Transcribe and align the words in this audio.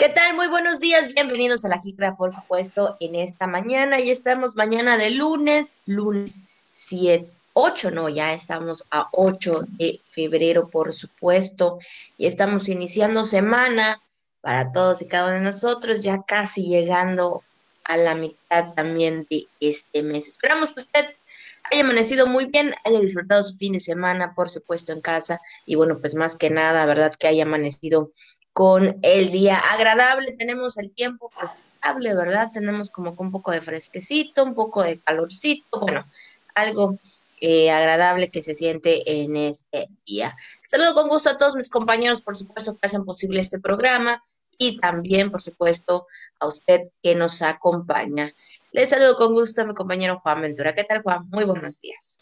¿Qué 0.00 0.08
tal? 0.08 0.34
Muy 0.34 0.48
buenos 0.48 0.80
días, 0.80 1.08
bienvenidos 1.08 1.62
a 1.66 1.68
la 1.68 1.78
Jicra, 1.78 2.16
por 2.16 2.34
supuesto, 2.34 2.96
en 3.00 3.16
esta 3.16 3.46
mañana. 3.46 4.00
Y 4.00 4.08
estamos 4.08 4.56
mañana 4.56 4.96
de 4.96 5.10
lunes, 5.10 5.76
lunes 5.84 6.40
7, 6.72 7.30
8, 7.52 7.90
no, 7.90 8.08
ya 8.08 8.32
estamos 8.32 8.86
a 8.90 9.10
8 9.12 9.66
de 9.68 10.00
febrero, 10.04 10.70
por 10.70 10.94
supuesto, 10.94 11.80
y 12.16 12.24
estamos 12.24 12.70
iniciando 12.70 13.26
semana 13.26 14.00
para 14.40 14.72
todos 14.72 15.02
y 15.02 15.06
cada 15.06 15.26
uno 15.26 15.34
de 15.34 15.40
nosotros, 15.42 16.02
ya 16.02 16.22
casi 16.26 16.66
llegando 16.66 17.44
a 17.84 17.98
la 17.98 18.14
mitad 18.14 18.72
también 18.72 19.26
de 19.28 19.48
este 19.60 20.02
mes. 20.02 20.28
Esperamos 20.28 20.72
que 20.72 20.80
usted 20.80 21.14
haya 21.70 21.82
amanecido 21.82 22.26
muy 22.26 22.46
bien, 22.46 22.74
haya 22.86 23.00
disfrutado 23.00 23.42
su 23.42 23.54
fin 23.54 23.74
de 23.74 23.80
semana, 23.80 24.34
por 24.34 24.48
supuesto, 24.48 24.94
en 24.94 25.02
casa, 25.02 25.42
y 25.66 25.74
bueno, 25.74 25.98
pues 25.98 26.14
más 26.14 26.36
que 26.36 26.48
nada, 26.48 26.86
¿verdad? 26.86 27.14
Que 27.18 27.28
haya 27.28 27.42
amanecido 27.42 28.10
con 28.52 28.98
el 29.02 29.30
día 29.30 29.58
agradable, 29.58 30.32
tenemos 30.32 30.76
el 30.78 30.90
tiempo 30.90 31.30
pues 31.38 31.56
estable, 31.56 32.14
¿verdad? 32.14 32.50
Tenemos 32.52 32.90
como 32.90 33.16
que 33.16 33.22
un 33.22 33.30
poco 33.30 33.52
de 33.52 33.60
fresquecito, 33.60 34.44
un 34.44 34.54
poco 34.54 34.82
de 34.82 34.98
calorcito, 34.98 35.80
bueno, 35.80 36.06
algo 36.54 36.98
eh, 37.40 37.70
agradable 37.70 38.30
que 38.30 38.42
se 38.42 38.54
siente 38.54 39.22
en 39.22 39.36
este 39.36 39.88
día. 40.04 40.36
Saludo 40.62 40.94
con 40.94 41.08
gusto 41.08 41.30
a 41.30 41.38
todos 41.38 41.54
mis 41.54 41.70
compañeros, 41.70 42.22
por 42.22 42.36
supuesto, 42.36 42.76
que 42.76 42.86
hacen 42.86 43.04
posible 43.04 43.40
este 43.40 43.60
programa 43.60 44.22
y 44.60 44.76
también, 44.78 45.30
por 45.30 45.40
supuesto, 45.40 46.06
a 46.38 46.46
usted 46.46 46.90
que 47.02 47.14
nos 47.14 47.40
acompaña. 47.40 48.34
Les 48.72 48.90
saludo 48.90 49.16
con 49.16 49.32
gusto 49.32 49.62
a 49.62 49.64
mi 49.64 49.72
compañero 49.72 50.20
Juan 50.20 50.42
Ventura. 50.42 50.74
¿Qué 50.74 50.84
tal, 50.84 51.02
Juan? 51.02 51.26
Muy 51.30 51.44
buenos 51.44 51.80
días. 51.80 52.20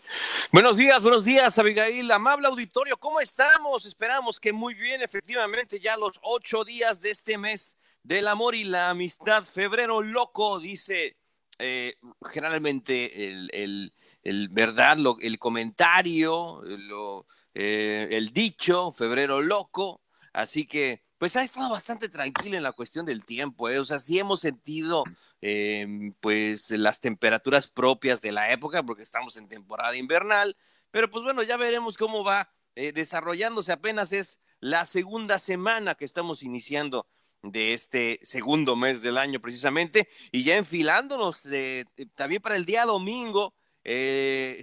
Buenos 0.53 0.77
días, 0.77 1.03
buenos 1.03 1.25
días, 1.25 1.59
Abigail. 1.59 2.09
Amable 2.13 2.47
auditorio, 2.47 2.97
¿cómo 2.97 3.19
estamos? 3.19 3.87
Esperamos 3.87 4.39
que 4.39 4.53
muy 4.53 4.75
bien, 4.75 5.03
efectivamente, 5.03 5.81
ya 5.81 5.97
los 5.97 6.21
ocho 6.23 6.63
días 6.63 7.01
de 7.01 7.11
este 7.11 7.37
mes 7.37 7.77
del 8.05 8.29
amor 8.29 8.55
y 8.55 8.63
la 8.63 8.91
amistad. 8.91 9.43
Febrero 9.43 10.01
loco, 10.01 10.61
dice 10.61 11.17
eh, 11.59 11.97
generalmente 12.25 13.31
el, 13.31 13.93
el, 14.23 14.49
verdad, 14.51 14.97
el 15.21 15.39
comentario, 15.41 16.61
lo, 16.63 17.27
eh, 17.53 18.07
el 18.13 18.29
dicho, 18.29 18.93
febrero 18.93 19.43
loco. 19.43 20.03
Así 20.33 20.69
que 20.69 21.08
pues 21.19 21.37
ha 21.37 21.43
estado 21.43 21.71
bastante 21.71 22.09
tranquilo 22.09 22.57
en 22.57 22.63
la 22.63 22.73
cuestión 22.73 23.05
del 23.05 23.25
tiempo, 23.25 23.69
¿eh? 23.69 23.79
o 23.81 23.85
sea, 23.85 23.99
sí 23.99 24.19
hemos 24.19 24.41
sentido 24.41 25.03
em, 25.41 26.15
pues 26.21 26.71
las 26.71 27.01
temperaturas 27.01 27.67
propias 27.69 28.23
de 28.23 28.33
la 28.33 28.53
época, 28.53 28.85
porque 28.85 29.03
estamos 29.03 29.37
en 29.37 29.49
temporada 29.49 29.97
invernal, 29.97 30.57
pero 30.93 31.11
pues 31.11 31.25
bueno, 31.25 31.43
ya 31.43 31.57
veremos 31.57 31.99
cómo 31.99 32.23
va 32.25 32.51
eh, 32.77 32.93
desarrollándose, 32.93 33.73
apenas 33.73 34.13
es 34.13 34.41
la 34.61 34.87
segunda 34.87 35.41
semana 35.41 35.97
que 35.97 36.05
estamos 36.05 36.43
iniciando 36.45 37.07
de 37.43 37.75
este 37.75 38.21
segundo 38.23 38.77
mes 38.77 39.03
del 39.03 39.19
año 39.19 39.41
precisamente, 39.41 40.09
y 40.31 40.45
ya 40.45 40.57
enfilándonos 40.57 41.47
eh, 41.51 41.85
también 42.15 42.41
para 42.41 42.57
el 42.57 42.65
día 42.65 42.85
domingo, 42.85 43.55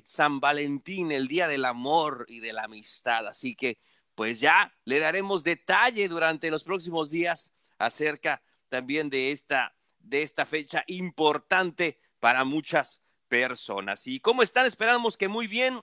San 0.03 0.39
Valentín, 0.39 1.11
el 1.11 1.27
día 1.27 1.47
del 1.47 1.65
amor 1.65 2.25
y 2.29 2.41
de 2.41 2.53
la 2.53 2.65
amistad, 2.65 3.25
así 3.25 3.55
que 3.55 3.79
pues 4.15 4.39
ya 4.39 4.73
le 4.85 4.99
daremos 4.99 5.43
detalle 5.43 6.07
durante 6.07 6.49
los 6.49 6.63
próximos 6.63 7.11
días 7.11 7.53
acerca 7.77 8.41
también 8.69 9.09
de 9.09 9.31
esta, 9.31 9.75
de 9.99 10.23
esta 10.23 10.45
fecha 10.45 10.83
importante 10.87 11.99
para 12.19 12.43
muchas 12.43 13.01
personas. 13.27 14.07
¿Y 14.07 14.19
cómo 14.19 14.41
están? 14.41 14.65
Esperamos 14.65 15.17
que 15.17 15.27
muy 15.27 15.47
bien. 15.47 15.81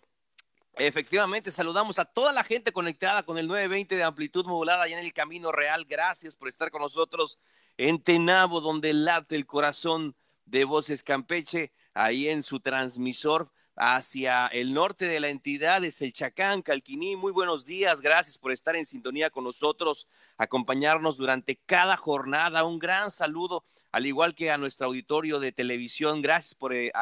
Efectivamente, 0.76 1.50
saludamos 1.50 1.98
a 1.98 2.06
toda 2.06 2.32
la 2.32 2.44
gente 2.44 2.72
conectada 2.72 3.24
con 3.24 3.36
el 3.36 3.46
920 3.46 3.94
de 3.94 4.02
amplitud 4.02 4.46
modulada 4.46 4.88
y 4.88 4.94
en 4.94 5.00
el 5.00 5.12
Camino 5.12 5.52
Real. 5.52 5.84
Gracias 5.84 6.34
por 6.34 6.48
estar 6.48 6.70
con 6.70 6.80
nosotros 6.80 7.38
en 7.76 8.02
Tenabo, 8.02 8.62
donde 8.62 8.94
late 8.94 9.36
el 9.36 9.46
corazón 9.46 10.16
de 10.46 10.64
Voces 10.64 11.02
Campeche, 11.02 11.72
ahí 11.92 12.28
en 12.28 12.42
su 12.42 12.60
transmisor 12.60 13.50
hacia 13.76 14.46
el 14.48 14.74
norte 14.74 15.08
de 15.08 15.20
la 15.20 15.28
entidad 15.28 15.84
es 15.84 16.02
el 16.02 16.12
Chacán, 16.12 16.62
Calquiní. 16.62 17.16
Muy 17.16 17.32
buenos 17.32 17.64
días, 17.64 18.00
gracias 18.00 18.38
por 18.38 18.52
estar 18.52 18.76
en 18.76 18.84
sintonía 18.84 19.30
con 19.30 19.44
nosotros, 19.44 20.08
acompañarnos 20.36 21.16
durante 21.16 21.56
cada 21.56 21.96
jornada. 21.96 22.64
Un 22.64 22.78
gran 22.78 23.10
saludo, 23.10 23.64
al 23.90 24.06
igual 24.06 24.34
que 24.34 24.50
a 24.50 24.58
nuestro 24.58 24.86
auditorio 24.86 25.40
de 25.40 25.52
televisión. 25.52 26.22
Gracias 26.22 26.54
por 26.54 26.74
eh, 26.74 26.92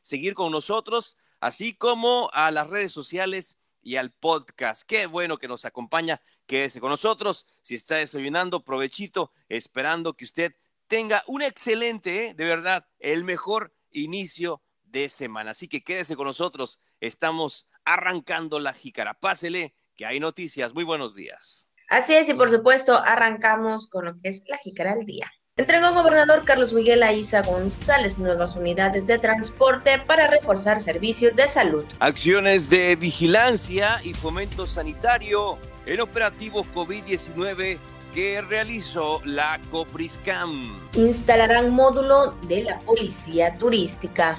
seguir 0.00 0.34
con 0.34 0.52
nosotros, 0.52 1.16
así 1.40 1.74
como 1.74 2.30
a 2.32 2.50
las 2.50 2.68
redes 2.68 2.92
sociales 2.92 3.58
y 3.82 3.96
al 3.96 4.10
podcast. 4.10 4.82
Qué 4.86 5.06
bueno 5.06 5.38
que 5.38 5.48
nos 5.48 5.64
acompaña. 5.64 6.20
Quédese 6.46 6.80
con 6.80 6.90
nosotros. 6.90 7.46
Si 7.62 7.74
está 7.74 7.96
desayunando, 7.96 8.64
provechito, 8.64 9.32
esperando 9.48 10.14
que 10.14 10.24
usted 10.24 10.54
tenga 10.88 11.22
un 11.26 11.42
excelente, 11.42 12.28
eh, 12.28 12.34
de 12.34 12.44
verdad, 12.44 12.86
el 12.98 13.24
mejor 13.24 13.74
inicio 13.92 14.62
de 14.90 15.08
semana. 15.08 15.52
Así 15.52 15.68
que 15.68 15.82
quédese 15.82 16.16
con 16.16 16.26
nosotros. 16.26 16.80
Estamos 17.00 17.68
arrancando 17.84 18.58
la 18.58 18.72
jícara. 18.72 19.14
Pásele, 19.14 19.74
que 19.96 20.06
hay 20.06 20.20
noticias. 20.20 20.74
Muy 20.74 20.84
buenos 20.84 21.14
días. 21.14 21.68
Así 21.88 22.14
es, 22.14 22.28
y 22.28 22.34
por 22.34 22.50
supuesto, 22.50 22.98
arrancamos 22.98 23.88
con 23.88 24.04
lo 24.04 24.20
que 24.20 24.28
es 24.28 24.42
la 24.46 24.58
jícara 24.58 24.92
al 24.92 25.06
día. 25.06 25.30
Entregó 25.56 25.92
gobernador 25.92 26.44
Carlos 26.44 26.72
Miguel 26.72 27.02
Aiza 27.02 27.42
González 27.42 28.16
nuevas 28.16 28.54
unidades 28.54 29.08
de 29.08 29.18
transporte 29.18 29.98
para 29.98 30.28
reforzar 30.28 30.80
servicios 30.80 31.34
de 31.34 31.48
salud. 31.48 31.84
Acciones 31.98 32.70
de 32.70 32.94
vigilancia 32.94 34.00
y 34.04 34.14
fomento 34.14 34.66
sanitario 34.66 35.58
en 35.84 36.00
operativo 36.00 36.64
COVID-19 36.74 37.78
que 38.14 38.40
realizó 38.42 39.20
la 39.24 39.60
Copriscam. 39.72 40.78
Instalarán 40.92 41.70
módulo 41.70 42.32
de 42.46 42.62
la 42.62 42.78
policía 42.78 43.58
turística 43.58 44.38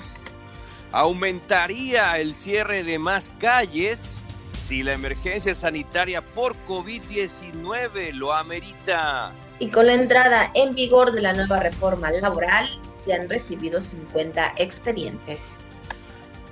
aumentaría 0.92 2.18
el 2.18 2.34
cierre 2.34 2.84
de 2.84 3.00
más 3.00 3.32
calles 3.40 4.24
si 4.60 4.84
la 4.84 4.94
emergencia 4.94 5.56
sanitaria 5.56 6.24
por 6.24 6.56
COVID-19 6.66 8.12
lo 8.14 8.34
amerita. 8.34 9.32
Y 9.60 9.70
con 9.70 9.88
la 9.88 9.94
entrada 9.94 10.52
en 10.54 10.74
vigor 10.74 11.12
de 11.12 11.22
la 11.22 11.34
nueva 11.34 11.60
reforma 11.60 12.12
laboral, 12.12 12.68
se 12.90 13.14
han 13.14 13.30
recibido 13.30 13.82
50 13.82 14.54
expedientes. 14.58 15.58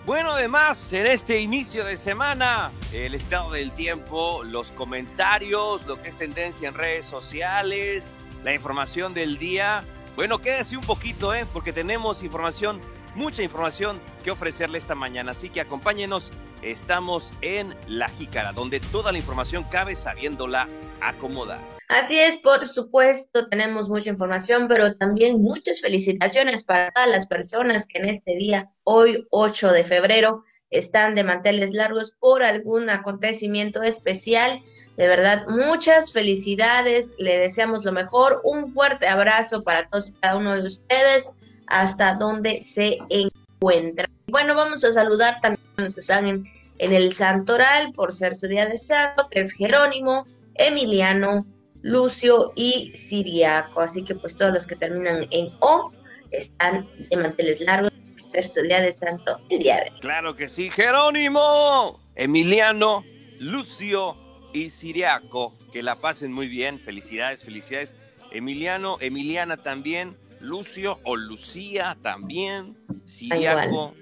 Bueno, 0.05 0.31
además, 0.31 0.93
en 0.93 1.05
este 1.05 1.39
inicio 1.39 1.83
de 1.83 1.97
semana, 1.97 2.71
el 2.93 3.13
estado 3.13 3.51
del 3.51 3.73
tiempo, 3.73 4.41
los 4.45 4.71
comentarios, 4.71 5.85
lo 5.85 6.01
que 6.01 6.07
es 6.07 6.15
tendencia 6.15 6.69
en 6.69 6.75
redes 6.75 7.05
sociales, 7.05 8.17
la 8.43 8.53
información 8.53 9.13
del 9.13 9.37
día. 9.37 9.81
Bueno, 10.15 10.39
quédese 10.39 10.77
un 10.77 10.83
poquito, 10.83 11.33
¿eh? 11.33 11.45
porque 11.51 11.73
tenemos 11.73 12.23
información 12.23 12.79
mucha 13.17 13.43
información 13.43 13.99
que 14.23 14.31
ofrecerle 14.31 14.77
esta 14.77 14.95
mañana. 14.95 15.31
Así 15.31 15.49
que 15.49 15.59
acompáñenos. 15.59 16.31
Estamos 16.61 17.33
en 17.41 17.75
La 17.87 18.07
Jícara, 18.09 18.51
donde 18.51 18.79
toda 18.79 19.11
la 19.11 19.17
información 19.17 19.63
cabe 19.65 19.95
sabiéndola 19.95 20.67
acomodar. 21.01 21.59
Así 21.87 22.19
es, 22.19 22.37
por 22.37 22.67
supuesto, 22.67 23.47
tenemos 23.47 23.89
mucha 23.89 24.09
información, 24.09 24.67
pero 24.67 24.95
también 24.95 25.41
muchas 25.41 25.81
felicitaciones 25.81 26.63
para 26.63 26.91
todas 26.91 27.09
las 27.09 27.27
personas 27.27 27.87
que 27.87 27.99
en 27.99 28.09
este 28.09 28.35
día, 28.35 28.71
hoy 28.83 29.27
8 29.29 29.71
de 29.71 29.83
febrero, 29.83 30.43
están 30.69 31.15
de 31.15 31.23
manteles 31.23 31.71
largos 31.71 32.11
por 32.19 32.43
algún 32.43 32.89
acontecimiento 32.89 33.83
especial. 33.83 34.61
De 34.97 35.07
verdad, 35.07 35.45
muchas 35.47 36.11
felicidades, 36.11 37.15
le 37.19 37.37
deseamos 37.37 37.85
lo 37.85 37.93
mejor, 37.93 38.41
un 38.43 38.69
fuerte 38.69 39.07
abrazo 39.07 39.63
para 39.63 39.87
todos 39.87 40.09
y 40.09 40.13
cada 40.19 40.35
uno 40.35 40.59
de 40.59 40.67
ustedes 40.67 41.33
hasta 41.67 42.13
donde 42.15 42.61
se 42.61 42.97
encuentra. 43.09 44.09
Bueno, 44.27 44.55
vamos 44.55 44.83
a 44.83 44.91
saludar 44.91 45.39
también 45.41 45.63
a 45.77 45.81
los 45.83 45.95
que 45.95 46.01
están 46.01 46.25
en, 46.25 46.45
el 46.79 47.13
Santoral 47.13 47.91
por 47.93 48.13
ser 48.13 48.35
su 48.35 48.47
día 48.47 48.65
de 48.65 48.77
santo, 48.77 49.27
que 49.29 49.39
es 49.39 49.53
Jerónimo, 49.53 50.27
Emiliano, 50.55 51.45
Lucio 51.81 52.51
y 52.55 52.91
Siriaco. 52.93 53.81
Así 53.81 54.03
que 54.03 54.15
pues 54.15 54.35
todos 54.35 54.53
los 54.53 54.67
que 54.67 54.75
terminan 54.75 55.27
en 55.31 55.51
O 55.59 55.91
están 56.31 56.87
de 57.09 57.17
manteles 57.17 57.61
largos 57.61 57.91
por 57.91 58.21
ser 58.21 58.47
su 58.47 58.61
día 58.61 58.81
de 58.81 58.91
santo 58.91 59.39
el 59.49 59.59
día 59.59 59.77
de 59.77 59.91
hoy. 59.93 59.99
Claro 60.01 60.35
que 60.35 60.49
sí, 60.49 60.69
Jerónimo, 60.69 61.99
Emiliano, 62.15 63.03
Lucio 63.39 64.15
y 64.53 64.69
Siriaco. 64.69 65.53
Que 65.71 65.81
la 65.83 65.99
pasen 65.99 66.31
muy 66.31 66.47
bien. 66.47 66.79
Felicidades, 66.79 67.43
felicidades. 67.43 67.95
Emiliano, 68.31 68.97
Emiliana 68.99 69.57
también. 69.57 70.17
Lucio 70.39 70.99
o 71.03 71.15
Lucía 71.15 71.97
también, 72.01 72.77
Siriaco 73.05 73.93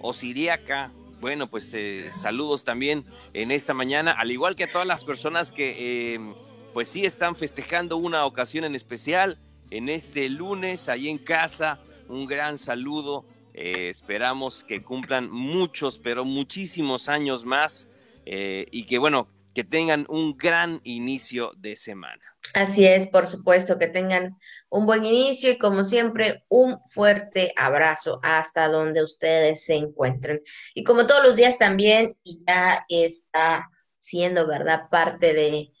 o 0.00 0.12
Siriaca. 0.12 0.92
Bueno, 1.20 1.48
pues 1.48 1.74
eh, 1.74 2.10
saludos 2.12 2.64
también 2.64 3.04
en 3.34 3.50
esta 3.50 3.74
mañana, 3.74 4.12
al 4.12 4.30
igual 4.30 4.54
que 4.54 4.64
a 4.64 4.70
todas 4.70 4.86
las 4.86 5.04
personas 5.04 5.50
que 5.50 6.14
em, 6.14 6.34
pues 6.72 6.88
sí 6.88 7.04
están 7.04 7.34
festejando 7.34 7.96
una 7.96 8.24
ocasión 8.24 8.64
en 8.64 8.74
especial 8.74 9.38
en 9.70 9.88
este 9.88 10.28
lunes 10.28 10.88
ahí 10.88 11.08
en 11.08 11.18
casa. 11.18 11.80
Un 12.08 12.26
gran 12.26 12.58
saludo. 12.58 13.26
Eh, 13.54 13.88
esperamos 13.88 14.62
que 14.62 14.82
cumplan 14.82 15.30
muchos, 15.30 15.98
pero 15.98 16.24
muchísimos 16.24 17.08
años 17.08 17.44
más 17.44 17.90
eh, 18.24 18.66
y 18.70 18.84
que 18.84 18.98
bueno, 18.98 19.28
que 19.54 19.64
tengan 19.64 20.06
un 20.08 20.36
gran 20.36 20.80
inicio 20.84 21.52
de 21.56 21.74
semana. 21.74 22.22
Así 22.54 22.86
es, 22.86 23.06
por 23.08 23.26
supuesto, 23.26 23.78
que 23.78 23.88
tengan 23.88 24.36
un 24.70 24.86
buen 24.86 25.04
inicio 25.04 25.50
y 25.50 25.58
como 25.58 25.84
siempre, 25.84 26.44
un 26.48 26.78
fuerte 26.90 27.52
abrazo 27.56 28.20
hasta 28.22 28.68
donde 28.68 29.02
ustedes 29.02 29.64
se 29.64 29.74
encuentren. 29.74 30.40
Y 30.74 30.84
como 30.84 31.06
todos 31.06 31.22
los 31.22 31.36
días 31.36 31.58
también, 31.58 32.16
y 32.22 32.40
ya 32.46 32.84
está 32.88 33.70
siendo, 33.98 34.46
¿verdad?, 34.46 34.88
parte 34.90 35.34
de 35.34 35.72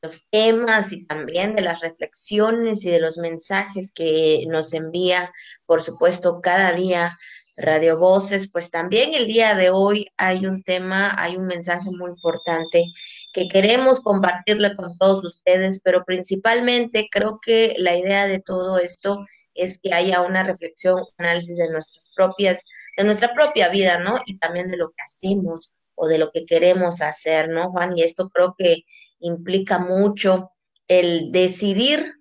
los 0.00 0.28
temas 0.30 0.92
y 0.92 1.04
también 1.06 1.56
de 1.56 1.62
las 1.62 1.80
reflexiones 1.80 2.84
y 2.84 2.90
de 2.90 3.00
los 3.00 3.18
mensajes 3.18 3.92
que 3.92 4.44
nos 4.48 4.72
envía, 4.74 5.32
por 5.66 5.82
supuesto, 5.82 6.40
cada 6.40 6.72
día 6.72 7.18
Radio 7.56 7.98
Voces, 7.98 8.50
pues 8.50 8.70
también 8.70 9.12
el 9.14 9.26
día 9.26 9.54
de 9.54 9.70
hoy 9.70 10.06
hay 10.16 10.46
un 10.46 10.62
tema, 10.62 11.14
hay 11.18 11.36
un 11.36 11.46
mensaje 11.46 11.90
muy 11.90 12.10
importante 12.10 12.86
que 13.32 13.48
queremos 13.48 14.00
compartirle 14.00 14.76
con 14.76 14.96
todos 14.98 15.24
ustedes, 15.24 15.80
pero 15.82 16.04
principalmente 16.04 17.08
creo 17.10 17.40
que 17.40 17.74
la 17.78 17.96
idea 17.96 18.26
de 18.26 18.40
todo 18.40 18.78
esto 18.78 19.24
es 19.54 19.80
que 19.80 19.94
haya 19.94 20.20
una 20.20 20.42
reflexión, 20.42 21.00
un 21.00 21.24
análisis 21.26 21.56
de 21.56 21.70
nuestras 21.70 22.10
propias, 22.14 22.62
de 22.96 23.04
nuestra 23.04 23.32
propia 23.34 23.68
vida, 23.68 23.98
¿no? 23.98 24.16
Y 24.26 24.38
también 24.38 24.68
de 24.68 24.76
lo 24.76 24.90
que 24.90 25.02
hacemos 25.02 25.72
o 25.94 26.08
de 26.08 26.18
lo 26.18 26.30
que 26.30 26.44
queremos 26.44 27.00
hacer, 27.00 27.48
¿no, 27.48 27.70
Juan? 27.70 27.96
Y 27.96 28.02
esto 28.02 28.28
creo 28.28 28.54
que 28.56 28.84
implica 29.20 29.78
mucho 29.78 30.50
el 30.88 31.32
decidir 31.32 32.14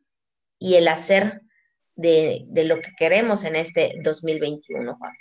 y 0.59 0.75
el 0.75 0.87
hacer 0.87 1.41
de, 1.95 2.45
de 2.47 2.65
lo 2.65 2.79
que 2.79 2.91
queremos 2.97 3.43
en 3.43 3.55
este 3.55 3.95
2021, 4.03 4.95
Juan. 4.95 5.13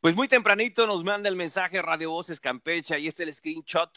Pues 0.00 0.14
muy 0.14 0.28
tempranito 0.28 0.86
nos 0.86 1.02
manda 1.02 1.28
el 1.28 1.36
mensaje 1.36 1.82
Radio 1.82 2.10
Voces 2.10 2.40
Campeche, 2.40 2.94
ahí 2.94 3.08
está 3.08 3.24
el 3.24 3.34
screenshot 3.34 3.90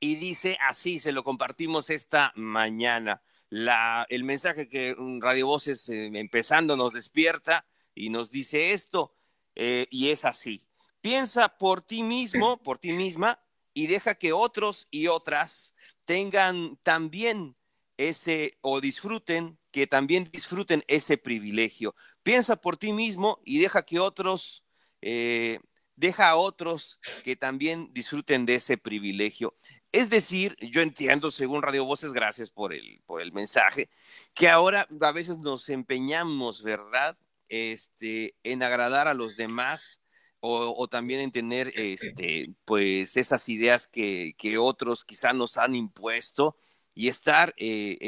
y 0.00 0.16
dice 0.16 0.56
así, 0.66 0.98
se 0.98 1.12
lo 1.12 1.22
compartimos 1.22 1.90
esta 1.90 2.32
mañana. 2.34 3.20
La, 3.50 4.06
el 4.08 4.24
mensaje 4.24 4.68
que 4.68 4.96
Radio 5.20 5.46
Voces 5.46 5.88
eh, 5.88 6.10
empezando 6.14 6.76
nos 6.76 6.94
despierta 6.94 7.66
y 7.94 8.08
nos 8.08 8.30
dice 8.30 8.72
esto, 8.72 9.14
eh, 9.54 9.86
y 9.90 10.08
es 10.08 10.24
así. 10.24 10.64
Piensa 11.00 11.48
por 11.48 11.82
ti 11.82 12.02
mismo, 12.02 12.62
por 12.62 12.78
ti 12.78 12.92
misma, 12.92 13.38
y 13.74 13.86
deja 13.86 14.14
que 14.14 14.32
otros 14.32 14.88
y 14.90 15.06
otras 15.08 15.74
tengan 16.04 16.78
también 16.82 17.56
ese, 17.96 18.58
o 18.62 18.80
disfruten, 18.80 19.58
que 19.70 19.86
también 19.86 20.24
disfruten 20.24 20.82
ese 20.88 21.18
privilegio. 21.18 21.94
Piensa 22.22 22.56
por 22.56 22.76
ti 22.76 22.92
mismo 22.92 23.40
y 23.44 23.60
deja 23.60 23.82
que 23.84 23.98
otros, 24.00 24.64
eh, 25.02 25.60
deja 25.96 26.30
a 26.30 26.36
otros 26.36 26.98
que 27.24 27.36
también 27.36 27.90
disfruten 27.92 28.46
de 28.46 28.56
ese 28.56 28.78
privilegio. 28.78 29.54
Es 29.92 30.08
decir, 30.08 30.56
yo 30.60 30.82
entiendo, 30.82 31.32
según 31.32 31.62
Radio 31.62 31.84
Voces, 31.84 32.12
gracias 32.12 32.48
por 32.48 32.72
el, 32.72 33.02
por 33.06 33.20
el 33.20 33.32
mensaje, 33.32 33.90
que 34.34 34.48
ahora 34.48 34.86
a 35.00 35.12
veces 35.12 35.38
nos 35.38 35.68
empeñamos, 35.68 36.62
¿verdad? 36.62 37.18
Este, 37.48 38.36
en 38.44 38.62
agradar 38.62 39.08
a 39.08 39.14
los 39.14 39.36
demás 39.36 40.00
o, 40.38 40.88
también 40.88 41.20
en 41.20 41.32
tener, 41.32 41.72
este, 41.76 42.54
pues, 42.64 43.16
esas 43.16 43.48
ideas 43.48 43.86
que, 43.86 44.34
que 44.38 44.56
otros 44.58 45.04
quizá 45.04 45.32
nos 45.34 45.58
han 45.58 45.74
impuesto 45.74 46.56
y 46.94 47.08
estar 47.08 47.52
eh, 47.58 47.98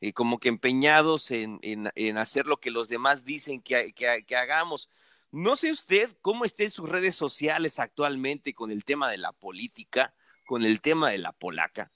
eh, 0.00 0.12
como 0.12 0.38
que 0.38 0.48
empeñados 0.48 1.30
en, 1.32 1.58
en, 1.62 2.18
hacer 2.18 2.46
lo 2.46 2.58
que 2.58 2.70
los 2.70 2.88
demás 2.88 3.24
dicen 3.24 3.60
que, 3.62 3.92
que, 3.94 4.24
que 4.26 4.36
hagamos. 4.36 4.90
No 5.32 5.56
sé 5.56 5.72
usted 5.72 6.10
cómo 6.20 6.44
estén 6.44 6.70
sus 6.70 6.88
redes 6.88 7.16
sociales 7.16 7.78
actualmente 7.78 8.54
con 8.54 8.70
el 8.70 8.84
tema 8.84 9.10
de 9.10 9.18
la 9.18 9.32
política 9.32 10.14
con 10.52 10.64
el 10.64 10.82
tema 10.82 11.08
de 11.08 11.16
la 11.16 11.32
polaca, 11.32 11.90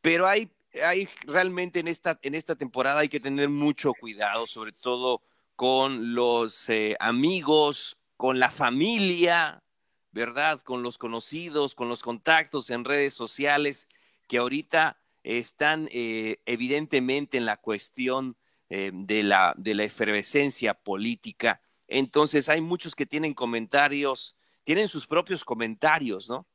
pero 0.00 0.26
hay, 0.26 0.50
hay 0.82 1.06
realmente 1.26 1.78
en 1.80 1.88
esta, 1.88 2.18
en 2.22 2.34
esta 2.34 2.56
temporada 2.56 3.00
hay 3.00 3.10
que 3.10 3.20
tener 3.20 3.50
mucho 3.50 3.92
cuidado, 3.92 4.46
sobre 4.46 4.72
todo 4.72 5.20
con 5.56 6.14
los 6.14 6.70
eh, 6.70 6.96
amigos, 7.00 7.98
con 8.16 8.38
la 8.38 8.50
familia, 8.50 9.62
¿verdad? 10.10 10.62
Con 10.62 10.82
los 10.82 10.96
conocidos, 10.96 11.74
con 11.74 11.90
los 11.90 12.02
contactos 12.02 12.70
en 12.70 12.86
redes 12.86 13.12
sociales 13.12 13.88
que 14.26 14.38
ahorita 14.38 14.96
están 15.22 15.90
eh, 15.92 16.40
evidentemente 16.46 17.36
en 17.36 17.44
la 17.44 17.58
cuestión 17.58 18.38
eh, 18.70 18.90
de, 18.94 19.22
la, 19.22 19.52
de 19.58 19.74
la 19.74 19.84
efervescencia 19.84 20.72
política. 20.72 21.60
Entonces 21.88 22.48
hay 22.48 22.62
muchos 22.62 22.94
que 22.94 23.04
tienen 23.04 23.34
comentarios, 23.34 24.34
tienen 24.64 24.88
sus 24.88 25.06
propios 25.06 25.44
comentarios, 25.44 26.30
¿no? 26.30 26.46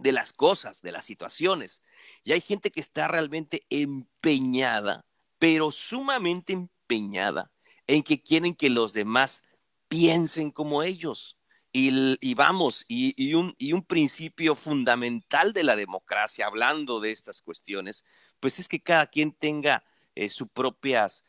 De 0.00 0.12
las 0.12 0.32
cosas, 0.32 0.80
de 0.82 0.92
las 0.92 1.04
situaciones. 1.04 1.82
Y 2.24 2.32
hay 2.32 2.40
gente 2.40 2.70
que 2.70 2.80
está 2.80 3.06
realmente 3.06 3.66
empeñada, 3.68 5.04
pero 5.38 5.70
sumamente 5.70 6.52
empeñada 6.54 7.52
en 7.86 8.02
que 8.02 8.22
quieren 8.22 8.54
que 8.54 8.70
los 8.70 8.92
demás 8.92 9.42
piensen 9.88 10.50
como 10.50 10.82
ellos. 10.82 11.36
Y, 11.72 12.34
vamos, 12.34 12.84
y, 12.88 13.34
un, 13.34 13.84
principio 13.86 14.56
fundamental 14.56 15.52
de 15.52 15.62
la 15.62 15.76
democracia, 15.76 16.46
hablando 16.46 16.98
de 16.98 17.12
estas 17.12 17.42
cuestiones, 17.42 18.04
pues 18.40 18.58
es 18.58 18.66
que 18.66 18.80
cada 18.80 19.06
quien 19.06 19.32
tenga 19.32 19.84
eh, 20.16 20.28
sus 20.30 20.48
propias 20.48 21.22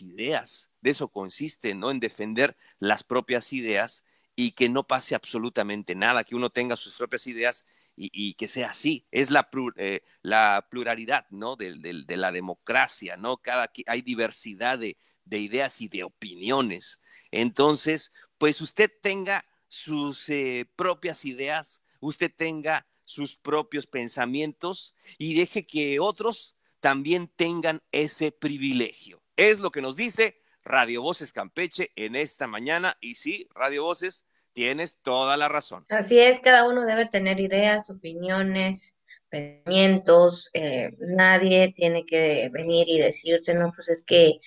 ideas. 0.00 0.72
De 0.80 0.90
eso 0.90 1.08
consiste, 1.08 1.74
¿no? 1.74 1.90
En 1.90 2.00
defender 2.00 2.56
las 2.78 3.04
propias 3.04 3.52
ideas 3.52 4.04
y 4.34 4.52
que 4.52 4.68
no 4.68 4.86
pase 4.86 5.14
absolutamente 5.14 5.94
nada, 5.94 6.24
que 6.24 6.36
uno 6.36 6.48
tenga 6.48 6.76
sus 6.76 6.94
propias 6.94 7.26
ideas 7.26 7.66
y, 7.98 8.34
que 8.34 8.48
sea 8.48 8.70
así. 8.70 9.06
Es 9.10 9.30
la, 9.30 9.48
eh, 9.76 10.02
la 10.22 10.66
pluralidad, 10.70 11.26
¿no? 11.30 11.56
De, 11.56 11.74
la 12.08 12.32
democracia, 12.32 13.16
¿no? 13.16 13.38
Cada, 13.38 13.70
hay 13.86 14.02
diversidad 14.02 14.78
de, 14.78 14.96
ideas 15.30 15.80
y 15.80 15.88
de 15.88 16.04
opiniones. 16.04 17.00
Entonces, 17.30 18.12
pues 18.38 18.60
usted 18.60 18.90
tenga 19.02 19.44
sus 19.66 20.28
eh, 20.30 20.70
propias 20.76 21.24
ideas, 21.24 21.82
usted 22.00 22.32
tenga 22.34 22.86
sus 23.04 23.36
propios 23.36 23.86
pensamientos 23.86 24.94
y 25.18 25.34
deje 25.34 25.66
que 25.66 25.98
otros 25.98 26.56
también 26.80 27.28
tengan 27.28 27.82
ese 27.90 28.30
privilegio. 28.30 29.22
Es 29.36 29.60
lo 29.60 29.70
que 29.70 29.82
nos 29.82 29.96
dice 29.96 30.40
Radio 30.62 31.02
Voces 31.02 31.32
Campeche 31.32 31.90
en 31.96 32.16
esta 32.16 32.46
mañana. 32.46 32.96
Y 33.00 33.14
sí, 33.14 33.48
Radio 33.54 33.84
Voces 33.84 34.24
Tienes 34.52 34.98
toda 35.02 35.36
la 35.36 35.48
razón. 35.48 35.86
Así 35.88 36.18
es, 36.18 36.40
cada 36.40 36.68
uno 36.68 36.84
debe 36.84 37.06
tener 37.06 37.38
ideas, 37.40 37.90
opiniones, 37.90 38.96
pensamientos. 39.28 40.50
Eh, 40.52 40.90
nadie 40.98 41.72
tiene 41.74 42.04
que 42.04 42.50
venir 42.52 42.88
y 42.88 42.98
decirte, 42.98 43.54
no, 43.54 43.72
pues 43.74 43.88
es 43.88 44.04
que 44.04 44.38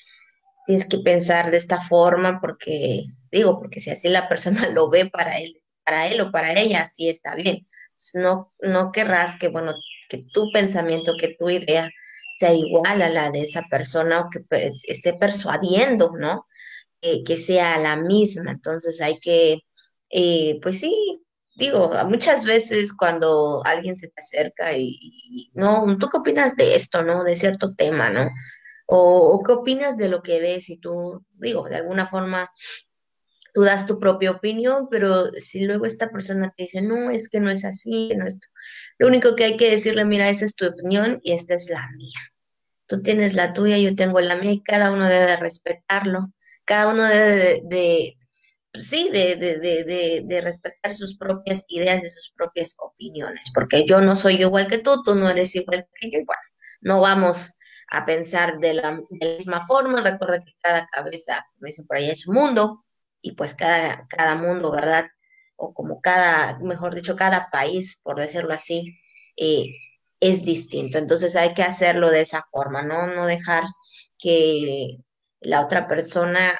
tienes 0.66 0.88
que 0.88 1.00
pensar 1.00 1.52
de 1.52 1.58
esta 1.58 1.80
forma 1.80 2.40
porque, 2.42 3.04
digo, 3.32 3.60
porque 3.60 3.80
si 3.80 3.90
así 3.90 4.10
la 4.10 4.28
persona 4.28 4.68
lo 4.70 4.90
ve 4.90 5.10
para 5.10 5.40
él, 5.40 5.62
para 5.84 6.08
él 6.08 6.22
o 6.22 6.32
para 6.32 6.60
ella, 6.60 6.82
así 6.82 7.10
está 7.10 7.36
bien. 7.36 7.68
no, 8.16 8.54
no 8.60 8.92
querrás 8.92 9.38
que, 9.38 9.48
bueno, 9.48 9.74
que 10.10 10.26
tu 10.34 10.52
pensamiento, 10.52 11.14
que 11.18 11.36
tu 11.40 11.50
idea 11.50 11.90
sea 12.38 12.54
igual 12.54 13.02
a 13.02 13.10
la 13.10 13.32
de 13.32 13.42
esa 13.44 13.64
persona 13.70 14.22
o 14.22 14.30
que 14.30 14.42
esté 14.88 15.14
persuadiendo, 15.14 16.12
¿no? 16.18 16.48
que 17.26 17.38
sea 17.38 17.80
la 17.80 17.96
misma. 17.96 18.52
Entonces 18.52 19.02
hay 19.02 19.20
que 19.20 19.62
eh, 20.12 20.60
pues 20.62 20.80
sí, 20.80 21.24
digo, 21.56 21.92
muchas 22.08 22.46
veces 22.46 22.94
cuando 22.94 23.62
alguien 23.66 23.98
se 23.98 24.08
te 24.10 24.20
acerca 24.20 24.76
y, 24.78 25.52
no, 25.54 25.98
¿tú 25.98 26.10
qué 26.10 26.18
opinas 26.18 26.56
de 26.56 26.76
esto, 26.76 27.04
no? 27.04 27.24
De 27.24 27.36
cierto 27.36 27.76
tema, 27.76 28.10
¿no? 28.10 28.30
O, 28.88 29.42
qué 29.46 29.54
opinas 29.54 29.98
de 29.98 30.10
lo 30.10 30.22
que 30.22 30.40
ves 30.40 30.70
y 30.70 30.78
tú, 30.78 31.26
digo, 31.34 31.68
de 31.70 31.78
alguna 31.78 32.06
forma 32.06 32.50
tú 33.54 33.62
das 33.62 33.86
tu 33.86 34.00
propia 34.00 34.32
opinión, 34.32 34.88
pero 34.90 35.32
si 35.34 35.66
luego 35.66 35.86
esta 35.86 36.10
persona 36.10 36.54
te 36.56 36.64
dice, 36.64 36.82
no, 36.82 37.10
es 37.12 37.30
que 37.30 37.40
no 37.40 37.50
es 37.50 37.66
así, 37.66 38.14
no 38.16 38.26
es 38.26 38.40
lo 38.98 39.08
único 39.08 39.36
que 39.36 39.46
hay 39.46 39.58
que 39.58 39.72
decirle, 39.72 40.06
mira, 40.06 40.30
esta 40.30 40.46
es 40.46 40.56
tu 40.56 40.68
opinión 40.68 41.20
y 41.24 41.34
esta 41.34 41.56
es 41.56 41.70
la 41.70 41.90
mía. 41.98 42.20
Tú 42.88 43.02
tienes 43.02 43.36
la 43.36 43.54
tuya, 43.54 43.78
yo 43.78 43.96
tengo 43.96 44.20
la 44.22 44.36
mía 44.38 44.52
y 44.52 44.64
cada 44.64 44.92
uno 44.92 45.08
debe 45.08 45.38
respetarlo. 45.38 46.34
Cada 46.66 46.94
uno 46.94 47.04
debe 47.04 47.62
de 47.66 48.18
pues 48.74 48.88
sí, 48.88 49.10
de, 49.12 49.36
de, 49.36 49.60
de, 49.60 50.22
de, 50.26 50.42
respetar 50.42 50.94
sus 50.94 51.18
propias 51.18 51.66
ideas 51.68 52.04
y 52.04 52.10
sus 52.10 52.32
propias 52.36 52.76
opiniones, 52.80 53.52
porque 53.54 53.86
yo 53.86 54.02
no 54.02 54.16
soy 54.16 54.36
igual 54.42 54.68
que 54.68 54.78
tú, 54.78 55.04
tú 55.04 55.16
no 55.16 55.30
eres 55.30 55.56
igual 55.56 55.88
que 56.00 56.12
yo, 56.12 56.20
igual. 56.20 56.40
No 56.82 57.02
vamos 57.02 57.58
a 57.90 58.06
pensar 58.06 58.60
de 58.60 58.74
la, 58.76 58.98
misma 59.10 59.66
forma, 59.68 60.02
recuerda 60.02 60.44
que 60.44 60.54
cada 60.62 60.88
cabeza, 60.88 61.46
como 61.54 61.68
dicen 61.68 61.86
por 61.86 61.98
ahí, 61.98 62.10
es 62.10 62.28
un 62.28 62.36
mundo, 62.36 62.86
y 63.22 63.34
pues 63.34 63.54
cada, 63.56 64.08
cada 64.10 64.36
mundo, 64.36 64.72
¿verdad? 64.72 65.08
O 65.58 65.74
como 65.74 66.02
cada, 66.02 66.58
mejor 66.60 66.96
dicho, 66.96 67.16
cada 67.16 67.50
país, 67.52 68.02
por 68.04 68.18
decirlo 68.20 68.54
así, 68.54 68.98
eh, 69.38 69.68
es 70.22 70.44
distinto. 70.44 70.98
Entonces 70.98 71.36
hay 71.36 71.54
que 71.54 71.64
hacerlo 71.64 72.10
de 72.12 72.22
esa 72.22 72.44
forma, 72.52 72.84
¿no? 72.84 73.08
No 73.08 73.28
dejar 73.28 73.64
que 74.18 74.98
la 75.42 75.62
otra 75.62 75.88
persona 75.88 76.60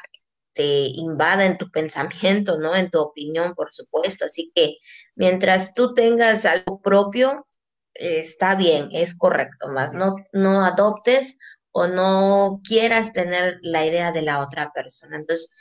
te 0.54 0.64
invada 0.64 1.46
en 1.46 1.58
tu 1.58 1.70
pensamiento, 1.72 2.60
¿no? 2.60 2.76
En 2.76 2.90
tu 2.90 3.00
opinión, 3.00 3.56
por 3.56 3.74
supuesto. 3.74 4.26
Así 4.26 4.52
que 4.56 4.78
mientras 5.16 5.74
tú 5.74 5.94
tengas 5.94 6.46
algo 6.46 6.82
propio, 6.82 7.48
está 7.94 8.56
bien, 8.56 8.90
es 8.92 9.18
correcto, 9.18 9.68
más 9.70 9.94
no, 9.94 10.16
no 10.34 10.66
adoptes 10.66 11.38
o 11.72 11.88
no 11.88 12.60
quieras 12.68 13.14
tener 13.14 13.60
la 13.62 13.86
idea 13.86 14.12
de 14.12 14.22
la 14.22 14.40
otra 14.40 14.72
persona. 14.74 15.18
Entonces, 15.18 15.52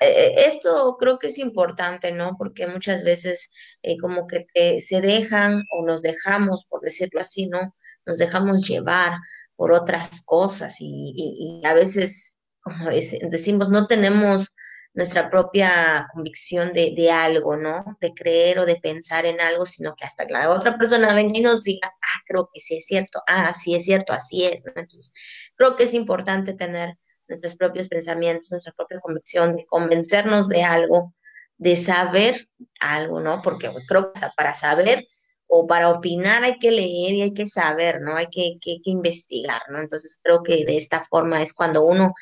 eh, 0.00 0.46
esto 0.46 0.96
creo 0.98 1.18
que 1.18 1.28
es 1.28 1.38
importante, 1.38 2.12
¿no? 2.12 2.36
Porque 2.38 2.66
muchas 2.66 3.02
veces 3.02 3.50
eh, 3.82 3.96
como 3.98 4.26
que 4.26 4.46
se 4.80 5.00
dejan 5.00 5.62
o 5.76 5.84
nos 5.84 6.02
dejamos, 6.02 6.66
por 6.66 6.80
decirlo 6.82 7.20
así, 7.20 7.46
¿no? 7.46 7.74
Nos 8.06 8.18
dejamos 8.18 8.66
llevar 8.66 9.12
por 9.56 9.72
otras 9.72 10.22
cosas 10.24 10.76
y, 10.80 11.62
a 11.64 11.74
veces, 11.74 12.37
como 12.62 12.90
decimos, 12.90 13.70
no 13.70 13.86
tenemos 13.86 14.54
nuestra 14.94 15.30
propia 15.30 16.08
convicción 16.12 16.72
de, 16.72 16.92
de, 16.96 17.10
algo, 17.10 17.56
¿no? 17.56 17.96
De 18.00 18.12
creer 18.14 18.58
o 18.58 18.66
de 18.66 18.76
pensar 18.76 19.26
en 19.26 19.40
algo, 19.40 19.64
sino 19.64 19.94
que 19.94 20.04
hasta 20.04 20.26
que 20.26 20.32
la 20.32 20.50
otra 20.50 20.76
persona 20.76 21.14
venga 21.14 21.38
y 21.38 21.42
nos 21.42 21.62
diga, 21.62 21.88
ah, 21.88 22.22
creo 22.26 22.50
que 22.52 22.60
sí 22.60 22.78
es 22.78 22.86
cierto, 22.86 23.22
ah, 23.28 23.52
sí 23.54 23.74
es 23.74 23.84
cierto, 23.84 24.12
así 24.12 24.44
es, 24.44 24.64
¿no? 24.64 24.72
Entonces, 24.74 25.12
creo 25.56 25.76
que 25.76 25.84
es 25.84 25.94
importante 25.94 26.52
tener 26.54 26.96
nuestros 27.28 27.54
propios 27.56 27.88
pensamientos, 27.88 28.50
nuestra 28.50 28.72
propia 28.72 29.00
convicción, 29.00 29.56
de 29.56 29.66
convencernos 29.66 30.48
de 30.48 30.64
algo, 30.64 31.14
de 31.58 31.76
saber 31.76 32.48
algo, 32.80 33.20
¿no? 33.20 33.40
Porque 33.42 33.70
creo 33.86 34.12
que 34.12 34.20
para 34.36 34.54
saber 34.54 35.06
o 35.46 35.66
para 35.66 35.90
opinar 35.90 36.44
hay 36.44 36.58
que 36.58 36.70
leer 36.70 37.14
y 37.14 37.22
hay 37.22 37.34
que 37.34 37.46
saber, 37.46 38.00
¿no? 38.00 38.16
Hay 38.16 38.28
que, 38.30 38.54
que, 38.60 38.78
que 38.82 38.90
investigar, 38.90 39.62
¿no? 39.70 39.80
Entonces 39.80 40.18
creo 40.22 40.42
que 40.42 40.64
de 40.64 40.76
esta 40.76 41.02
forma 41.02 41.42
es 41.42 41.52
cuando 41.52 41.84
uno 41.84 42.14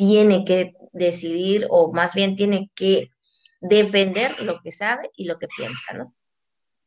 tiene 0.00 0.46
que 0.46 0.72
decidir 0.92 1.66
o 1.68 1.92
más 1.92 2.14
bien 2.14 2.34
tiene 2.34 2.70
que 2.74 3.10
defender 3.60 4.40
lo 4.40 4.62
que 4.62 4.72
sabe 4.72 5.10
y 5.14 5.26
lo 5.26 5.38
que 5.38 5.46
piensa, 5.46 5.92
¿no? 5.92 6.16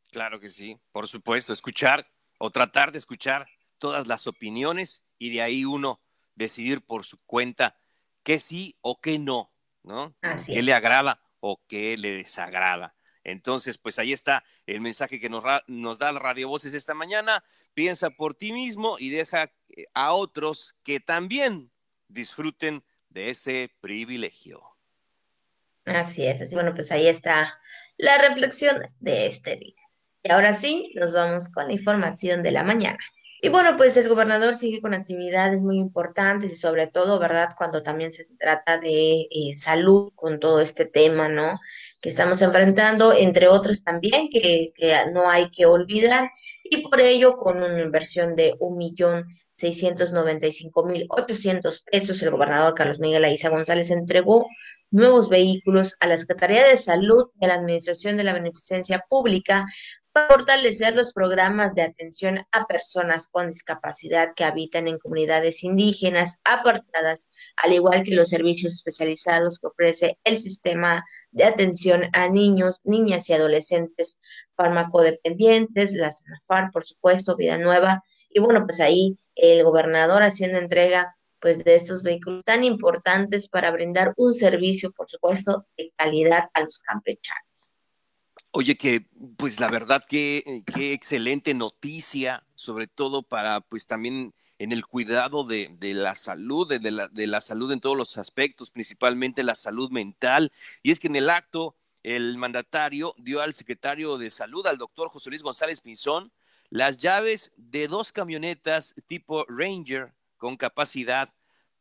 Claro 0.09 0.39
que 0.39 0.49
sí, 0.49 0.79
por 0.91 1.07
supuesto, 1.07 1.53
escuchar 1.53 2.07
o 2.39 2.49
tratar 2.49 2.91
de 2.91 2.97
escuchar 2.97 3.47
todas 3.77 4.07
las 4.07 4.25
opiniones 4.25 5.03
y 5.19 5.29
de 5.29 5.43
ahí 5.43 5.63
uno 5.63 6.01
decidir 6.33 6.81
por 6.81 7.05
su 7.05 7.19
cuenta 7.27 7.77
qué 8.23 8.39
sí 8.39 8.79
o 8.81 8.99
qué 8.99 9.19
no, 9.19 9.53
¿no? 9.83 10.15
Así 10.23 10.51
¿Qué 10.51 10.63
le 10.63 10.73
agrada 10.73 11.21
o 11.39 11.61
qué 11.67 11.95
le 11.97 12.13
desagrada? 12.13 12.95
Entonces, 13.23 13.77
pues 13.77 13.99
ahí 13.99 14.11
está 14.11 14.43
el 14.65 14.81
mensaje 14.81 15.19
que 15.19 15.29
nos, 15.29 15.43
nos 15.67 15.99
da 15.99 16.11
Radio 16.13 16.49
Voces 16.49 16.73
esta 16.73 16.95
mañana. 16.95 17.43
Piensa 17.75 18.09
por 18.09 18.33
ti 18.33 18.53
mismo 18.53 18.97
y 18.97 19.09
deja 19.09 19.53
eh, 19.69 19.85
a 19.93 20.13
otros 20.13 20.75
que 20.83 20.99
también 20.99 21.71
disfruten 22.07 22.83
de 23.13 23.29
ese 23.29 23.71
privilegio. 23.79 24.61
Así 25.85 26.25
es, 26.25 26.41
así 26.41 26.55
bueno, 26.55 26.73
pues 26.73 26.91
ahí 26.91 27.07
está 27.07 27.59
la 27.97 28.17
reflexión 28.17 28.77
de 28.99 29.27
este 29.27 29.57
día. 29.57 29.75
Y 30.23 30.31
ahora 30.31 30.55
sí, 30.55 30.93
nos 30.95 31.13
vamos 31.13 31.51
con 31.51 31.67
la 31.67 31.73
información 31.73 32.43
de 32.43 32.51
la 32.51 32.63
mañana. 32.63 32.99
Y 33.41 33.49
bueno, 33.49 33.75
pues 33.75 33.97
el 33.97 34.07
gobernador 34.07 34.55
sigue 34.55 34.79
con 34.79 34.93
actividades 34.93 35.61
muy 35.61 35.75
importantes 35.77 36.53
y 36.53 36.55
sobre 36.55 36.87
todo, 36.87 37.19
¿verdad? 37.19 37.49
Cuando 37.57 37.83
también 37.83 38.13
se 38.13 38.25
trata 38.39 38.77
de 38.77 39.27
eh, 39.29 39.57
salud 39.57 40.13
con 40.15 40.39
todo 40.39 40.61
este 40.61 40.85
tema, 40.85 41.27
¿no? 41.27 41.59
Que 42.01 42.07
estamos 42.07 42.41
enfrentando, 42.41 43.11
entre 43.11 43.49
otros 43.49 43.83
también, 43.83 44.29
que, 44.29 44.71
que 44.73 44.95
no 45.11 45.29
hay 45.29 45.49
que 45.49 45.65
olvidar. 45.65 46.29
Y 46.73 46.81
por 46.81 46.99
ello, 47.01 47.37
con 47.37 47.61
una 47.61 47.83
inversión 47.83 48.33
de 48.33 48.55
un 48.59 48.79
millón 48.79 49.27
seiscientos 49.51 50.11
noventa 50.11 50.47
y 50.47 50.51
cinco 50.51 50.83
mil 50.83 51.05
ochocientos 51.09 51.83
pesos, 51.83 52.19
el 52.23 52.31
gobernador 52.31 52.73
Carlos 52.73 52.99
Miguel 52.99 53.25
Aiza 53.25 53.49
González 53.49 53.91
entregó 53.91 54.47
nuevos 54.89 55.29
vehículos 55.29 55.95
a 55.99 56.07
la 56.07 56.17
Secretaría 56.17 56.65
de 56.65 56.77
Salud 56.77 57.25
y 57.39 57.45
a 57.45 57.49
la 57.49 57.53
Administración 57.55 58.17
de 58.17 58.23
la 58.23 58.33
Beneficencia 58.33 59.05
Pública 59.07 59.67
para 60.13 60.29
fortalecer 60.29 60.95
los 60.95 61.13
programas 61.13 61.75
de 61.75 61.83
atención 61.83 62.45
a 62.51 62.65
personas 62.65 63.27
con 63.27 63.49
discapacidad 63.49 64.33
que 64.35 64.43
habitan 64.43 64.87
en 64.87 64.99
comunidades 64.99 65.63
indígenas 65.63 66.39
apartadas, 66.43 67.29
al 67.57 67.73
igual 67.73 68.03
que 68.03 68.15
los 68.15 68.29
servicios 68.29 68.73
especializados 68.73 69.59
que 69.59 69.67
ofrece 69.67 70.19
el 70.23 70.39
sistema 70.39 71.03
de 71.31 71.43
atención 71.43 72.03
a 72.13 72.29
niños, 72.29 72.81
niñas 72.83 73.29
y 73.29 73.33
adolescentes 73.33 74.19
farmacodependientes, 74.55 75.93
la 75.93 76.11
SANAFAR, 76.11 76.71
por 76.71 76.85
supuesto, 76.85 77.35
Vida 77.35 77.57
Nueva, 77.57 78.03
y 78.29 78.39
bueno, 78.39 78.65
pues 78.65 78.79
ahí 78.79 79.15
el 79.35 79.63
gobernador 79.63 80.23
haciendo 80.23 80.57
entrega 80.57 81.15
pues 81.39 81.65
de 81.65 81.75
estos 81.75 82.03
vehículos 82.03 82.45
tan 82.45 82.63
importantes 82.63 83.49
para 83.49 83.69
brindar 83.69 84.13
un 84.15 84.33
servicio, 84.33 84.91
por 84.93 85.09
supuesto, 85.09 85.65
de 85.77 85.93
calidad 85.97 86.49
a 86.53 86.61
los 86.61 86.79
campechanos. 86.79 87.43
Oye, 88.51 88.77
que 88.77 89.07
pues 89.35 89.59
la 89.59 89.67
verdad 89.67 90.03
que 90.07 90.63
qué 90.73 90.93
excelente 90.93 91.53
noticia, 91.53 92.45
sobre 92.55 92.87
todo 92.87 93.23
para 93.23 93.59
pues 93.61 93.87
también 93.87 94.33
en 94.57 94.71
el 94.71 94.85
cuidado 94.85 95.43
de, 95.43 95.75
la 95.81 96.15
salud, 96.15 96.67
de, 96.67 96.91
la, 96.91 97.09
de 97.09 97.27
la 97.27 97.41
salud 97.41 97.71
en 97.71 97.81
todos 97.81 97.97
los 97.97 98.17
aspectos, 98.17 98.71
principalmente 98.71 99.43
la 99.43 99.55
salud 99.55 99.91
mental. 99.91 100.53
Y 100.81 100.91
es 100.91 101.01
que 101.01 101.07
en 101.07 101.17
el 101.17 101.29
acto 101.29 101.75
el 102.03 102.37
mandatario 102.37 103.15
dio 103.17 103.41
al 103.41 103.53
secretario 103.53 104.17
de 104.17 104.29
salud, 104.29 104.67
al 104.67 104.77
doctor 104.77 105.09
José 105.09 105.29
Luis 105.29 105.43
González 105.43 105.81
Pinzón, 105.81 106.31
las 106.69 106.97
llaves 106.97 107.51
de 107.55 107.87
dos 107.87 108.11
camionetas 108.11 108.95
tipo 109.07 109.45
Ranger 109.47 110.13
con 110.37 110.57
capacidad 110.57 111.33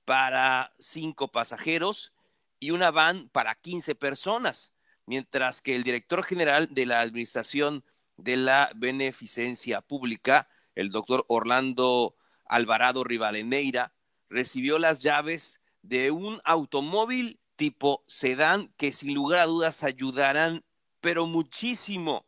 para 0.05 0.73
cinco 0.79 1.29
pasajeros 1.29 2.13
y 2.61 2.71
una 2.71 2.91
van 2.91 3.29
para 3.29 3.55
15 3.55 3.95
personas 3.95 4.73
mientras 5.07 5.63
que 5.63 5.75
el 5.75 5.83
director 5.83 6.23
general 6.25 6.69
de 6.73 6.87
la 6.87 7.01
Administración 7.01 7.85
de 8.17 8.37
la 8.37 8.71
Beneficencia 8.75 9.81
Pública, 9.81 10.49
el 10.75 10.91
doctor 10.91 11.25
Orlando 11.29 12.15
Alvarado 12.47 13.05
Rivadeneira, 13.05 13.93
recibió 14.29 14.79
las 14.79 15.01
llaves 15.01 15.61
de 15.83 16.11
un 16.11 16.41
automóvil 16.45 17.41
tipo 17.57 18.05
sedán 18.07 18.73
que 18.77 18.93
sin 18.93 19.15
lugar 19.15 19.41
a 19.41 19.47
dudas 19.47 19.85
ayudarán, 19.85 20.65
pero 21.01 21.27
muchísimo 21.27 22.27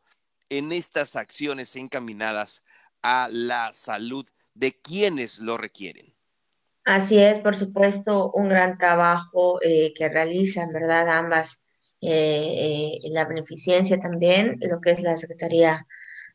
en 0.48 0.72
estas 0.72 1.16
acciones 1.16 1.74
encaminadas 1.76 2.64
a 3.02 3.28
la 3.30 3.72
salud 3.72 4.26
de 4.54 4.72
quienes 4.80 5.38
lo 5.38 5.56
requieren. 5.56 6.14
Así 6.84 7.18
es, 7.18 7.40
por 7.40 7.56
supuesto, 7.56 8.30
un 8.32 8.48
gran 8.48 8.76
trabajo 8.76 9.58
eh, 9.62 9.94
que 9.94 10.08
realizan, 10.08 10.72
¿verdad? 10.72 11.08
Ambas 11.08 11.62
eh, 12.00 12.98
eh, 13.02 13.10
la 13.10 13.24
beneficencia 13.24 13.98
también, 13.98 14.58
lo 14.70 14.80
que 14.80 14.90
es 14.90 15.02
la 15.02 15.16
Secretaría 15.16 15.86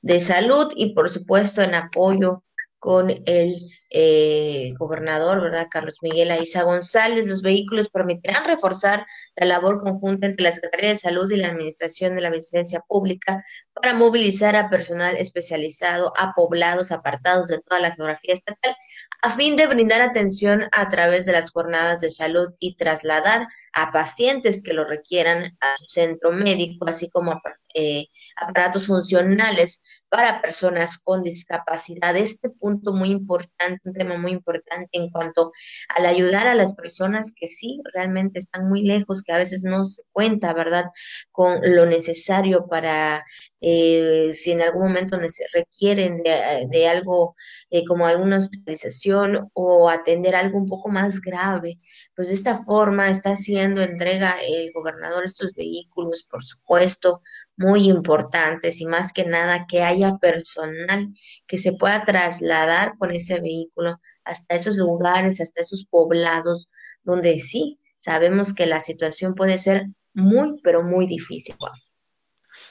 de 0.01 0.19
Salud 0.19 0.72
y 0.75 0.93
por 0.93 1.10
supuesto 1.10 1.62
en 1.62 1.75
apoyo 1.75 2.43
con 2.79 3.09
el 3.25 3.69
eh, 3.89 4.74
gobernador, 4.77 5.41
¿verdad? 5.41 5.67
Carlos 5.69 5.98
Miguel 6.01 6.31
Aiza 6.31 6.63
González. 6.63 7.27
Los 7.27 7.41
vehículos 7.41 7.89
permitirán 7.89 8.45
reforzar 8.45 9.05
la 9.36 9.45
labor 9.45 9.79
conjunta 9.79 10.27
entre 10.27 10.43
la 10.43 10.51
Secretaría 10.51 10.89
de 10.89 10.95
Salud 10.95 11.29
y 11.31 11.38
la 11.38 11.50
Administración 11.50 12.15
de 12.15 12.21
la 12.21 12.29
Beneficencia 12.29 12.81
Pública 12.88 13.43
para 13.74 13.93
movilizar 13.93 14.55
a 14.55 14.69
personal 14.69 15.17
especializado 15.17 16.13
a 16.17 16.33
poblados 16.33 16.91
apartados 16.91 17.48
de 17.48 17.59
toda 17.59 17.81
la 17.81 17.91
geografía 17.91 18.33
estatal 18.33 18.75
a 19.21 19.31
fin 19.31 19.55
de 19.55 19.67
brindar 19.67 20.01
atención 20.01 20.67
a 20.71 20.88
través 20.88 21.25
de 21.25 21.33
las 21.33 21.51
jornadas 21.51 22.00
de 22.00 22.09
salud 22.09 22.50
y 22.59 22.75
trasladar 22.75 23.48
a 23.74 23.91
pacientes 23.91 24.63
que 24.63 24.74
lo 24.74 24.86
requieran 24.86 25.57
a 25.59 25.77
su 25.79 25.86
centro 25.86 26.31
médico, 26.31 26.86
así 26.88 27.09
como 27.09 27.31
a 27.31 27.41
eh, 27.73 28.07
aparatos 28.35 28.88
funcionales 28.88 29.81
para 30.09 30.41
personas 30.41 30.97
con 30.97 31.21
discapacidad. 31.21 32.15
Este 32.17 32.49
punto 32.49 32.93
muy 32.93 33.11
importante, 33.11 33.79
un 33.83 33.93
tema 33.93 34.17
muy 34.17 34.31
importante 34.31 34.89
en 34.91 35.09
cuanto 35.09 35.51
al 35.88 36.05
ayudar 36.05 36.47
a 36.47 36.55
las 36.55 36.75
personas 36.75 37.33
que 37.35 37.47
sí 37.47 37.79
realmente 37.93 38.39
están 38.39 38.67
muy 38.67 38.81
lejos, 38.81 39.21
que 39.21 39.33
a 39.33 39.38
veces 39.38 39.63
no 39.63 39.85
se 39.85 40.03
cuenta, 40.11 40.53
¿verdad?, 40.53 40.85
con 41.31 41.59
lo 41.63 41.85
necesario 41.85 42.67
para 42.67 43.23
eh, 43.61 44.31
si 44.33 44.51
en 44.51 44.61
algún 44.61 44.83
momento 44.83 45.19
requieren 45.53 46.23
de, 46.23 46.88
algo 46.88 47.35
eh, 47.69 47.85
como 47.85 48.05
alguna 48.05 48.38
hospitalización 48.38 49.49
o 49.53 49.89
atender 49.89 50.35
algo 50.35 50.57
un 50.57 50.65
poco 50.65 50.89
más 50.89 51.19
grave, 51.21 51.79
pues 52.15 52.29
de 52.29 52.33
esta 52.35 52.55
forma 52.55 53.09
está 53.09 53.31
haciendo 53.31 53.81
entrega 53.81 54.38
el 54.41 54.71
gobernador 54.73 55.25
estos 55.25 55.53
vehículos, 55.53 56.23
por 56.29 56.43
supuesto, 56.43 57.21
muy 57.59 57.89
importantes 57.89 58.79
y 58.79 58.85
más 58.85 59.11
que 59.11 59.25
nada 59.25 59.65
que 59.67 59.83
haya 59.83 60.17
personal 60.17 61.13
que 61.45 61.57
se 61.57 61.73
pueda 61.73 62.05
trasladar 62.05 62.93
con 62.97 63.11
ese 63.11 63.41
vehículo 63.41 63.99
hasta 64.23 64.55
esos 64.55 64.77
lugares, 64.77 65.41
hasta 65.41 65.61
esos 65.61 65.85
poblados 65.85 66.69
donde 67.03 67.37
sí 67.41 67.77
sabemos 67.97 68.53
que 68.53 68.65
la 68.65 68.79
situación 68.79 69.35
puede 69.35 69.57
ser 69.57 69.87
muy, 70.13 70.61
pero 70.63 70.83
muy 70.83 71.05
difícil. 71.05 71.57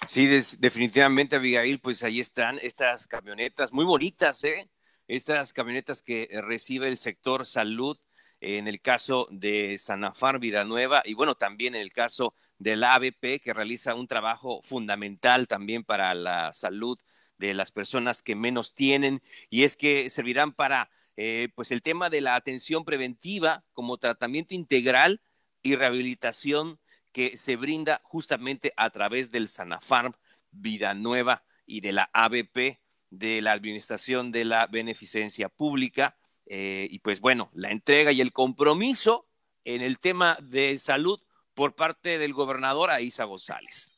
Sí, 0.07 0.27
definitivamente, 0.59 1.37
Abigail, 1.37 1.81
pues 1.81 2.03
ahí 2.03 2.19
están 2.19 2.59
estas 2.63 3.07
camionetas 3.07 3.75
muy 3.75 3.85
bonitas, 3.85 4.43
¿eh? 4.45 4.71
Estas 5.07 5.53
camionetas 5.53 6.03
que 6.03 6.31
recibe 6.43 6.89
el 6.89 6.97
sector 6.97 7.45
salud 7.45 7.99
en 8.41 8.69
el 8.69 8.81
caso 8.81 9.29
de 9.31 9.77
Sanafar 9.77 10.39
Vida 10.39 10.65
Nueva 10.65 11.03
y 11.05 11.13
bueno, 11.13 11.35
también 11.35 11.75
en 11.75 11.83
el 11.83 11.93
caso 11.93 12.35
del 12.59 12.85
ABP, 12.85 13.41
que 13.43 13.55
realiza 13.55 13.95
un 13.95 14.09
trabajo 14.09 14.61
fundamental 14.63 15.47
también 15.47 15.85
para 15.85 16.15
la 16.15 16.53
salud 16.53 16.99
de 17.39 17.55
las 17.55 17.71
personas 17.71 18.23
que 18.23 18.35
menos 18.35 18.75
tienen, 18.75 19.23
y 19.49 19.63
es 19.63 19.77
que 19.77 20.11
servirán 20.11 20.53
para 20.53 20.91
eh, 21.17 21.49
pues 21.55 21.71
el 21.71 21.83
tema 21.83 22.11
de 22.11 22.21
la 22.21 22.35
atención 22.35 22.85
preventiva 22.85 23.65
como 23.73 23.99
tratamiento 23.99 24.55
integral 24.55 25.21
y 25.63 25.75
rehabilitación 25.75 26.79
que 27.13 27.37
se 27.37 27.57
brinda 27.57 28.01
justamente 28.05 28.73
a 28.77 28.91
través 28.91 29.31
del 29.31 29.49
Sanafarm 29.49 30.13
Vida 30.51 30.95
Nueva 30.95 31.45
y 31.67 31.81
de 31.81 31.93
la 31.93 32.11
ABP, 32.13 32.81
de 33.11 33.43
la 33.43 33.53
Administración 33.53 34.31
de 34.31 34.45
la 34.45 34.67
Beneficencia 34.67 35.49
Pública. 35.49 36.17
Eh, 36.47 36.87
y 36.91 37.01
pues 37.01 37.21
bueno, 37.21 37.51
la 37.53 37.71
entrega 37.71 38.13
y 38.13 38.21
el 38.21 38.33
compromiso 38.33 39.27
en 39.65 39.83
el 39.83 39.99
tema 39.99 40.39
de 40.41 40.79
salud 40.79 41.21
por 41.59 41.75
parte 41.75 42.19
del 42.19 42.35
gobernador 42.35 42.89
Aiza 42.89 43.25
González. 43.25 43.93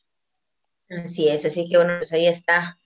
Así 0.89 1.29
es, 1.29 1.45
así 1.45 1.69
que 1.69 1.77
bueno, 1.77 1.99
pues 1.99 2.11
ahí 2.11 2.25
está 2.25 2.79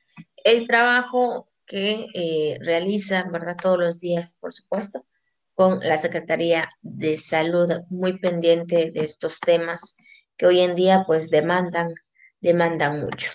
el 0.43 0.67
trabajo 0.67 1.47
que 1.65 2.07
eh, 2.13 2.57
realiza, 2.59 3.23
¿verdad? 3.31 3.55
Todos 3.55 3.79
los 3.79 4.01
días, 4.01 4.35
por 4.37 4.53
supuesto, 4.53 5.05
con 5.53 5.79
la 5.79 5.97
Secretaría 5.97 6.69
de 6.81 7.15
Salud, 7.15 7.71
muy 7.89 8.19
pendiente 8.19 8.91
de 8.91 9.05
estos 9.05 9.39
temas 9.39 9.95
que 10.35 10.45
hoy 10.45 10.59
en 10.59 10.75
día 10.75 11.05
pues 11.07 11.29
demandan, 11.29 11.95
demandan 12.45 13.01
mucho. 13.01 13.31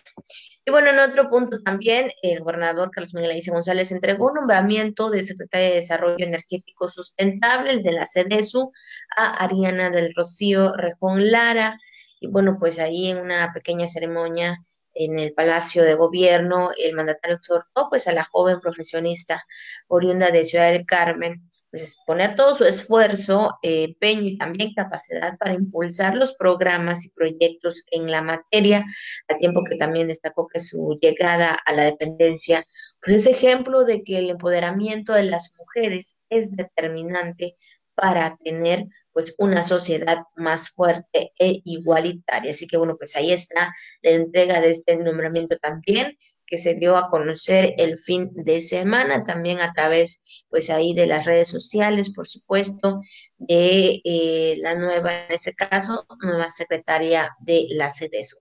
Y 0.65 0.71
bueno, 0.71 0.91
en 0.91 0.99
otro 0.99 1.29
punto 1.29 1.59
también, 1.65 2.13
el 2.23 2.41
gobernador 2.41 2.91
Carlos 2.91 3.15
Miguel 3.15 3.33
Aiza 3.33 3.53
González 3.53 3.91
entregó 3.93 4.29
un 4.29 4.35
nombramiento 4.35 5.11
de 5.11 5.23
secretaria 5.23 5.71
de 5.71 5.75
Desarrollo 5.77 6.25
Energético 6.25 6.89
Sustentable, 6.89 7.71
el 7.73 7.83
de 7.83 7.93
la 7.93 8.07
CEDESU, 8.07 8.71
a 9.17 9.45
Ariana 9.45 9.91
del 9.91 10.15
Rocío 10.15 10.77
Rejón 10.77 11.31
Lara. 11.31 11.79
Y 12.21 12.29
bueno, 12.29 12.57
pues 12.59 12.79
ahí 12.79 13.11
en 13.11 13.19
una 13.19 13.53
pequeña 13.53 13.89
ceremonia 13.89 14.59
en 14.95 15.19
el 15.19 15.33
Palacio 15.33 15.83
de 15.83 15.95
Gobierno, 15.95 16.71
el 16.77 16.95
mandatario 16.95 17.37
exhortó 17.37 17.89
pues 17.89 18.07
a 18.07 18.13
la 18.13 18.25
joven 18.25 18.61
profesionista 18.61 19.43
oriunda 19.89 20.31
de 20.31 20.45
Ciudad 20.45 20.71
del 20.73 20.85
Carmen 20.85 21.50
pues, 21.71 21.99
poner 22.07 22.35
todo 22.35 22.55
su 22.55 22.65
esfuerzo, 22.65 23.59
empeño 23.63 24.23
y 24.23 24.39
también 24.39 24.75
capacidad 24.75 25.39
para 25.39 25.55
impulsar 25.55 26.17
los 26.17 26.35
programas 26.35 27.05
y 27.05 27.11
proyectos 27.11 27.85
en 27.91 28.11
la 28.11 28.23
materia, 28.23 28.85
a 29.29 29.37
tiempo 29.37 29.63
que 29.65 29.77
también 29.77 30.09
destacó 30.09 30.49
que 30.49 30.61
su 30.61 30.97
llegada 31.01 31.57
a 31.65 31.73
la 31.73 31.85
dependencia 31.85 32.65
pues 33.03 33.27
es 33.27 33.27
ejemplo 33.27 33.85
de 33.85 34.03
que 34.05 34.19
el 34.19 34.31
empoderamiento 34.31 35.15
de 35.15 35.25
las 35.25 35.55
mujeres 35.59 36.17
es 36.29 36.55
determinante 36.55 37.57
para 37.95 38.37
tener 38.45 38.87
pues 39.13 39.35
una 39.39 39.65
sociedad 39.65 40.19
más 40.37 40.71
fuerte 40.71 41.33
e 41.39 41.61
igualitaria. 41.65 42.53
Así 42.53 42.67
que 42.67 42.77
bueno, 42.77 42.97
pues 42.97 43.17
ahí 43.17 43.33
está 43.33 43.73
la 44.03 44.11
entrega 44.11 44.61
de 44.61 44.71
este 44.71 44.97
nombramiento 44.97 45.57
también 45.59 46.17
que 46.51 46.59
se 46.59 46.75
dio 46.75 46.97
a 46.97 47.09
conocer 47.09 47.75
el 47.79 47.97
fin 47.97 48.31
de 48.35 48.61
semana, 48.61 49.23
también 49.23 49.61
a 49.61 49.73
través, 49.73 50.25
pues 50.49 50.69
ahí 50.69 50.93
de 50.93 51.07
las 51.07 51.25
redes 51.25 51.49
sociales, 51.49 52.13
por 52.13 52.27
supuesto, 52.27 53.01
de 53.39 54.03
eh, 54.05 54.57
la 54.59 54.75
nueva, 54.75 55.27
en 55.27 55.33
este 55.33 55.55
caso, 55.55 56.05
nueva 56.21 56.51
secretaria 56.51 57.31
de 57.39 57.67
la 57.71 57.91
CEDESO. 57.91 58.39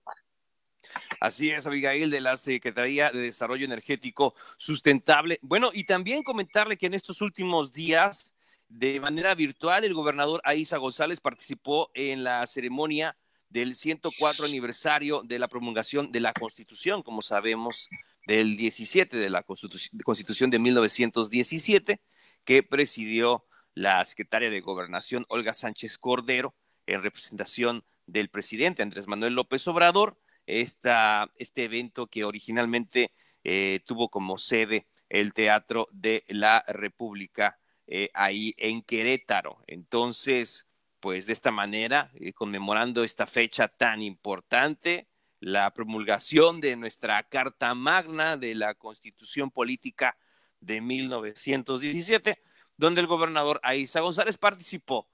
Así 1.20 1.50
es, 1.50 1.66
Abigail, 1.66 2.10
de 2.10 2.20
la 2.20 2.36
Secretaría 2.36 3.10
de 3.10 3.20
Desarrollo 3.20 3.64
Energético 3.64 4.34
Sustentable. 4.56 5.38
Bueno, 5.42 5.70
y 5.72 5.84
también 5.84 6.24
comentarle 6.24 6.76
que 6.76 6.86
en 6.86 6.94
estos 6.94 7.20
últimos 7.20 7.72
días, 7.72 8.34
de 8.68 8.98
manera 8.98 9.34
virtual, 9.36 9.84
el 9.84 9.94
gobernador 9.94 10.40
Aiza 10.42 10.78
González 10.78 11.20
participó 11.20 11.90
en 11.94 12.24
la 12.24 12.44
ceremonia 12.46 13.16
del 13.50 13.74
104 13.74 14.46
aniversario 14.46 15.22
de 15.22 15.38
la 15.38 15.48
promulgación 15.48 16.10
de 16.12 16.20
la 16.20 16.32
Constitución, 16.32 17.02
como 17.02 17.20
sabemos, 17.20 17.88
del 18.26 18.56
17 18.56 19.16
de 19.16 19.30
la 19.30 19.42
Constitución 19.42 20.50
de 20.50 20.58
1917, 20.58 22.00
que 22.44 22.62
presidió 22.62 23.44
la 23.74 24.04
secretaria 24.04 24.50
de 24.50 24.60
Gobernación 24.60 25.26
Olga 25.28 25.52
Sánchez 25.52 25.98
Cordero 25.98 26.54
en 26.86 27.02
representación 27.02 27.84
del 28.06 28.28
presidente 28.28 28.82
Andrés 28.82 29.06
Manuel 29.06 29.34
López 29.34 29.66
Obrador, 29.68 30.18
esta, 30.46 31.30
este 31.36 31.64
evento 31.64 32.06
que 32.06 32.24
originalmente 32.24 33.12
eh, 33.44 33.80
tuvo 33.84 34.08
como 34.08 34.38
sede 34.38 34.86
el 35.08 35.32
Teatro 35.32 35.88
de 35.92 36.24
la 36.28 36.64
República 36.68 37.58
eh, 37.86 38.10
ahí 38.14 38.54
en 38.58 38.82
Querétaro. 38.82 39.62
Entonces, 39.66 40.69
pues 41.00 41.26
de 41.26 41.32
esta 41.32 41.50
manera, 41.50 42.10
eh, 42.14 42.32
conmemorando 42.32 43.02
esta 43.02 43.26
fecha 43.26 43.68
tan 43.68 44.02
importante, 44.02 45.08
la 45.40 45.72
promulgación 45.72 46.60
de 46.60 46.76
nuestra 46.76 47.22
Carta 47.22 47.74
Magna 47.74 48.36
de 48.36 48.54
la 48.54 48.74
Constitución 48.74 49.50
Política 49.50 50.18
de 50.60 50.82
1917, 50.82 52.38
donde 52.76 53.00
el 53.00 53.06
gobernador 53.06 53.58
Aiza 53.62 54.00
González 54.00 54.36
participó 54.36 55.08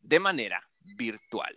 de 0.00 0.20
manera 0.20 0.68
virtual. 0.80 1.56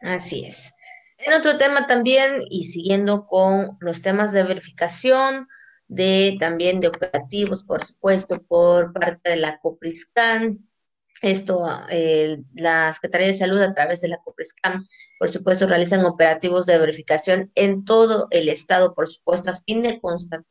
Así 0.00 0.44
es. 0.44 0.74
En 1.18 1.32
otro 1.34 1.56
tema 1.56 1.86
también, 1.86 2.42
y 2.50 2.64
siguiendo 2.64 3.26
con 3.26 3.76
los 3.80 4.02
temas 4.02 4.32
de 4.32 4.44
verificación, 4.44 5.48
de 5.88 6.36
también 6.38 6.80
de 6.80 6.88
operativos, 6.88 7.64
por 7.64 7.84
supuesto, 7.84 8.42
por 8.42 8.92
parte 8.92 9.30
de 9.30 9.36
la 9.36 9.58
COPRISCAN, 9.58 10.67
esto, 11.22 11.66
eh, 11.90 12.38
la 12.54 12.92
Secretaría 12.92 13.28
de 13.28 13.34
Salud 13.34 13.60
a 13.60 13.74
través 13.74 14.00
de 14.00 14.08
la 14.08 14.18
COPRESCAM, 14.18 14.86
por 15.18 15.28
supuesto, 15.30 15.66
realizan 15.66 16.04
operativos 16.04 16.66
de 16.66 16.78
verificación 16.78 17.50
en 17.54 17.84
todo 17.84 18.28
el 18.30 18.48
estado, 18.48 18.94
por 18.94 19.08
supuesto, 19.08 19.50
a 19.50 19.56
fin 19.56 19.82
de 19.82 20.00
constatar 20.00 20.48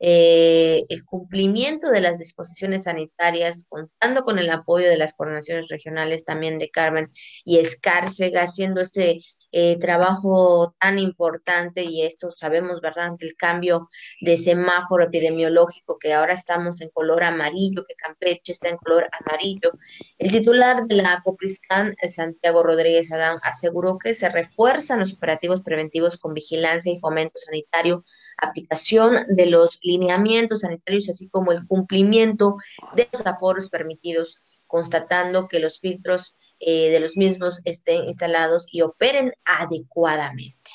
eh, 0.00 0.84
el 0.88 1.04
cumplimiento 1.04 1.90
de 1.90 2.00
las 2.00 2.18
disposiciones 2.18 2.84
sanitarias, 2.84 3.66
contando 3.68 4.24
con 4.24 4.38
el 4.38 4.50
apoyo 4.50 4.88
de 4.88 4.96
las 4.96 5.14
coordinaciones 5.14 5.68
regionales 5.68 6.24
también 6.24 6.58
de 6.58 6.70
Carmen 6.70 7.10
y 7.44 7.58
Escárcega, 7.58 8.42
haciendo 8.42 8.80
este 8.80 9.20
eh, 9.52 9.78
trabajo 9.78 10.74
tan 10.78 10.98
importante 10.98 11.82
y 11.84 12.02
esto 12.02 12.30
sabemos, 12.34 12.80
¿verdad?, 12.80 13.06
ante 13.06 13.26
el 13.26 13.36
cambio 13.36 13.88
de 14.20 14.36
semáforo 14.36 15.04
epidemiológico, 15.04 15.98
que 15.98 16.12
ahora 16.12 16.34
estamos 16.34 16.80
en 16.80 16.90
color 16.90 17.24
amarillo, 17.24 17.84
que 17.86 17.94
Campeche 17.94 18.52
está 18.52 18.68
en 18.68 18.76
color 18.76 19.08
amarillo. 19.20 19.72
El 20.18 20.30
titular 20.32 20.86
de 20.86 20.96
la 20.96 21.22
Copriscan, 21.24 21.94
Santiago 22.08 22.62
Rodríguez 22.62 23.12
Adán, 23.12 23.38
aseguró 23.42 23.98
que 23.98 24.14
se 24.14 24.28
refuerzan 24.28 25.00
los 25.00 25.14
operativos 25.14 25.62
preventivos 25.62 26.16
con 26.16 26.34
vigilancia 26.34 26.92
y 26.92 26.98
fomento 26.98 27.36
sanitario 27.36 28.04
aplicación 28.38 29.16
de 29.28 29.46
los 29.46 29.78
lineamientos 29.82 30.60
sanitarios, 30.60 31.08
así 31.08 31.28
como 31.28 31.52
el 31.52 31.66
cumplimiento 31.66 32.56
de 32.94 33.08
los 33.12 33.24
aforos 33.26 33.68
permitidos, 33.68 34.42
constatando 34.66 35.48
que 35.48 35.60
los 35.60 35.80
filtros 35.80 36.36
eh, 36.60 36.90
de 36.90 37.00
los 37.00 37.16
mismos 37.16 37.62
estén 37.64 38.04
instalados 38.04 38.66
y 38.72 38.82
operen 38.82 39.32
adecuadamente. 39.44 40.70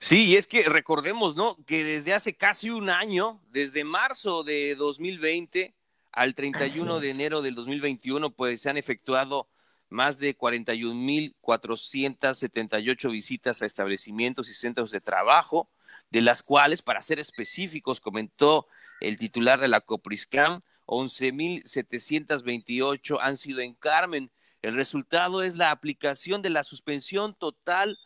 Sí, 0.00 0.24
y 0.26 0.36
es 0.36 0.46
que 0.46 0.62
recordemos, 0.64 1.34
¿no? 1.36 1.56
Que 1.66 1.84
desde 1.84 2.14
hace 2.14 2.34
casi 2.34 2.70
un 2.70 2.88
año, 2.90 3.42
desde 3.50 3.84
marzo 3.84 4.42
de 4.44 4.74
2020 4.76 5.74
al 6.10 6.34
31 6.34 7.00
de 7.00 7.10
enero 7.10 7.42
del 7.42 7.54
2021, 7.54 8.30
pues 8.30 8.62
se 8.62 8.70
han 8.70 8.76
efectuado 8.76 9.48
más 9.88 10.18
de 10.18 10.36
41.478 10.36 13.10
visitas 13.10 13.62
a 13.62 13.66
establecimientos 13.66 14.50
y 14.50 14.54
centros 14.54 14.90
de 14.90 15.00
trabajo, 15.00 15.70
de 16.10 16.22
las 16.22 16.42
cuales, 16.42 16.82
para 16.82 17.02
ser 17.02 17.18
específicos, 17.18 18.00
comentó 18.00 18.66
el 19.00 19.18
titular 19.18 19.60
de 19.60 19.68
la 19.68 19.80
Copriscam, 19.80 20.60
11.728 20.92 23.18
han 23.20 23.38
sido 23.38 23.60
en 23.60 23.74
Carmen. 23.74 24.30
El 24.60 24.74
resultado 24.74 25.42
es 25.42 25.56
la 25.56 25.70
aplicación 25.70 26.42
de 26.42 26.50
la 26.50 26.64
suspensión 26.64 27.34
total 27.34 27.98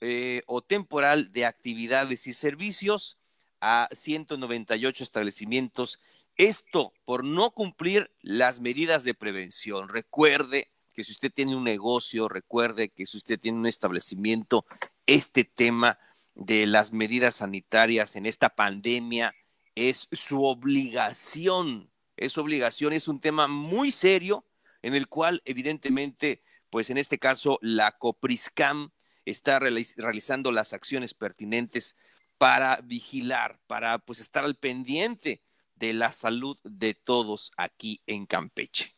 eh, 0.00 0.40
o 0.46 0.62
temporal 0.62 1.32
de 1.32 1.44
actividades 1.44 2.26
y 2.26 2.32
servicios 2.32 3.18
a 3.60 3.90
198 3.92 5.04
establecimientos. 5.04 6.00
Esto 6.36 6.92
por 7.04 7.24
no 7.24 7.50
cumplir 7.50 8.10
las 8.22 8.60
medidas 8.60 9.04
de 9.04 9.12
prevención. 9.12 9.88
Recuerde 9.88 10.70
que 10.94 11.04
si 11.04 11.12
usted 11.12 11.30
tiene 11.30 11.54
un 11.54 11.64
negocio, 11.64 12.26
recuerde 12.28 12.88
que 12.88 13.04
si 13.04 13.18
usted 13.18 13.38
tiene 13.38 13.58
un 13.58 13.66
establecimiento, 13.66 14.64
este 15.04 15.44
tema 15.44 15.98
de 16.34 16.66
las 16.66 16.92
medidas 16.92 17.34
sanitarias 17.36 18.16
en 18.16 18.24
esta 18.24 18.48
pandemia 18.48 19.34
es 19.74 20.08
su 20.12 20.44
obligación, 20.44 21.90
es 22.20 22.38
obligación, 22.38 22.92
es 22.92 23.08
un 23.08 23.18
tema 23.18 23.48
muy 23.48 23.90
serio 23.90 24.44
en 24.82 24.94
el 24.94 25.08
cual 25.08 25.42
evidentemente, 25.44 26.42
pues 26.68 26.90
en 26.90 26.98
este 26.98 27.18
caso 27.18 27.58
la 27.62 27.98
Copriscam 27.98 28.92
está 29.24 29.58
realizando 29.58 30.52
las 30.52 30.72
acciones 30.72 31.14
pertinentes 31.14 31.98
para 32.38 32.80
vigilar, 32.82 33.58
para 33.66 33.98
pues 33.98 34.20
estar 34.20 34.44
al 34.44 34.54
pendiente 34.54 35.42
de 35.74 35.94
la 35.94 36.12
salud 36.12 36.58
de 36.62 36.94
todos 36.94 37.52
aquí 37.56 38.02
en 38.06 38.26
Campeche. 38.26 38.94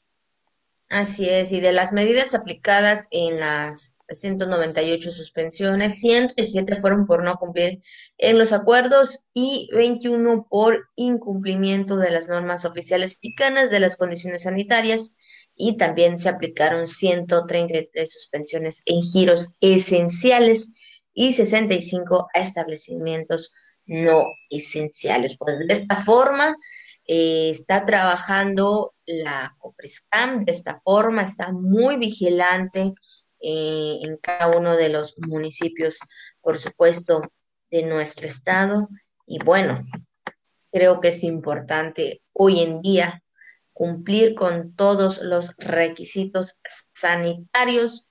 Así 0.89 1.29
es, 1.29 1.53
y 1.53 1.61
de 1.61 1.73
las 1.73 1.93
medidas 1.93 2.35
aplicadas 2.35 3.09
en 3.13 3.41
las 3.41 3.92
198 4.09 5.11
suspensiones, 5.11 6.01
117 6.01 6.77
fueron 6.77 7.07
por 7.07 7.25
no 7.25 7.37
cumplir 7.37 7.81
en 8.19 8.39
los 8.39 8.53
acuerdos 8.53 9.27
y 9.33 9.69
21 9.73 10.47
por 10.51 10.89
incumplimiento 10.97 11.97
de 11.97 12.11
las 12.11 12.29
normas 12.29 12.65
oficiales 12.65 13.17
mexicanas 13.23 13.71
de 13.71 13.81
las 13.81 13.97
condiciones 13.97 14.43
sanitarias 14.43 15.17
y 15.55 15.77
también 15.77 16.19
se 16.19 16.29
aplicaron 16.29 16.87
133 16.87 18.11
suspensiones 18.11 18.83
en 18.87 19.03
giros 19.03 19.55
esenciales 19.61 20.73
y 21.15 21.33
65 21.33 22.29
a 22.35 22.41
establecimientos 22.41 23.53
no 23.87 24.27
esenciales. 24.51 25.37
Pues 25.39 25.59
de 25.59 25.73
esta 25.73 26.01
forma 26.01 26.57
eh, 27.07 27.51
está 27.51 27.85
trabajando 27.85 28.95
la 29.07 29.55
COPRESCAM, 29.59 30.45
de 30.45 30.53
esta 30.53 30.77
forma 30.77 31.23
está 31.23 31.53
muy 31.53 31.97
vigilante 31.97 32.95
eh, 33.43 33.99
en 34.03 34.17
cada 34.19 34.57
uno 34.57 34.77
de 34.77 34.89
los 34.89 35.19
municipios, 35.19 35.99
por 36.41 36.59
supuesto, 36.59 37.33
de 37.71 37.83
nuestro 37.83 38.27
estado. 38.27 38.89
Y 39.27 39.39
bueno, 39.45 39.85
creo 40.71 41.01
que 41.01 41.09
es 41.09 41.25
importante 41.25 42.23
hoy 42.33 42.61
en 42.61 42.81
día 42.83 43.23
cumplir 43.73 44.35
con 44.35 44.75
todos 44.77 45.21
los 45.23 45.55
requisitos 45.59 46.61
sanitarios, 46.93 48.11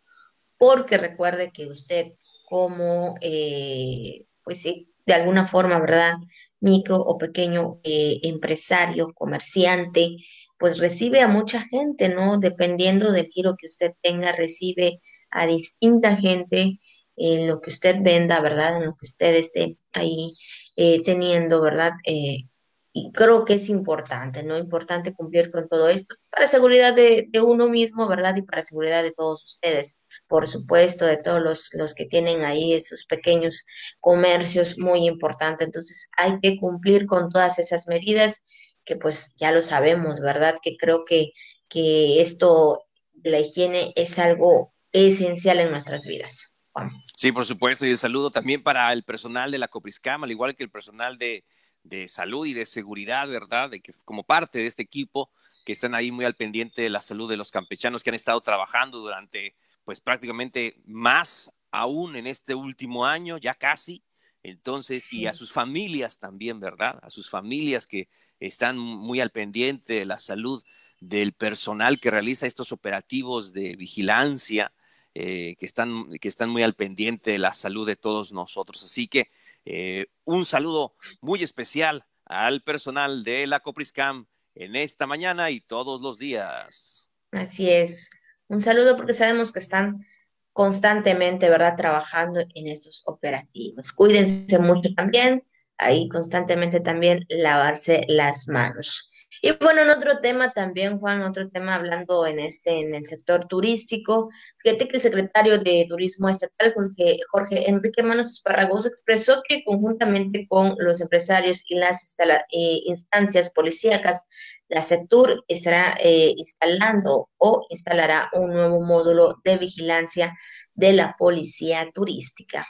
porque 0.57 0.97
recuerde 0.97 1.51
que 1.51 1.67
usted 1.67 2.13
como, 2.49 3.15
eh, 3.21 4.25
pues 4.43 4.61
sí, 4.61 4.91
de 5.05 5.13
alguna 5.13 5.45
forma, 5.45 5.79
¿verdad? 5.79 6.15
Micro 6.59 6.99
o 6.99 7.17
pequeño 7.17 7.79
eh, 7.83 8.19
empresario, 8.23 9.13
comerciante, 9.13 10.17
pues 10.59 10.77
recibe 10.77 11.21
a 11.21 11.27
mucha 11.27 11.61
gente, 11.61 12.09
¿no? 12.09 12.37
Dependiendo 12.37 13.11
del 13.11 13.25
giro 13.25 13.55
que 13.57 13.67
usted 13.67 13.93
tenga, 14.01 14.31
recibe 14.31 14.99
a 15.31 15.47
distinta 15.47 16.15
gente 16.15 16.79
en 17.15 17.47
lo 17.47 17.61
que 17.61 17.69
usted 17.69 17.97
venda, 18.01 18.39
¿verdad? 18.41 18.77
En 18.77 18.85
lo 18.85 18.95
que 18.95 19.05
usted 19.05 19.35
esté 19.35 19.77
ahí 19.93 20.33
eh, 20.75 21.03
teniendo, 21.03 21.61
¿verdad? 21.61 21.93
Eh, 22.05 22.45
y 22.93 23.11
creo 23.13 23.45
que 23.45 23.53
es 23.53 23.69
importante, 23.69 24.43
¿no? 24.43 24.57
Importante 24.57 25.13
cumplir 25.13 25.51
con 25.51 25.69
todo 25.69 25.87
esto 25.89 26.15
para 26.29 26.47
seguridad 26.47 26.93
de, 26.93 27.29
uno 27.41 27.69
mismo, 27.69 28.07
¿verdad? 28.07 28.35
Y 28.35 28.41
para 28.41 28.63
seguridad 28.63 29.03
de 29.03 29.13
todos 29.13 29.45
ustedes, 29.45 29.97
por 30.27 30.47
supuesto, 30.47 31.05
de 31.05 31.17
todos 31.17 31.41
los, 31.41 31.69
los 31.73 31.93
que 31.93 32.05
tienen 32.05 32.43
ahí 32.43 32.73
esos 32.73 33.05
pequeños 33.05 33.65
comercios, 34.01 34.77
muy 34.77 35.07
importante. 35.07 35.63
Entonces, 35.63 36.09
hay 36.17 36.39
que 36.41 36.59
cumplir 36.59 37.05
con 37.05 37.29
todas 37.29 37.59
esas 37.59 37.87
medidas 37.87 38.43
que 38.83 38.97
pues 38.97 39.35
ya 39.37 39.51
lo 39.51 39.61
sabemos, 39.61 40.19
¿verdad? 40.19 40.55
Que 40.61 40.75
creo 40.77 41.05
que, 41.05 41.31
que 41.69 42.21
esto 42.21 42.85
la 43.23 43.39
higiene 43.39 43.93
es 43.95 44.19
algo 44.19 44.73
esencial 44.91 45.59
en 45.59 45.71
nuestras 45.71 46.05
vidas. 46.05 46.59
Juan. 46.71 46.91
Sí, 47.15 47.31
por 47.31 47.45
supuesto, 47.45 47.85
y 47.85 47.91
un 47.91 47.97
saludo 47.97 48.31
también 48.31 48.63
para 48.63 48.91
el 48.93 49.03
personal 49.03 49.51
de 49.51 49.57
la 49.57 49.67
Copriscam, 49.67 50.23
al 50.23 50.31
igual 50.31 50.55
que 50.55 50.63
el 50.63 50.71
personal 50.71 51.17
de, 51.17 51.43
de 51.83 52.07
salud 52.07 52.45
y 52.45 52.53
de 52.53 52.65
seguridad, 52.65 53.27
¿verdad? 53.27 53.69
De 53.69 53.81
que 53.81 53.93
como 54.05 54.23
parte 54.23 54.59
de 54.59 54.67
este 54.67 54.83
equipo 54.83 55.31
que 55.65 55.73
están 55.73 55.95
ahí 55.95 56.11
muy 56.11 56.25
al 56.25 56.35
pendiente 56.35 56.81
de 56.81 56.89
la 56.89 57.01
salud 57.01 57.29
de 57.29 57.37
los 57.37 57.51
campechanos 57.51 58.03
que 58.03 58.09
han 58.09 58.15
estado 58.15 58.41
trabajando 58.41 58.99
durante, 58.99 59.55
pues 59.83 60.01
prácticamente 60.01 60.81
más 60.85 61.51
aún 61.71 62.15
en 62.15 62.27
este 62.27 62.55
último 62.55 63.05
año, 63.05 63.37
ya 63.37 63.53
casi. 63.53 64.03
Entonces, 64.43 65.03
sí. 65.03 65.21
y 65.21 65.27
a 65.27 65.33
sus 65.33 65.51
familias 65.53 66.19
también, 66.19 66.59
¿verdad? 66.59 66.99
A 67.03 67.09
sus 67.09 67.29
familias 67.29 67.85
que 67.85 68.09
están 68.39 68.77
muy 68.77 69.19
al 69.19 69.31
pendiente 69.31 69.93
de 69.93 70.05
la 70.05 70.17
salud 70.17 70.63
del 70.99 71.33
personal 71.33 71.99
que 71.99 72.11
realiza 72.11 72.47
estos 72.47 72.71
operativos 72.71 73.53
de 73.53 73.75
vigilancia, 73.75 74.71
eh, 75.13 75.55
que, 75.59 75.65
están, 75.65 76.09
que 76.19 76.27
están 76.27 76.49
muy 76.49 76.63
al 76.63 76.73
pendiente 76.73 77.31
de 77.31 77.37
la 77.37 77.53
salud 77.53 77.85
de 77.85 77.95
todos 77.95 78.31
nosotros. 78.31 78.83
Así 78.83 79.07
que 79.07 79.29
eh, 79.65 80.07
un 80.23 80.45
saludo 80.45 80.95
muy 81.21 81.43
especial 81.43 82.05
al 82.25 82.61
personal 82.61 83.23
de 83.23 83.45
la 83.45 83.59
Copriscam 83.59 84.25
en 84.55 84.75
esta 84.75 85.07
mañana 85.07 85.51
y 85.51 85.59
todos 85.59 86.01
los 86.01 86.17
días. 86.17 87.09
Así 87.31 87.69
es. 87.69 88.09
Un 88.47 88.61
saludo 88.61 88.97
porque 88.97 89.13
sabemos 89.13 89.51
que 89.51 89.59
están 89.59 90.05
constantemente, 90.53 91.49
¿verdad?, 91.49 91.75
trabajando 91.75 92.41
en 92.53 92.67
estos 92.67 93.03
operativos. 93.05 93.93
Cuídense 93.93 94.59
mucho 94.59 94.93
también, 94.95 95.43
ahí 95.77 96.09
constantemente 96.09 96.79
también 96.79 97.25
lavarse 97.29 98.05
las 98.07 98.47
manos. 98.47 99.10
Y 99.43 99.51
bueno, 99.59 99.81
en 99.81 99.89
otro 99.89 100.19
tema 100.19 100.53
también, 100.53 100.99
Juan, 100.99 101.23
otro 101.23 101.49
tema 101.49 101.73
hablando 101.75 102.27
en 102.27 102.37
este, 102.39 102.79
en 102.79 102.93
el 102.93 103.05
sector 103.05 103.47
turístico, 103.47 104.29
fíjate 104.59 104.87
que 104.87 104.97
el 104.97 105.01
secretario 105.01 105.57
de 105.57 105.87
Turismo 105.89 106.29
Estatal, 106.29 106.73
Jorge, 106.75 107.19
Jorge 107.27 107.67
Enrique 107.67 108.03
Manos 108.03 108.27
Esparragoso, 108.27 108.87
expresó 108.87 109.41
que 109.47 109.63
conjuntamente 109.63 110.45
con 110.47 110.75
los 110.77 111.01
empresarios 111.01 111.63
y 111.67 111.75
las 111.75 112.15
eh, 112.19 112.81
instancias 112.85 113.51
policíacas, 113.51 114.27
la 114.67 114.83
CETUR 114.83 115.43
estará 115.47 115.97
eh, 116.03 116.33
instalando 116.37 117.29
o 117.37 117.65
instalará 117.71 118.29
un 118.33 118.51
nuevo 118.53 118.79
módulo 118.81 119.41
de 119.43 119.57
vigilancia 119.57 120.37
de 120.75 120.93
la 120.93 121.15
policía 121.17 121.89
turística. 121.91 122.67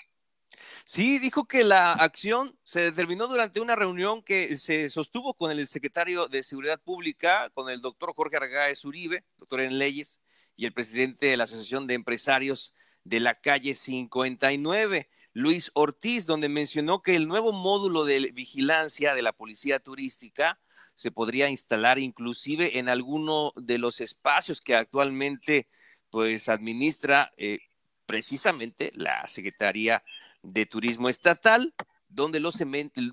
Sí, 0.94 1.20
dijo 1.20 1.46
que 1.46 1.64
la 1.64 1.94
acción 1.94 2.60
se 2.64 2.82
determinó 2.82 3.28
durante 3.28 3.62
una 3.62 3.78
reunión 3.78 4.22
que 4.22 4.58
se 4.58 4.90
sostuvo 4.90 5.34
con 5.34 5.50
el 5.50 5.66
secretario 5.66 6.28
de 6.28 6.44
Seguridad 6.44 6.82
Pública, 6.82 7.50
con 7.52 7.70
el 7.70 7.80
doctor 7.80 8.14
Jorge 8.14 8.36
Argáez 8.36 8.84
Uribe, 8.84 9.24
doctor 9.38 9.62
en 9.62 9.80
leyes, 9.80 10.20
y 10.58 10.66
el 10.66 10.74
presidente 10.74 11.28
de 11.28 11.38
la 11.38 11.46
Asociación 11.46 11.88
de 11.88 11.94
Empresarios 11.94 12.76
de 13.06 13.22
la 13.22 13.40
calle 13.40 13.74
59, 13.74 15.10
Luis 15.32 15.72
Ortiz, 15.76 16.26
donde 16.26 16.50
mencionó 16.50 17.02
que 17.02 17.16
el 17.16 17.26
nuevo 17.26 17.54
módulo 17.54 18.04
de 18.04 18.30
vigilancia 18.34 19.16
de 19.16 19.22
la 19.22 19.32
policía 19.32 19.80
turística 19.80 20.60
se 20.94 21.10
podría 21.10 21.50
instalar 21.50 22.00
inclusive 22.00 22.80
en 22.80 22.90
alguno 22.90 23.54
de 23.56 23.78
los 23.78 24.02
espacios 24.02 24.60
que 24.60 24.76
actualmente 24.76 25.70
pues 26.10 26.50
administra 26.50 27.32
eh, 27.38 27.60
precisamente 28.06 28.92
la 28.94 29.26
Secretaría 29.30 30.04
de 30.44 30.66
Turismo 30.66 31.10
Estatal, 31.10 31.74
donde 32.08 32.40
los, 32.40 32.62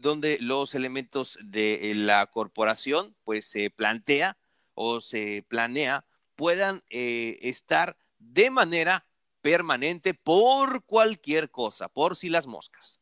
donde 0.01 0.39
los 0.41 0.75
elementos 0.75 1.39
de 1.43 1.93
la 1.95 2.27
corporación 2.27 3.15
pues 3.25 3.47
se 3.47 3.71
plantea 3.71 4.37
o 4.75 5.01
se 5.01 5.45
planea 5.49 6.05
puedan 6.37 6.83
eh, 6.91 7.39
estar 7.43 7.97
de 8.19 8.51
manera 8.51 9.07
permanente 9.41 10.15
por 10.15 10.85
cualquier 10.85 11.51
cosa, 11.51 11.89
por 11.89 12.17
si 12.17 12.29
las 12.29 12.47
moscas. 12.47 13.01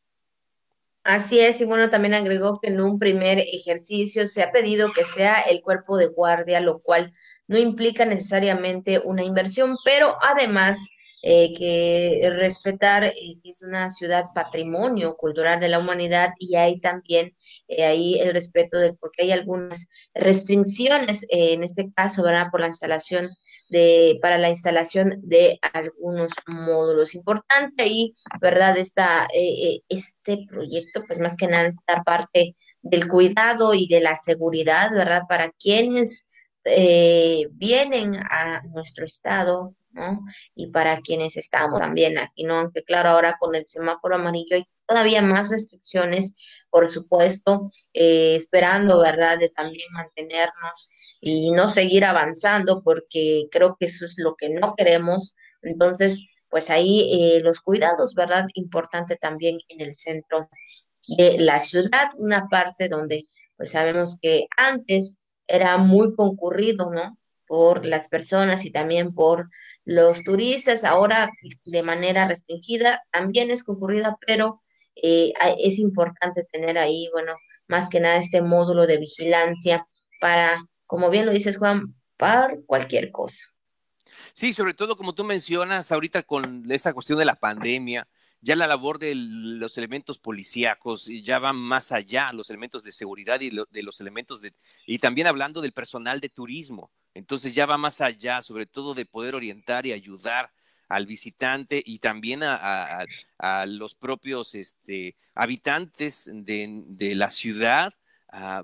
Así 1.03 1.39
es, 1.39 1.61
y 1.61 1.65
bueno, 1.65 1.89
también 1.89 2.13
agregó 2.13 2.59
que 2.59 2.67
en 2.67 2.81
un 2.81 2.99
primer 2.99 3.39
ejercicio 3.39 4.27
se 4.27 4.43
ha 4.43 4.51
pedido 4.51 4.91
que 4.91 5.05
sea 5.05 5.39
el 5.39 5.61
cuerpo 5.61 5.97
de 5.97 6.07
guardia, 6.07 6.59
lo 6.59 6.79
cual 6.79 7.13
no 7.47 7.57
implica 7.57 8.05
necesariamente 8.05 8.99
una 8.99 9.23
inversión, 9.23 9.77
pero 9.85 10.17
además 10.21 10.85
eh, 11.23 11.53
que 11.55 12.29
respetar 12.31 13.03
eh, 13.03 13.13
que 13.43 13.49
es 13.49 13.63
una 13.63 13.89
ciudad 13.89 14.25
patrimonio 14.35 15.17
cultural 15.17 15.59
de 15.59 15.69
la 15.69 15.79
humanidad 15.79 16.29
y 16.39 16.55
hay 16.55 16.79
también 16.79 17.35
eh, 17.67 17.85
ahí 17.85 18.19
el 18.19 18.33
respeto 18.33 18.77
de 18.77 18.93
porque 18.93 19.23
hay 19.23 19.31
algunas 19.31 19.89
restricciones 20.13 21.23
eh, 21.23 21.53
en 21.53 21.63
este 21.63 21.91
caso, 21.93 22.23
¿verdad? 22.23 22.47
Por 22.51 22.61
la 22.61 22.67
instalación 22.67 23.29
de 23.69 24.19
para 24.21 24.37
la 24.37 24.49
instalación 24.49 25.15
de 25.23 25.59
algunos 25.73 26.33
módulos. 26.47 27.15
Importante 27.15 27.83
ahí, 27.83 28.13
¿verdad? 28.39 28.77
Esta, 28.77 29.27
este 29.89 30.45
proyecto, 30.49 31.01
pues 31.07 31.19
más 31.19 31.35
que 31.35 31.47
nada 31.47 31.67
esta 31.67 32.03
parte 32.03 32.55
del 32.81 33.07
cuidado 33.09 33.73
y 33.73 33.87
de 33.87 34.01
la 34.01 34.15
seguridad, 34.15 34.91
¿verdad? 34.91 35.23
Para 35.27 35.49
quienes 35.51 36.29
vienen 36.63 38.15
a 38.15 38.61
nuestro 38.67 39.05
estado 39.05 39.75
¿no? 39.97 40.21
Y 40.55 40.67
para 40.67 41.01
quienes 41.01 41.37
estamos 41.37 41.79
también 41.79 42.17
aquí, 42.17 42.43
¿no? 42.43 42.57
Aunque 42.59 42.83
claro, 42.83 43.09
ahora 43.09 43.37
con 43.39 43.55
el 43.55 43.67
semáforo 43.67 44.15
amarillo 44.15 44.55
hay 44.55 44.65
todavía 44.85 45.21
más 45.21 45.49
restricciones, 45.51 46.35
por 46.69 46.89
supuesto, 46.91 47.69
eh, 47.93 48.35
esperando, 48.35 49.01
¿verdad?, 49.01 49.37
de 49.39 49.49
también 49.49 49.91
mantenernos 49.91 50.89
y 51.19 51.51
no 51.51 51.67
seguir 51.69 52.05
avanzando, 52.05 52.83
porque 52.83 53.47
creo 53.51 53.75
que 53.79 53.87
eso 53.87 54.05
es 54.05 54.15
lo 54.17 54.35
que 54.35 54.49
no 54.49 54.75
queremos. 54.75 55.33
Entonces, 55.61 56.25
pues 56.49 56.69
ahí 56.69 57.35
eh, 57.37 57.41
los 57.41 57.59
cuidados, 57.61 58.15
¿verdad? 58.15 58.45
Importante 58.53 59.17
también 59.17 59.57
en 59.67 59.81
el 59.81 59.95
centro 59.95 60.49
de 61.07 61.37
la 61.39 61.59
ciudad, 61.59 62.09
una 62.17 62.47
parte 62.49 62.89
donde 62.89 63.25
pues 63.57 63.71
sabemos 63.71 64.19
que 64.21 64.47
antes 64.57 65.19
era 65.47 65.77
muy 65.77 66.15
concurrido, 66.15 66.91
¿no? 66.91 67.17
Por 67.47 67.85
las 67.85 68.09
personas 68.09 68.65
y 68.65 68.71
también 68.71 69.13
por 69.13 69.49
los 69.85 70.23
turistas. 70.23 70.83
Ahora 70.83 71.29
de 71.65 71.83
manera 71.83 72.27
restringida 72.27 73.03
también 73.11 73.51
es 73.51 73.63
concurrida, 73.63 74.17
pero 74.25 74.61
eh, 74.95 75.33
es 75.59 75.79
importante 75.79 76.45
tener 76.51 76.77
ahí, 76.77 77.09
bueno, 77.13 77.35
más 77.67 77.89
que 77.89 77.99
nada 77.99 78.17
este 78.17 78.41
módulo 78.41 78.87
de 78.87 78.97
vigilancia 78.97 79.87
para, 80.19 80.57
como 80.85 81.09
bien 81.09 81.25
lo 81.25 81.31
dices 81.31 81.57
Juan, 81.57 81.95
para 82.17 82.55
cualquier 82.65 83.11
cosa. 83.11 83.45
Sí, 84.33 84.53
sobre 84.53 84.73
todo 84.73 84.95
como 84.95 85.13
tú 85.13 85.23
mencionas 85.23 85.91
ahorita 85.91 86.23
con 86.23 86.71
esta 86.71 86.93
cuestión 86.93 87.19
de 87.19 87.25
la 87.25 87.35
pandemia, 87.35 88.07
ya 88.41 88.55
la 88.55 88.67
labor 88.67 88.99
de 88.99 89.13
los 89.15 89.77
elementos 89.77 90.19
policíacos 90.19 91.07
ya 91.23 91.39
va 91.39 91.53
más 91.53 91.91
allá, 91.91 92.31
los 92.33 92.49
elementos 92.49 92.83
de 92.83 92.91
seguridad 92.91 93.41
y 93.41 93.49
de 93.49 93.83
los 93.83 93.99
elementos 93.99 94.41
de, 94.41 94.53
y 94.85 94.99
también 94.99 95.27
hablando 95.27 95.61
del 95.61 95.73
personal 95.73 96.19
de 96.19 96.29
turismo. 96.29 96.91
Entonces 97.17 97.53
ya 97.55 97.65
va 97.65 97.77
más 97.77 98.01
allá, 98.01 98.41
sobre 98.41 98.65
todo 98.65 98.93
de 98.93 99.05
poder 99.05 99.35
orientar 99.35 99.85
y 99.85 99.91
ayudar 99.91 100.51
al 100.87 101.05
visitante 101.05 101.81
y 101.85 101.99
también 101.99 102.41
a, 102.43 103.05
los 103.67 103.95
propios 103.95 104.55
este, 104.55 105.15
habitantes 105.35 106.29
de, 106.31 106.83
de 106.87 107.15
la 107.15 107.29
ciudad 107.29 107.93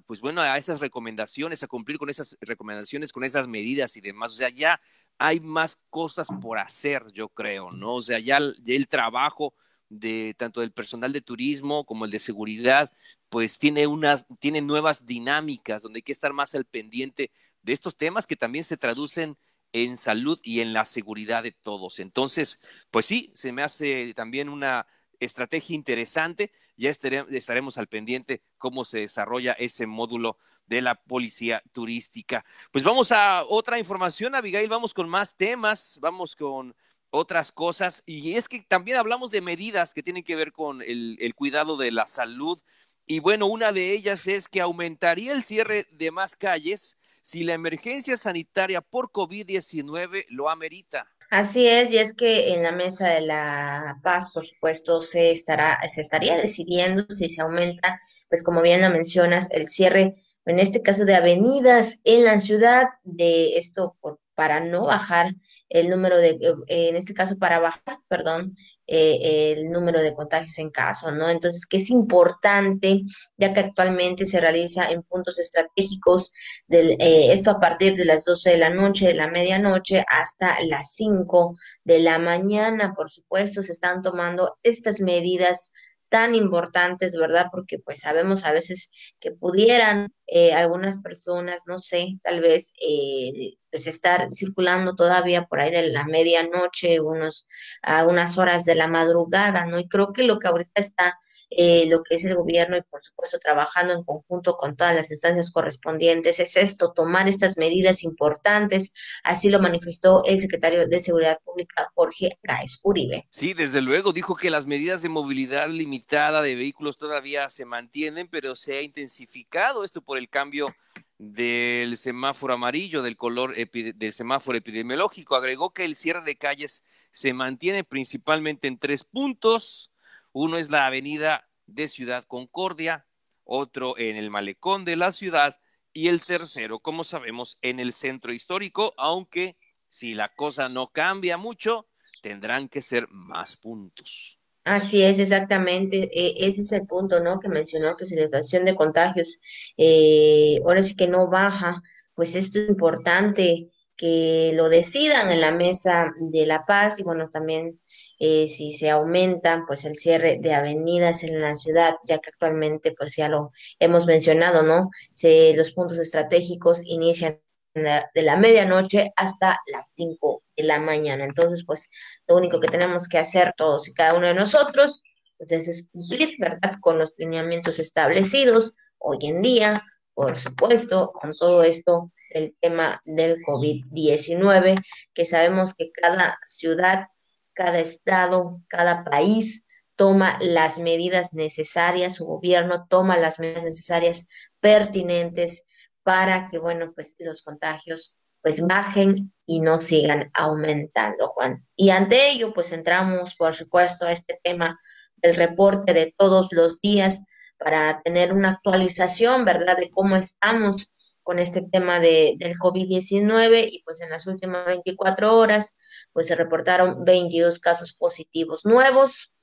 pues 0.05 0.21
bueno, 0.21 0.41
a 0.41 0.57
esas 0.57 0.79
recomendaciones, 0.79 1.63
a 1.63 1.67
cumplir 1.67 1.97
con 1.97 2.09
esas 2.09 2.37
recomendaciones, 2.41 3.11
con 3.11 3.23
esas 3.23 3.47
medidas 3.47 3.95
y 3.97 4.01
demás. 4.01 4.33
O 4.33 4.35
sea, 4.35 4.49
ya 4.49 4.79
hay 5.17 5.39
más 5.39 5.83
cosas 5.89 6.27
por 6.41 6.57
hacer, 6.59 7.03
yo 7.13 7.29
creo, 7.29 7.69
¿no? 7.71 7.95
O 7.95 8.01
sea, 8.01 8.19
ya, 8.19 8.37
el 8.37 8.87
trabajo 8.87 9.53
de 9.89 10.33
tanto 10.37 10.61
del 10.61 10.71
personal 10.71 11.13
de 11.13 11.21
turismo 11.21 11.85
como 11.85 12.05
el 12.05 12.11
de 12.11 12.19
seguridad, 12.19 12.91
pues 13.29 13.57
tiene 13.57 13.87
unas, 13.87 14.25
tiene 14.39 14.61
nuevas 14.61 15.05
dinámicas 15.05 15.81
donde 15.81 15.99
hay 15.99 16.03
que 16.03 16.11
estar 16.11 16.33
más 16.33 16.55
al 16.55 16.65
pendiente 16.65 17.31
de 17.63 17.73
estos 17.73 17.97
temas 17.97 18.27
que 18.27 18.35
también 18.35 18.63
se 18.63 18.77
traducen 18.77 19.37
en 19.71 19.97
salud 19.97 20.39
y 20.43 20.61
en 20.61 20.71
la 20.71 20.85
seguridad 20.85 21.43
de 21.43 21.51
todos. 21.51 21.99
Entonces, 21.99 22.61
pues 22.91 23.05
sí, 23.07 23.31
se 23.33 23.51
me 23.51 23.63
hace 23.63 24.13
también 24.13 24.49
una 24.49 24.85
estrategia 25.19 25.75
interesante. 25.75 26.51
Ya 26.77 26.91
estaremos 26.91 27.77
al 27.77 27.87
pendiente 27.87 28.43
cómo 28.57 28.85
se 28.85 28.99
desarrolla 28.99 29.53
ese 29.53 29.87
módulo 29.87 30.37
de 30.67 30.81
la 30.81 30.95
policía 30.95 31.61
turística. 31.71 32.45
Pues 32.71 32.83
vamos 32.83 33.11
a 33.11 33.43
otra 33.45 33.79
información, 33.79 34.35
Abigail, 34.35 34.69
vamos 34.69 34.93
con 34.93 35.09
más 35.09 35.35
temas, 35.35 35.97
vamos 36.01 36.35
con 36.35 36.75
otras 37.09 37.51
cosas. 37.51 38.03
Y 38.05 38.35
es 38.35 38.47
que 38.47 38.61
también 38.61 38.97
hablamos 38.97 39.31
de 39.31 39.41
medidas 39.41 39.93
que 39.93 40.03
tienen 40.03 40.23
que 40.23 40.35
ver 40.35 40.51
con 40.51 40.81
el, 40.81 41.17
el 41.19 41.35
cuidado 41.35 41.77
de 41.77 41.91
la 41.91 42.07
salud. 42.07 42.61
Y 43.05 43.19
bueno, 43.19 43.47
una 43.47 43.71
de 43.71 43.91
ellas 43.91 44.27
es 44.27 44.47
que 44.47 44.61
aumentaría 44.61 45.33
el 45.33 45.43
cierre 45.43 45.87
de 45.91 46.11
más 46.11 46.35
calles 46.35 46.97
si 47.23 47.43
la 47.43 47.53
emergencia 47.53 48.17
sanitaria 48.17 48.81
por 48.81 49.09
COVID-19 49.11 50.25
lo 50.29 50.49
amerita. 50.49 51.07
Así 51.31 51.65
es, 51.65 51.89
y 51.89 51.97
es 51.97 52.13
que 52.13 52.53
en 52.53 52.61
la 52.61 52.73
mesa 52.73 53.07
de 53.07 53.21
la 53.21 53.99
paz, 54.03 54.29
por 54.31 54.45
supuesto, 54.45 55.01
se 55.01 55.31
estará, 55.31 55.79
se 55.87 56.01
estaría 56.01 56.37
decidiendo 56.37 57.05
si 57.09 57.29
se 57.29 57.41
aumenta, 57.41 57.99
pues 58.29 58.43
como 58.43 58.61
bien 58.61 58.81
lo 58.81 58.89
mencionas, 58.89 59.49
el 59.51 59.67
cierre, 59.67 60.21
en 60.45 60.59
este 60.59 60.83
caso 60.83 61.05
de 61.05 61.15
avenidas 61.15 62.01
en 62.03 62.25
la 62.25 62.39
ciudad, 62.39 62.87
de 63.03 63.57
esto 63.57 63.95
por 64.01 64.19
para 64.35 64.59
no 64.59 64.85
bajar 64.85 65.33
el 65.69 65.89
número 65.89 66.17
de, 66.17 66.37
eh, 66.67 66.89
en 66.89 66.95
este 66.95 67.13
caso 67.13 67.37
para 67.37 67.59
bajar, 67.59 67.99
perdón, 68.07 68.55
eh, 68.87 69.53
el 69.57 69.71
número 69.71 70.01
de 70.01 70.13
contagios 70.13 70.57
en 70.59 70.69
caso, 70.69 71.11
¿no? 71.11 71.29
Entonces, 71.29 71.65
que 71.65 71.77
es 71.77 71.89
importante, 71.89 73.01
ya 73.37 73.53
que 73.53 73.61
actualmente 73.61 74.25
se 74.25 74.41
realiza 74.41 74.89
en 74.91 75.03
puntos 75.03 75.39
estratégicos, 75.39 76.31
del, 76.67 76.91
eh, 76.99 77.33
esto 77.33 77.51
a 77.51 77.59
partir 77.59 77.95
de 77.95 78.05
las 78.05 78.25
12 78.25 78.51
de 78.51 78.57
la 78.57 78.69
noche, 78.69 79.07
de 79.07 79.13
la 79.15 79.29
medianoche, 79.29 80.03
hasta 80.09 80.57
las 80.65 80.93
5 80.95 81.55
de 81.83 81.99
la 81.99 82.19
mañana, 82.19 82.93
por 82.95 83.09
supuesto, 83.09 83.63
se 83.63 83.71
están 83.71 84.01
tomando 84.01 84.57
estas 84.63 84.99
medidas 84.99 85.71
tan 86.13 86.35
importantes, 86.35 87.15
¿verdad? 87.17 87.47
Porque 87.51 87.79
pues 87.79 88.01
sabemos 88.01 88.45
a 88.45 88.51
veces 88.51 88.91
que 89.19 89.31
pudieran 89.31 90.13
eh, 90.27 90.53
algunas 90.53 90.99
personas, 90.99 91.63
no 91.65 91.79
sé, 91.79 92.19
tal 92.23 92.39
vez 92.39 92.71
eh, 92.79 93.55
pues 93.71 93.87
estar 93.87 94.27
circulando 94.31 94.93
todavía 94.95 95.45
por 95.45 95.59
ahí 95.59 95.71
de 95.71 95.87
la 95.87 96.05
medianoche, 96.05 96.99
unos, 96.99 97.47
a 97.81 98.05
unas 98.05 98.37
horas 98.37 98.63
de 98.63 98.75
la 98.75 98.85
madrugada, 98.85 99.65
¿no? 99.65 99.79
Y 99.79 99.87
creo 99.87 100.13
que 100.13 100.21
lo 100.21 100.37
que 100.37 100.49
ahorita 100.49 100.81
está 100.81 101.17
eh, 101.57 101.85
lo 101.87 102.03
que 102.03 102.15
es 102.15 102.25
el 102.25 102.35
gobierno 102.35 102.77
y 102.77 102.81
por 102.81 103.01
supuesto 103.01 103.39
trabajando 103.39 103.93
en 103.93 104.03
conjunto 104.03 104.55
con 104.55 104.75
todas 104.75 104.95
las 104.95 105.11
instancias 105.11 105.51
correspondientes 105.51 106.39
es 106.39 106.57
esto, 106.57 106.93
tomar 106.93 107.27
estas 107.27 107.57
medidas 107.57 108.03
importantes, 108.03 108.93
así 109.23 109.49
lo 109.49 109.59
manifestó 109.59 110.23
el 110.25 110.39
secretario 110.39 110.87
de 110.87 110.99
Seguridad 110.99 111.39
Pública 111.43 111.89
Jorge 111.95 112.37
Gáez 112.43 112.79
Uribe. 112.83 113.27
Sí, 113.29 113.53
desde 113.53 113.81
luego 113.81 114.13
dijo 114.13 114.35
que 114.35 114.49
las 114.49 114.65
medidas 114.65 115.01
de 115.01 115.09
movilidad 115.09 115.69
limitada 115.69 116.41
de 116.41 116.55
vehículos 116.55 116.97
todavía 116.97 117.49
se 117.49 117.65
mantienen, 117.65 118.27
pero 118.27 118.55
se 118.55 118.77
ha 118.77 118.81
intensificado 118.81 119.83
esto 119.83 120.01
por 120.01 120.17
el 120.17 120.29
cambio 120.29 120.73
del 121.17 121.95
semáforo 121.97 122.53
amarillo, 122.53 123.01
del 123.01 123.15
color 123.15 123.55
del 123.55 124.13
semáforo 124.13 124.57
epidemiológico. 124.57 125.35
Agregó 125.35 125.73
que 125.73 125.85
el 125.85 125.95
cierre 125.95 126.23
de 126.23 126.37
calles 126.37 126.83
se 127.11 127.33
mantiene 127.33 127.83
principalmente 127.83 128.67
en 128.67 128.77
tres 128.77 129.03
puntos 129.03 129.92
uno 130.33 130.57
es 130.57 130.69
la 130.69 130.85
avenida 130.85 131.47
de 131.65 131.87
Ciudad 131.87 132.25
Concordia, 132.25 133.07
otro 133.45 133.97
en 133.97 134.17
el 134.17 134.29
malecón 134.29 134.83
de 134.85 134.95
la 134.95 135.11
ciudad 135.11 135.57
y 135.93 136.07
el 136.07 136.25
tercero, 136.25 136.79
como 136.79 137.03
sabemos, 137.03 137.57
en 137.61 137.79
el 137.79 137.93
centro 137.93 138.33
histórico, 138.33 138.93
aunque 138.97 139.57
si 139.87 140.15
la 140.15 140.29
cosa 140.29 140.69
no 140.69 140.91
cambia 140.91 141.37
mucho, 141.37 141.87
tendrán 142.21 142.67
que 142.67 142.81
ser 142.81 143.07
más 143.09 143.55
puntos. 143.55 144.39
Así 144.63 145.03
es, 145.03 145.19
exactamente. 145.19 146.09
E, 146.11 146.47
ese 146.47 146.61
es 146.61 146.71
el 146.71 146.87
punto, 146.87 147.19
¿no? 147.19 147.39
Que 147.39 147.49
mencionó 147.49 147.95
que 147.95 148.05
si 148.05 148.15
la 148.15 148.23
situación 148.23 148.65
de 148.65 148.75
contagios 148.75 149.37
eh, 149.77 150.59
ahora 150.65 150.81
sí 150.81 150.95
que 150.95 151.07
no 151.07 151.27
baja, 151.27 151.81
pues 152.15 152.33
esto 152.35 152.59
es 152.59 152.69
importante 152.69 153.69
que 153.95 154.51
lo 154.55 154.69
decidan 154.69 155.31
en 155.31 155.41
la 155.41 155.51
mesa 155.51 156.11
de 156.19 156.45
la 156.45 156.65
paz 156.65 156.99
y 156.99 157.03
bueno, 157.03 157.29
también 157.29 157.79
eh, 158.25 158.47
si 158.47 158.71
se 158.71 158.89
aumentan 158.89 159.65
pues 159.65 159.83
el 159.83 159.97
cierre 159.97 160.37
de 160.39 160.53
avenidas 160.53 161.25
en 161.25 161.41
la 161.41 161.55
ciudad, 161.55 161.95
ya 162.05 162.19
que 162.19 162.29
actualmente 162.29 162.93
pues 162.93 163.17
ya 163.17 163.27
lo 163.27 163.51
hemos 163.79 164.05
mencionado, 164.05 164.63
¿no? 164.63 164.91
Se, 165.11 165.53
los 165.57 165.73
puntos 165.73 165.99
estratégicos 165.99 166.85
inician 166.85 167.41
de 167.73 168.21
la 168.21 168.37
medianoche 168.37 169.11
hasta 169.17 169.59
las 169.69 169.93
5 169.95 170.41
de 170.55 170.63
la 170.63 170.79
mañana. 170.79 171.25
Entonces, 171.25 171.65
pues 171.65 171.89
lo 172.25 172.37
único 172.37 172.61
que 172.61 172.69
tenemos 172.69 173.09
que 173.09 173.17
hacer 173.17 173.53
todos 173.57 173.89
y 173.89 173.93
cada 173.93 174.13
uno 174.13 174.27
de 174.27 174.35
nosotros 174.35 175.03
pues, 175.37 175.51
es 175.51 175.89
cumplir, 175.91 176.37
¿verdad?, 176.39 176.75
con 176.79 176.97
los 176.97 177.15
lineamientos 177.17 177.77
establecidos 177.77 178.73
hoy 178.99 179.17
en 179.23 179.41
día, 179.41 179.83
por 180.13 180.37
supuesto, 180.37 181.11
con 181.11 181.35
todo 181.37 181.61
esto 181.63 182.09
el 182.29 182.55
tema 182.61 183.01
del 183.03 183.43
COVID-19, 183.43 184.81
que 185.13 185.25
sabemos 185.25 185.73
que 185.73 185.91
cada 185.91 186.39
ciudad 186.45 187.07
cada 187.53 187.79
estado, 187.79 188.61
cada 188.67 189.03
país 189.03 189.65
toma 189.95 190.37
las 190.41 190.79
medidas 190.79 191.33
necesarias, 191.33 192.15
su 192.15 192.25
gobierno 192.25 192.87
toma 192.89 193.17
las 193.17 193.39
medidas 193.39 193.63
necesarias 193.63 194.27
pertinentes 194.59 195.65
para 196.03 196.49
que, 196.49 196.59
bueno, 196.59 196.91
pues 196.93 197.15
los 197.19 197.43
contagios 197.43 198.15
pues 198.41 198.65
bajen 198.67 199.33
y 199.45 199.61
no 199.61 199.79
sigan 199.79 200.29
aumentando, 200.33 201.29
Juan. 201.29 201.65
Y 201.77 201.91
ante 201.91 202.29
ello, 202.29 202.53
pues 202.53 202.73
entramos, 202.73 203.35
por 203.35 203.53
supuesto, 203.53 204.05
a 204.05 204.11
este 204.11 204.37
tema 204.43 204.77
del 205.15 205.37
reporte 205.37 205.93
de 205.93 206.13
todos 206.17 206.51
los 206.51 206.81
días 206.81 207.23
para 207.57 208.01
tener 208.01 208.33
una 208.33 208.51
actualización, 208.51 209.45
¿verdad?, 209.45 209.77
de 209.77 209.89
cómo 209.89 210.17
estamos 210.17 210.91
con 211.23 211.39
este 211.39 211.61
tema 211.61 211.99
de, 211.99 212.35
del 212.37 212.57
COVID-19 212.57 213.67
y 213.71 213.81
pues 213.83 214.01
en 214.01 214.09
las 214.09 214.27
últimas 214.27 214.65
24 214.65 215.35
horas 215.35 215.75
pues 216.11 216.27
se 216.27 216.35
reportaron 216.35 217.03
22 217.03 217.59
casos 217.59 217.93
positivos 217.93 218.65
nuevos. 218.65 219.33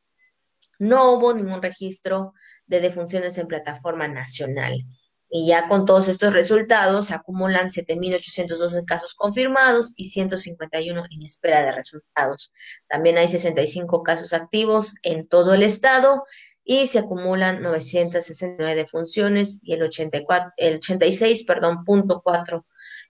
No 0.78 1.12
hubo 1.12 1.34
ningún 1.34 1.62
registro 1.62 2.32
de 2.66 2.80
defunciones 2.80 3.36
en 3.38 3.48
plataforma 3.48 4.08
nacional. 4.08 4.84
Y 5.32 5.46
ya 5.46 5.68
con 5.68 5.86
todos 5.86 6.08
estos 6.08 6.32
resultados 6.32 7.06
se 7.06 7.14
acumulan 7.14 7.68
7.812 7.68 8.84
casos 8.84 9.14
confirmados 9.14 9.92
y 9.94 10.06
151 10.06 11.04
en 11.08 11.22
espera 11.22 11.62
de 11.62 11.70
resultados. 11.70 12.52
También 12.88 13.16
hay 13.16 13.28
65 13.28 14.02
casos 14.02 14.32
activos 14.32 14.96
en 15.04 15.28
todo 15.28 15.54
el 15.54 15.62
estado 15.62 16.24
y 16.64 16.86
se 16.86 17.00
acumulan 17.00 17.62
969 17.62 18.74
defunciones 18.74 19.60
y 19.62 19.72
el 19.72 19.82
84, 19.82 20.52
el 20.56 20.76
86, 20.76 21.44
perdón, 21.44 21.84
punto 21.84 22.22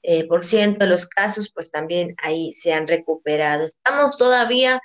eh, 0.02 0.26
por 0.26 0.44
ciento 0.44 0.80
de 0.80 0.90
los 0.90 1.06
casos, 1.06 1.52
pues 1.52 1.70
también 1.70 2.14
ahí 2.22 2.52
se 2.52 2.72
han 2.72 2.86
recuperado. 2.86 3.66
Estamos 3.66 4.16
todavía, 4.16 4.80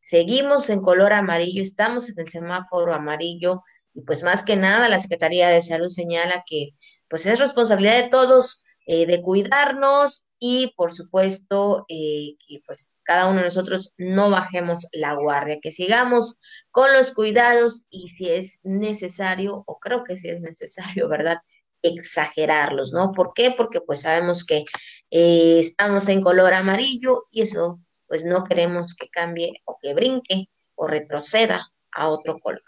seguimos 0.00 0.70
en 0.70 0.80
color 0.80 1.12
amarillo, 1.12 1.62
estamos 1.62 2.10
en 2.10 2.20
el 2.20 2.28
semáforo 2.28 2.94
amarillo 2.94 3.62
y 3.94 4.02
pues 4.02 4.22
más 4.22 4.44
que 4.44 4.56
nada 4.56 4.88
la 4.88 5.00
Secretaría 5.00 5.48
de 5.48 5.62
Salud 5.62 5.88
señala 5.88 6.44
que 6.46 6.70
pues 7.08 7.26
es 7.26 7.38
responsabilidad 7.38 8.02
de 8.02 8.08
todos 8.08 8.64
eh, 8.86 9.06
de 9.06 9.22
cuidarnos 9.22 10.26
y 10.38 10.72
por 10.76 10.94
supuesto 10.94 11.86
eh, 11.88 12.36
que 12.46 12.60
pues 12.66 12.88
cada 13.06 13.26
uno 13.28 13.38
de 13.38 13.46
nosotros 13.46 13.92
no 13.96 14.30
bajemos 14.30 14.88
la 14.92 15.14
guardia, 15.14 15.60
que 15.62 15.72
sigamos 15.72 16.38
con 16.70 16.92
los 16.92 17.12
cuidados 17.12 17.86
y 17.88 18.08
si 18.08 18.28
es 18.28 18.58
necesario, 18.64 19.62
o 19.66 19.78
creo 19.78 20.04
que 20.04 20.18
si 20.18 20.28
es 20.28 20.40
necesario, 20.40 21.08
¿verdad? 21.08 21.38
exagerarlos, 21.82 22.92
¿no? 22.92 23.12
¿Por 23.12 23.32
qué? 23.32 23.52
Porque 23.52 23.80
pues 23.80 24.00
sabemos 24.00 24.44
que 24.44 24.64
eh, 25.10 25.60
estamos 25.60 26.08
en 26.08 26.20
color 26.20 26.52
amarillo 26.52 27.26
y 27.30 27.42
eso 27.42 27.78
pues 28.08 28.24
no 28.24 28.42
queremos 28.42 28.96
que 28.96 29.08
cambie 29.08 29.62
o 29.64 29.78
que 29.80 29.94
brinque 29.94 30.48
o 30.74 30.88
retroceda 30.88 31.70
a 31.92 32.08
otro 32.08 32.40
color. 32.40 32.62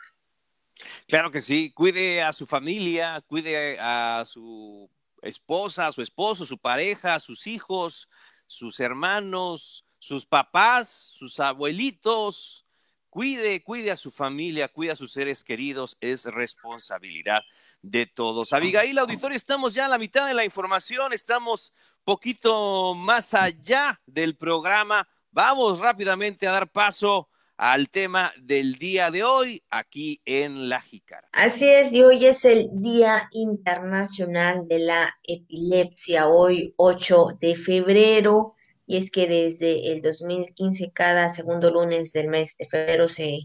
Claro 1.09 1.33
que 1.33 1.41
sí, 1.41 1.73
cuide 1.73 2.23
a 2.23 2.33
su 2.33 2.47
familia, 2.47 3.21
cuide 3.27 3.77
a 3.81 4.23
su 4.25 4.89
esposa, 5.23 5.89
a 5.89 5.93
su 5.93 6.03
esposo, 6.03 6.47
su 6.47 6.59
pareja, 6.59 7.19
sus 7.19 7.47
hijos, 7.49 8.09
sus 8.47 8.79
hermanos, 8.79 9.85
sus 9.99 10.27
papás, 10.27 10.89
sus 11.17 11.41
abuelitos. 11.41 12.67
Cuide, 13.09 13.63
cuide 13.63 13.91
a 13.91 13.97
su 13.97 14.11
familia, 14.11 14.69
cuide 14.69 14.93
a 14.93 14.97
sus 14.97 15.13
seres 15.13 15.43
queridos, 15.43 15.97
es 16.01 16.27
responsabilidad 16.27 17.43
de 17.83 18.07
todos. 18.07 18.53
Abigail, 18.53 18.99
auditorio, 18.99 19.37
estamos 19.37 19.75
ya 19.75 19.87
a 19.87 19.89
la 19.89 19.99
mitad 19.99 20.27
de 20.27 20.35
la 20.35 20.45
información, 20.45 21.13
estamos 21.13 21.73
poquito 22.05 22.95
más 22.95 23.35
allá 23.35 24.01
del 24.07 24.37
programa. 24.37 25.09
Vamos 25.31 25.79
rápidamente 25.79 26.47
a 26.47 26.53
dar 26.53 26.71
paso 26.71 27.29
al 27.59 27.91
tema 27.91 28.33
del 28.41 28.77
día 28.77 29.11
de 29.11 29.25
hoy 29.25 29.63
aquí 29.69 30.21
en 30.25 30.69
La 30.69 30.81
Jícara. 30.81 31.29
Así 31.33 31.69
es, 31.69 31.93
y 31.93 32.03
hoy 32.03 32.25
es 32.25 32.45
el 32.45 32.71
Día 32.73 33.29
Internacional 33.33 34.67
de 34.69 34.79
la 34.79 35.15
Epilepsia, 35.25 36.29
hoy 36.29 36.73
8 36.77 37.37
de 37.41 37.57
febrero, 37.57 38.55
y 38.89 38.97
es 38.97 39.11
que 39.11 39.29
desde 39.29 39.93
el 39.93 40.01
2015 40.01 40.91
cada 40.93 41.29
segundo 41.29 41.71
lunes 41.71 42.13
del 42.13 42.29
mes 42.29 42.57
de 42.57 42.67
febrero 42.67 43.07
se 43.09 43.41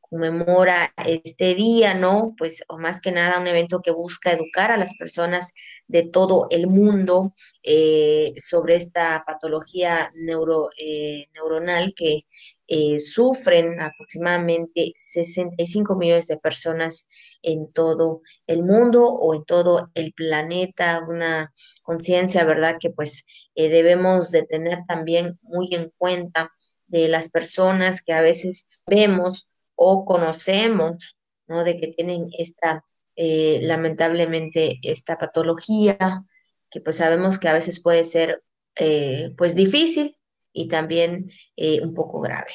conmemora 0.00 0.94
este 1.04 1.54
día, 1.54 1.92
¿no? 1.92 2.34
Pues 2.38 2.64
o 2.68 2.78
más 2.78 3.00
que 3.00 3.12
nada 3.12 3.38
un 3.38 3.46
evento 3.46 3.82
que 3.82 3.90
busca 3.90 4.32
educar 4.32 4.72
a 4.72 4.78
las 4.78 4.96
personas 4.96 5.52
de 5.86 6.08
todo 6.08 6.46
el 6.50 6.66
mundo 6.66 7.34
eh, 7.62 8.32
sobre 8.38 8.76
esta 8.76 9.22
patología 9.26 10.10
neuro, 10.14 10.70
eh, 10.78 11.26
neuronal 11.34 11.92
que 11.94 12.22
eh, 12.68 12.98
sufren 12.98 13.80
aproximadamente 13.80 14.94
65 14.98 15.94
millones 15.96 16.26
de 16.28 16.38
personas 16.38 17.08
en 17.42 17.72
todo 17.72 18.22
el 18.46 18.62
mundo 18.62 19.04
o 19.04 19.34
en 19.34 19.44
todo 19.44 19.90
el 19.94 20.12
planeta, 20.12 21.04
una 21.08 21.52
conciencia, 21.82 22.44
¿verdad? 22.44 22.76
Que 22.80 22.90
pues 22.90 23.26
debemos 23.54 24.30
de 24.30 24.42
tener 24.42 24.80
también 24.86 25.38
muy 25.42 25.74
en 25.74 25.92
cuenta 25.96 26.52
de 26.86 27.08
las 27.08 27.30
personas 27.30 28.02
que 28.02 28.12
a 28.12 28.20
veces 28.20 28.66
vemos 28.86 29.48
o 29.74 30.04
conocemos, 30.04 31.16
¿no? 31.46 31.64
De 31.64 31.76
que 31.76 31.88
tienen 31.88 32.28
esta, 32.38 32.84
eh, 33.16 33.60
lamentablemente, 33.62 34.78
esta 34.82 35.18
patología, 35.18 36.24
que 36.70 36.80
pues 36.80 36.96
sabemos 36.96 37.38
que 37.38 37.48
a 37.48 37.52
veces 37.52 37.80
puede 37.82 38.04
ser, 38.04 38.42
eh, 38.76 39.32
pues, 39.36 39.54
difícil 39.54 40.16
y 40.52 40.68
también 40.68 41.30
eh, 41.56 41.80
un 41.82 41.94
poco 41.94 42.20
grave. 42.20 42.52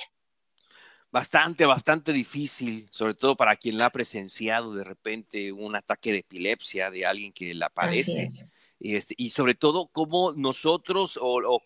Bastante, 1.11 1.65
bastante 1.65 2.13
difícil, 2.13 2.87
sobre 2.89 3.13
todo 3.13 3.35
para 3.35 3.57
quien 3.57 3.77
la 3.77 3.87
ha 3.87 3.91
presenciado 3.91 4.73
de 4.73 4.85
repente 4.85 5.51
un 5.51 5.75
ataque 5.75 6.13
de 6.13 6.19
epilepsia 6.19 6.89
de 6.89 7.05
alguien 7.05 7.33
que 7.33 7.53
la 7.53 7.69
padece. 7.69 8.29
Este, 8.79 9.13
y 9.17 9.29
sobre 9.29 9.53
todo, 9.53 9.87
como 9.87 10.31
nosotros, 10.31 11.19
o, 11.21 11.61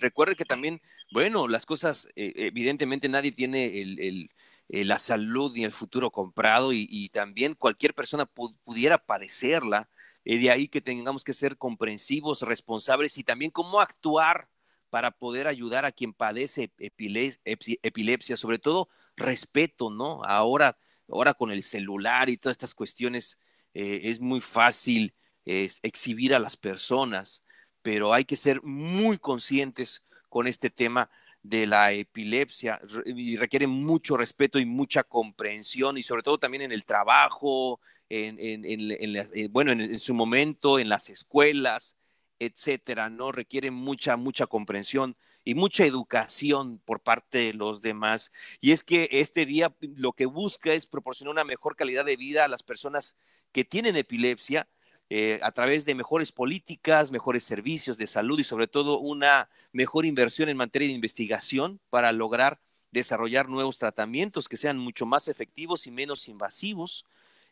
recuerde 0.00 0.34
que 0.34 0.44
también, 0.44 0.82
bueno, 1.12 1.46
las 1.46 1.66
cosas, 1.66 2.08
evidentemente 2.16 3.08
nadie 3.08 3.30
tiene 3.30 3.80
el, 3.80 4.28
eh, 4.68 4.84
la 4.84 4.98
salud 4.98 5.54
y 5.56 5.64
el 5.64 5.72
futuro 5.72 6.10
comprado 6.10 6.72
y, 6.72 7.08
también 7.10 7.54
cualquier 7.54 7.94
persona 7.94 8.26
pudiera 8.26 8.98
padecerla. 8.98 9.88
Eh, 10.24 10.38
de 10.38 10.50
ahí 10.50 10.68
que 10.68 10.80
tengamos 10.80 11.24
que 11.24 11.32
ser 11.32 11.56
comprensivos, 11.56 12.42
responsables 12.42 13.18
y 13.18 13.24
también 13.24 13.50
cómo 13.50 13.80
actuar 13.80 14.48
para 14.90 15.10
poder 15.12 15.46
ayudar 15.46 15.84
a 15.84 15.92
quien 15.92 16.12
padece 16.12 16.70
epilepsia, 16.78 18.36
sobre 18.36 18.58
todo 18.58 18.88
respeto, 19.16 19.90
¿no? 19.90 20.22
Ahora, 20.24 20.76
ahora 21.08 21.34
con 21.34 21.50
el 21.50 21.62
celular 21.62 22.28
y 22.28 22.36
todas 22.36 22.54
estas 22.54 22.74
cuestiones 22.74 23.38
eh, 23.74 24.00
es 24.04 24.20
muy 24.20 24.40
fácil 24.40 25.14
exhibir 25.46 26.34
a 26.34 26.38
las 26.38 26.56
personas, 26.56 27.42
pero 27.82 28.12
hay 28.12 28.24
que 28.24 28.36
ser 28.36 28.62
muy 28.62 29.18
conscientes 29.18 30.04
con 30.28 30.46
este 30.46 30.70
tema 30.70 31.10
de 31.42 31.66
la 31.66 31.92
epilepsia 31.92 32.80
y 33.06 33.36
requiere 33.36 33.66
mucho 33.66 34.16
respeto 34.16 34.58
y 34.58 34.66
mucha 34.66 35.02
comprensión 35.02 35.96
y 35.96 36.02
sobre 36.02 36.22
todo 36.22 36.38
también 36.38 36.62
en 36.62 36.72
el 36.72 36.84
trabajo, 36.84 37.80
eh, 38.08 39.48
bueno, 39.50 39.72
en, 39.72 40.00
su 40.00 40.14
momento, 40.14 40.78
en 40.78 40.88
las 40.88 41.08
escuelas, 41.08 41.96
etcétera, 42.40 43.08
¿no? 43.10 43.30
Requiere 43.30 43.70
mucha, 43.70 44.16
mucha 44.16 44.46
comprensión 44.46 45.16
y 45.44 45.54
mucha 45.54 45.84
educación 45.84 46.80
por 46.84 47.00
parte 47.00 47.38
de 47.38 47.52
los 47.54 47.82
demás. 47.82 48.32
Y 48.60 48.72
es 48.72 48.82
que 48.82 49.08
este 49.12 49.46
día 49.46 49.74
lo 49.96 50.12
que 50.12 50.26
busca 50.26 50.72
es 50.72 50.86
proporcionar 50.86 51.32
una 51.32 51.44
mejor 51.44 51.76
calidad 51.76 52.04
de 52.04 52.16
vida 52.16 52.44
a 52.44 52.48
las 52.48 52.62
personas 52.62 53.14
que 53.52 53.64
tienen 53.64 53.96
epilepsia, 53.96 54.68
eh, 55.10 55.40
a 55.42 55.52
través 55.52 55.84
de 55.84 55.94
mejores 55.94 56.32
políticas, 56.32 57.10
mejores 57.10 57.44
servicios 57.44 57.98
de 57.98 58.06
salud 58.06 58.38
y 58.38 58.44
sobre 58.44 58.68
todo 58.68 58.98
una 58.98 59.48
mejor 59.72 60.06
inversión 60.06 60.48
en 60.48 60.56
materia 60.56 60.88
de 60.88 60.94
investigación 60.94 61.80
para 61.90 62.12
lograr 62.12 62.60
desarrollar 62.92 63.48
nuevos 63.48 63.78
tratamientos 63.78 64.48
que 64.48 64.56
sean 64.56 64.78
mucho 64.78 65.06
más 65.06 65.28
efectivos 65.28 65.86
y 65.86 65.90
menos 65.90 66.28
invasivos. 66.28 67.04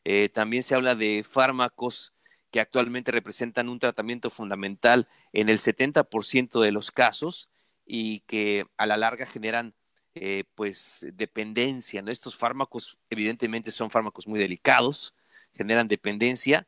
Eh, 0.04 0.28
también 0.28 0.62
se 0.62 0.74
habla 0.74 0.94
de 0.94 1.24
fármacos 1.28 2.12
que 2.50 2.60
actualmente 2.60 3.12
representan 3.12 3.68
un 3.68 3.78
tratamiento 3.78 4.30
fundamental 4.30 5.08
en 5.32 5.48
el 5.48 5.58
70% 5.58 6.60
de 6.60 6.72
los 6.72 6.90
casos 6.90 7.50
y 7.84 8.20
que 8.20 8.66
a 8.76 8.86
la 8.86 8.96
larga 8.96 9.26
generan 9.26 9.74
eh, 10.14 10.44
pues 10.54 11.06
dependencia. 11.14 12.02
Estos 12.06 12.36
fármacos 12.36 12.98
evidentemente 13.10 13.70
son 13.70 13.90
fármacos 13.90 14.26
muy 14.26 14.38
delicados, 14.38 15.14
generan 15.54 15.88
dependencia 15.88 16.66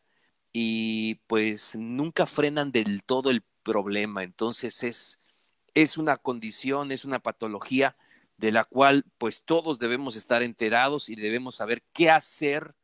y 0.52 1.16
pues 1.26 1.74
nunca 1.76 2.26
frenan 2.26 2.72
del 2.72 3.04
todo 3.04 3.30
el 3.30 3.44
problema. 3.62 4.22
Entonces 4.22 4.82
es, 4.82 5.22
es 5.74 5.98
una 5.98 6.16
condición, 6.16 6.92
es 6.92 7.04
una 7.04 7.20
patología 7.20 7.96
de 8.36 8.52
la 8.52 8.64
cual 8.64 9.04
pues 9.18 9.42
todos 9.44 9.78
debemos 9.78 10.16
estar 10.16 10.42
enterados 10.42 11.08
y 11.08 11.16
debemos 11.16 11.56
saber 11.56 11.82
qué 11.92 12.10
hacer 12.10 12.74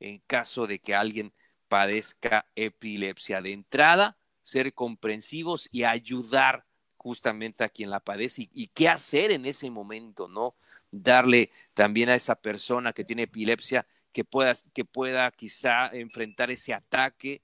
en 0.00 0.20
caso 0.26 0.66
de 0.66 0.80
que 0.80 0.94
alguien 0.94 1.32
padezca 1.74 2.46
epilepsia. 2.54 3.42
De 3.42 3.52
entrada, 3.52 4.16
ser 4.42 4.72
comprensivos 4.74 5.68
y 5.72 5.82
ayudar 5.82 6.64
justamente 6.96 7.64
a 7.64 7.68
quien 7.68 7.90
la 7.90 7.98
padece 7.98 8.42
y, 8.42 8.50
y, 8.54 8.66
qué 8.68 8.88
hacer 8.88 9.32
en 9.32 9.44
ese 9.44 9.70
momento, 9.70 10.28
¿no? 10.28 10.54
Darle 10.92 11.50
también 11.74 12.10
a 12.10 12.14
esa 12.14 12.36
persona 12.36 12.92
que 12.92 13.02
tiene 13.02 13.22
epilepsia 13.22 13.88
que 14.12 14.22
pueda, 14.24 14.54
que 14.72 14.84
pueda 14.84 15.28
quizá 15.32 15.88
enfrentar 15.88 16.52
ese 16.52 16.72
ataque 16.72 17.42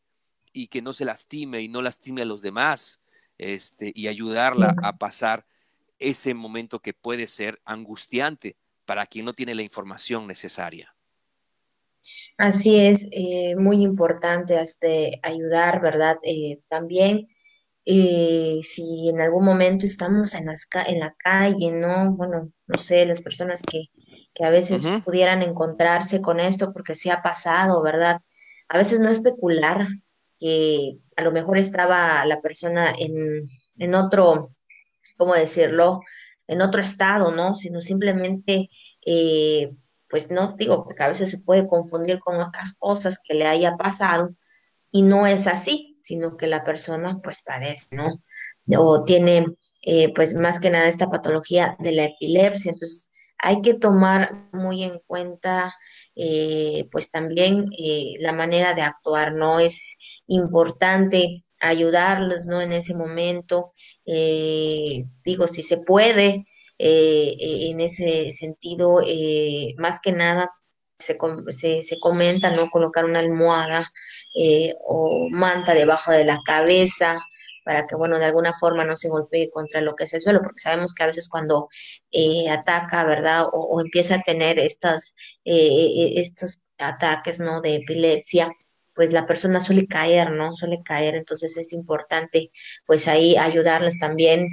y 0.53 0.69
que 0.69 0.81
no 0.81 0.93
se 0.93 1.05
lastime 1.05 1.61
y 1.61 1.67
no 1.67 1.83
lastime 1.83 2.23
a 2.23 2.25
los 2.25 2.41
demás 2.41 3.01
este, 3.37 3.91
y 3.97 4.07
ayudarla 4.07 4.77
a 4.81 4.97
pasar 4.97 5.45
ese 5.99 6.35
momento 6.35 6.79
que 6.79 6.95
puede 6.95 7.27
ser 7.27 7.61
angustiante 7.65 8.55
para 8.85 9.07
quien 9.07 9.25
no 9.25 9.33
tiene 9.33 9.57
la 9.57 9.63
información 9.63 10.29
necesaria. 10.29 10.95
Así 12.39 12.79
es, 12.79 13.07
eh, 13.13 13.55
muy 13.57 13.83
importante 13.83 14.61
este, 14.61 15.21
ayudar, 15.23 15.81
¿verdad? 15.81 16.17
Eh, 16.23 16.61
también 16.69 17.29
eh, 17.85 18.61
si 18.63 19.09
en 19.09 19.21
algún 19.21 19.45
momento 19.45 19.87
estamos 19.87 20.35
en, 20.35 20.47
las, 20.47 20.69
en 20.87 21.01
la 21.01 21.15
calle, 21.19 21.73
¿no? 21.73 22.13
Bueno, 22.13 22.53
no 22.67 22.79
sé, 22.79 23.07
las 23.07 23.23
personas 23.23 23.63
que, 23.63 23.87
que 24.35 24.45
a 24.45 24.51
veces 24.51 24.87
pudieran 25.05 25.43
encontrarse 25.43 26.21
con 26.21 26.41
esto 26.41 26.73
porque 26.73 26.95
se 26.95 27.11
ha 27.11 27.23
pasado, 27.23 27.83
¿verdad? 27.83 28.21
A 28.69 28.79
veces 28.79 29.01
no 29.01 29.11
especular 29.11 29.89
que 30.39 30.93
a 31.17 31.23
lo 31.23 31.33
mejor 31.33 31.59
estaba 31.59 32.25
la 32.27 32.41
persona 32.41 32.93
en, 32.99 33.43
en 33.79 33.95
otro, 33.95 34.55
¿cómo 35.19 35.35
decirlo? 35.35 36.01
En 36.47 36.63
otro 36.63 36.83
estado, 36.83 37.33
¿no? 37.33 37.55
Sino 37.55 37.81
simplemente, 37.81 38.71
eh, 39.05 39.73
pues 40.11 40.31
no 40.31 40.55
digo, 40.57 40.85
porque 40.85 41.03
a 41.03 41.09
veces 41.09 41.31
se 41.31 41.39
puede 41.39 41.67
confundir 41.67 42.19
con 42.21 42.37
otras 42.41 42.75
cosas 42.79 43.21
que 43.25 43.35
le 43.35 43.47
haya 43.47 43.77
pasado 43.77 44.31
y 44.93 45.03
no 45.03 45.27
es 45.27 45.47
así, 45.47 45.97
sino 45.99 46.37
que 46.37 46.49
la 46.49 46.65
persona 46.65 47.21
pues 47.23 47.43
padece, 47.43 47.97
¿no? 47.97 48.23
O 48.77 49.05
tiene 49.05 49.47
eh, 49.83 50.13
pues 50.15 50.35
más 50.35 50.61
que 50.61 50.71
nada 50.71 50.89
esta 50.89 51.11
patología 51.11 51.77
de 51.79 51.93
la 51.93 52.05
epilepsia. 52.07 52.73
Entonces, 52.73 53.11
hay 53.39 53.63
que 53.63 53.75
tomar 53.75 54.49
muy 54.53 54.83
en 54.83 55.01
cuenta 55.07 55.75
eh, 56.15 56.85
pues 56.93 57.11
también 57.11 57.71
eh, 57.79 58.15
la 58.21 58.33
manera 58.33 58.75
de 58.75 58.83
actuar, 58.83 59.35
¿no? 59.35 59.61
Es 59.61 59.97
importante 60.27 61.45
ayudarlos, 61.61 62.47
¿no? 62.47 62.61
En 62.61 62.73
ese 62.73 62.95
momento, 62.95 63.73
eh, 64.07 65.03
digo, 65.25 65.47
si 65.47 65.63
se 65.63 65.79
puede, 65.79 66.47
en 66.83 67.81
ese 67.81 68.33
sentido, 68.33 69.01
más 69.79 70.01
que 70.01 70.13
nada, 70.13 70.51
se, 70.99 71.19
se, 71.49 71.83
se, 71.83 71.99
comenta, 72.01 72.51
¿no? 72.55 72.71
Colocar 72.71 73.05
una 73.05 73.21
almohada 73.21 73.91
o 74.85 75.29
manta 75.31 75.75
debajo 75.75 76.13
de 76.13 76.25
la 76.25 76.39
cabeza 76.45 77.19
para 77.65 77.87
que, 77.87 77.95
bueno, 77.97 78.19
de 78.19 78.25
alguna 78.27 78.53
forma 78.55 78.85
no 78.85 78.97
se 78.97 79.09
golpee 79.09 79.51
contra 79.51 79.81
lo 79.81 79.95
que 79.95 80.05
es 80.05 80.15
el 80.15 80.23
suelo, 80.23 80.41
porque 80.43 80.61
sabemos 80.61 80.95
que 80.95 81.03
a 81.03 81.07
veces 81.07 81.29
cuando 81.29 81.69
eh, 82.11 82.49
ataca, 82.51 83.05
¿verdad? 83.05 83.45
O, 83.53 83.81
empieza 83.81 84.17
a 84.17 84.23
tener 84.23 84.59
estas, 84.59 85.15
eh, 85.45 86.15
estos 86.17 86.63
ataques, 86.79 87.41
¿no? 87.41 87.61
De 87.61 87.77
epilepsia, 87.77 88.51
pues 88.95 89.13
la 89.13 89.27
persona 89.27 89.61
suele 89.61 89.87
caer, 89.87 90.33
¿no? 90.33 90.57
Suele 90.57 90.83
caer, 90.85 91.15
entonces 91.15 91.57
es 91.57 91.73
importante, 91.73 92.51
pues 92.87 93.09
ahí 93.09 93.37
ayudarles 93.37 93.99
también, 93.99 94.47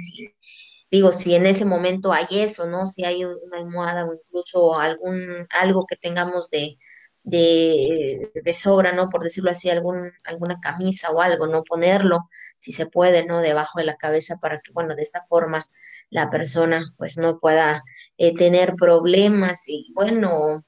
digo, 0.90 1.12
si 1.12 1.34
en 1.34 1.46
ese 1.46 1.64
momento 1.64 2.12
hay 2.12 2.26
eso, 2.30 2.66
¿no? 2.66 2.86
Si 2.86 3.04
hay 3.04 3.24
una 3.24 3.58
almohada 3.58 4.06
o 4.06 4.14
incluso 4.14 4.78
algún, 4.78 5.46
algo 5.50 5.84
que 5.86 5.96
tengamos 5.96 6.50
de, 6.50 6.78
de, 7.22 8.30
de, 8.34 8.54
sobra, 8.54 8.92
¿no? 8.92 9.08
Por 9.10 9.22
decirlo 9.22 9.50
así, 9.50 9.70
algún, 9.70 10.12
alguna 10.24 10.60
camisa 10.60 11.10
o 11.10 11.20
algo, 11.20 11.46
¿no? 11.46 11.62
Ponerlo, 11.64 12.28
si 12.58 12.72
se 12.72 12.86
puede, 12.86 13.24
¿no? 13.26 13.40
Debajo 13.40 13.78
de 13.78 13.86
la 13.86 13.96
cabeza 13.96 14.38
para 14.38 14.60
que, 14.60 14.72
bueno, 14.72 14.94
de 14.94 15.02
esta 15.02 15.22
forma 15.22 15.68
la 16.10 16.30
persona 16.30 16.94
pues 16.96 17.18
no 17.18 17.38
pueda 17.38 17.82
eh, 18.16 18.34
tener 18.34 18.74
problemas 18.74 19.68
y, 19.68 19.92
bueno, 19.94 20.64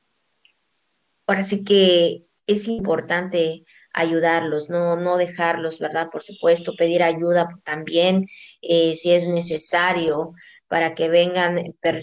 ahora 1.26 1.42
sí 1.42 1.64
que 1.64 2.26
es 2.52 2.68
importante 2.68 3.64
ayudarlos, 3.92 4.70
no, 4.70 4.96
no 4.96 5.16
dejarlos, 5.16 5.78
¿verdad? 5.78 6.08
Por 6.10 6.22
supuesto, 6.22 6.74
pedir 6.76 7.02
ayuda 7.02 7.48
también 7.64 8.26
eh, 8.62 8.96
si 8.96 9.12
es 9.12 9.26
necesario 9.28 10.32
para 10.68 10.94
que 10.94 11.08
vengan 11.08 11.58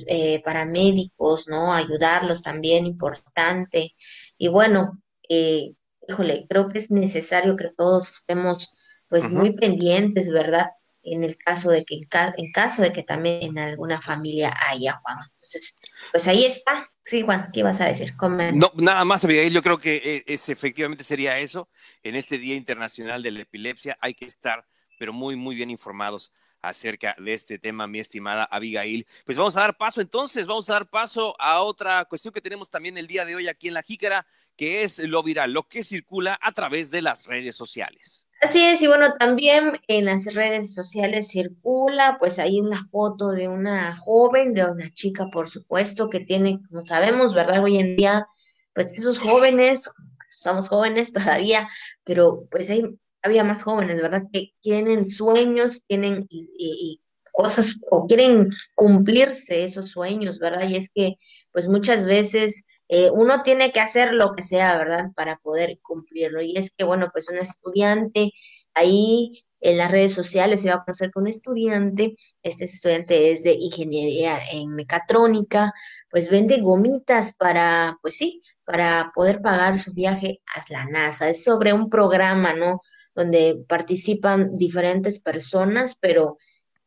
eh, 0.07 0.41
paramédicos, 0.43 1.47
¿no? 1.47 1.73
Ayudarlos 1.73 2.41
también, 2.41 2.85
importante. 2.85 3.95
Y 4.37 4.47
bueno, 4.49 5.01
eh, 5.29 5.73
híjole, 6.07 6.45
creo 6.49 6.69
que 6.69 6.79
es 6.79 6.91
necesario 6.91 7.55
que 7.55 7.69
todos 7.75 8.09
estemos 8.09 8.69
pues 9.09 9.29
muy 9.29 9.53
pendientes, 9.53 10.29
¿verdad? 10.29 10.67
En 11.01 11.23
el 11.23 11.37
caso 11.37 11.69
de 11.71 11.85
que, 11.85 11.95
en 12.37 12.51
caso 12.51 12.81
de 12.81 12.91
que 12.91 13.03
también 13.03 13.43
en 13.43 13.59
alguna 13.59 14.01
familia 14.01 14.53
haya, 14.69 14.99
Juan. 15.01 15.17
Entonces, 15.31 15.77
pues 16.11 16.27
ahí 16.27 16.45
está. 16.45 16.89
Sí, 17.07 17.21
Juan, 17.21 17.49
¿qué 17.53 17.61
ibas 17.61 17.79
a 17.79 17.85
decir? 17.85 18.13
No, 18.53 18.69
nada 18.75 19.05
más, 19.05 19.23
Abigail, 19.23 19.53
yo 19.53 19.63
creo 19.63 19.77
que 19.77 19.95
eh, 19.95 20.23
es, 20.27 20.49
efectivamente 20.49 21.05
sería 21.05 21.39
eso. 21.39 21.69
En 22.03 22.17
este 22.17 22.37
Día 22.37 22.53
Internacional 22.53 23.23
de 23.23 23.31
la 23.31 23.39
Epilepsia 23.39 23.97
hay 24.01 24.13
que 24.13 24.25
estar, 24.25 24.67
pero 24.99 25.13
muy, 25.13 25.37
muy 25.37 25.55
bien 25.55 25.69
informados 25.69 26.33
acerca 26.61 27.15
de 27.17 27.33
este 27.33 27.59
tema, 27.59 27.87
mi 27.87 27.99
estimada 27.99 28.43
Abigail. 28.43 29.07
Pues 29.25 29.37
vamos 29.37 29.55
a 29.55 29.61
dar 29.61 29.77
paso 29.77 30.01
entonces, 30.01 30.47
vamos 30.47 30.69
a 30.69 30.73
dar 30.73 30.89
paso 30.89 31.33
a 31.39 31.61
otra 31.61 32.03
cuestión 32.03 32.33
que 32.33 32.41
tenemos 32.41 32.69
también 32.69 32.97
el 32.97 33.07
día 33.07 33.23
de 33.23 33.37
hoy 33.37 33.47
aquí 33.47 33.69
en 33.69 33.75
La 33.75 33.83
Jícara, 33.83 34.27
que 34.57 34.83
es 34.83 34.99
lo 34.99 35.23
viral, 35.23 35.53
lo 35.53 35.65
que 35.69 35.85
circula 35.85 36.37
a 36.41 36.51
través 36.51 36.91
de 36.91 37.03
las 37.03 37.25
redes 37.25 37.55
sociales. 37.55 38.26
Así 38.41 38.63
es, 38.63 38.81
y 38.81 38.88
bueno, 38.88 39.15
también 39.17 39.79
en 39.88 40.05
las 40.05 40.33
redes 40.33 40.73
sociales 40.73 41.29
circula, 41.29 42.17
pues 42.19 42.38
hay 42.39 42.59
una 42.59 42.83
foto 42.85 43.31
de 43.31 43.47
una 43.47 43.95
joven, 43.97 44.53
de 44.53 44.65
una 44.65 44.93
chica, 44.93 45.27
por 45.31 45.49
supuesto, 45.49 46.09
que 46.09 46.19
tiene, 46.19 46.59
como 46.69 46.85
sabemos, 46.85 47.33
¿verdad? 47.33 47.63
Hoy 47.63 47.77
en 47.79 47.95
día, 47.95 48.27
pues 48.73 48.93
esos 48.93 49.19
jóvenes, 49.19 49.89
somos 50.35 50.67
jóvenes 50.67 51.11
todavía, 51.13 51.67
pero 52.03 52.47
pues 52.51 52.69
hay 52.69 52.83
había 53.27 53.43
más 53.43 53.63
jóvenes, 53.63 54.01
¿verdad? 54.01 54.23
Que 54.31 54.53
tienen 54.61 55.09
sueños, 55.09 55.83
tienen 55.83 56.25
y, 56.29 57.01
cosas 57.31 57.77
o 57.91 58.07
quieren 58.07 58.49
cumplirse 58.73 59.63
esos 59.63 59.91
sueños, 59.91 60.39
¿verdad? 60.39 60.67
Y 60.67 60.75
es 60.75 60.89
que 60.91 61.17
pues 61.51 61.67
muchas 61.67 62.05
veces 62.05 62.65
eh, 62.89 63.09
uno 63.11 63.43
tiene 63.43 63.71
que 63.71 63.79
hacer 63.79 64.13
lo 64.13 64.33
que 64.35 64.43
sea, 64.43 64.77
¿verdad? 64.77 65.11
Para 65.15 65.38
poder 65.38 65.79
cumplirlo. 65.81 66.41
Y 66.41 66.57
es 66.57 66.71
que, 66.75 66.83
bueno, 66.83 67.09
pues 67.11 67.29
un 67.29 67.38
estudiante 67.38 68.31
ahí 68.73 69.45
en 69.59 69.77
las 69.77 69.91
redes 69.91 70.13
sociales 70.13 70.61
se 70.61 70.69
va 70.69 70.75
a 70.75 70.83
conocer 70.83 71.11
con 71.11 71.23
un 71.23 71.29
estudiante, 71.29 72.15
este 72.43 72.65
estudiante 72.65 73.31
es 73.31 73.43
de 73.43 73.53
ingeniería 73.59 74.39
en 74.51 74.69
mecatrónica, 74.75 75.73
pues 76.11 76.29
vende 76.29 76.61
gomitas 76.61 77.35
para, 77.35 77.97
pues 78.01 78.17
sí, 78.17 78.41
para 78.65 79.11
poder 79.15 79.41
pagar 79.41 79.79
su 79.79 79.93
viaje 79.93 80.41
a 80.55 80.63
la 80.71 80.85
NASA. 80.85 81.29
Es 81.29 81.43
sobre 81.43 81.73
un 81.73 81.89
programa, 81.89 82.53
¿no? 82.53 82.81
donde 83.17 83.65
participan 83.67 84.57
diferentes 84.59 85.19
personas, 85.19 85.97
pero 85.99 86.38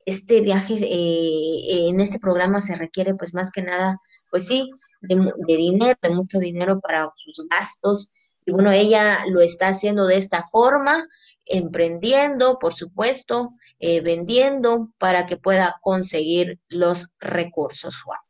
este 0.06 0.40
viaje, 0.40 0.74
eh, 0.80 1.88
en 1.88 1.98
este 1.98 2.20
programa 2.20 2.60
se 2.60 2.76
requiere 2.76 3.14
pues 3.14 3.34
más 3.34 3.50
que 3.50 3.62
nada, 3.62 3.98
pues 4.30 4.46
sí, 4.46 4.70
de, 5.00 5.32
dinero, 5.46 5.98
de 6.00 6.10
mucho 6.10 6.38
dinero 6.38 6.80
para 6.80 7.10
sus 7.16 7.46
gastos. 7.48 8.12
Y 8.44 8.52
bueno, 8.52 8.70
ella 8.72 9.24
lo 9.26 9.40
está 9.40 9.68
haciendo 9.68 10.06
de 10.06 10.16
esta 10.16 10.44
forma, 10.50 11.06
emprendiendo, 11.46 12.58
por 12.58 12.74
supuesto, 12.74 13.50
eh, 13.78 14.00
vendiendo 14.00 14.92
para 14.98 15.26
que 15.26 15.36
pueda 15.36 15.76
conseguir 15.82 16.58
los 16.68 17.08
recursos, 17.18 18.02
Juan. 18.02 18.20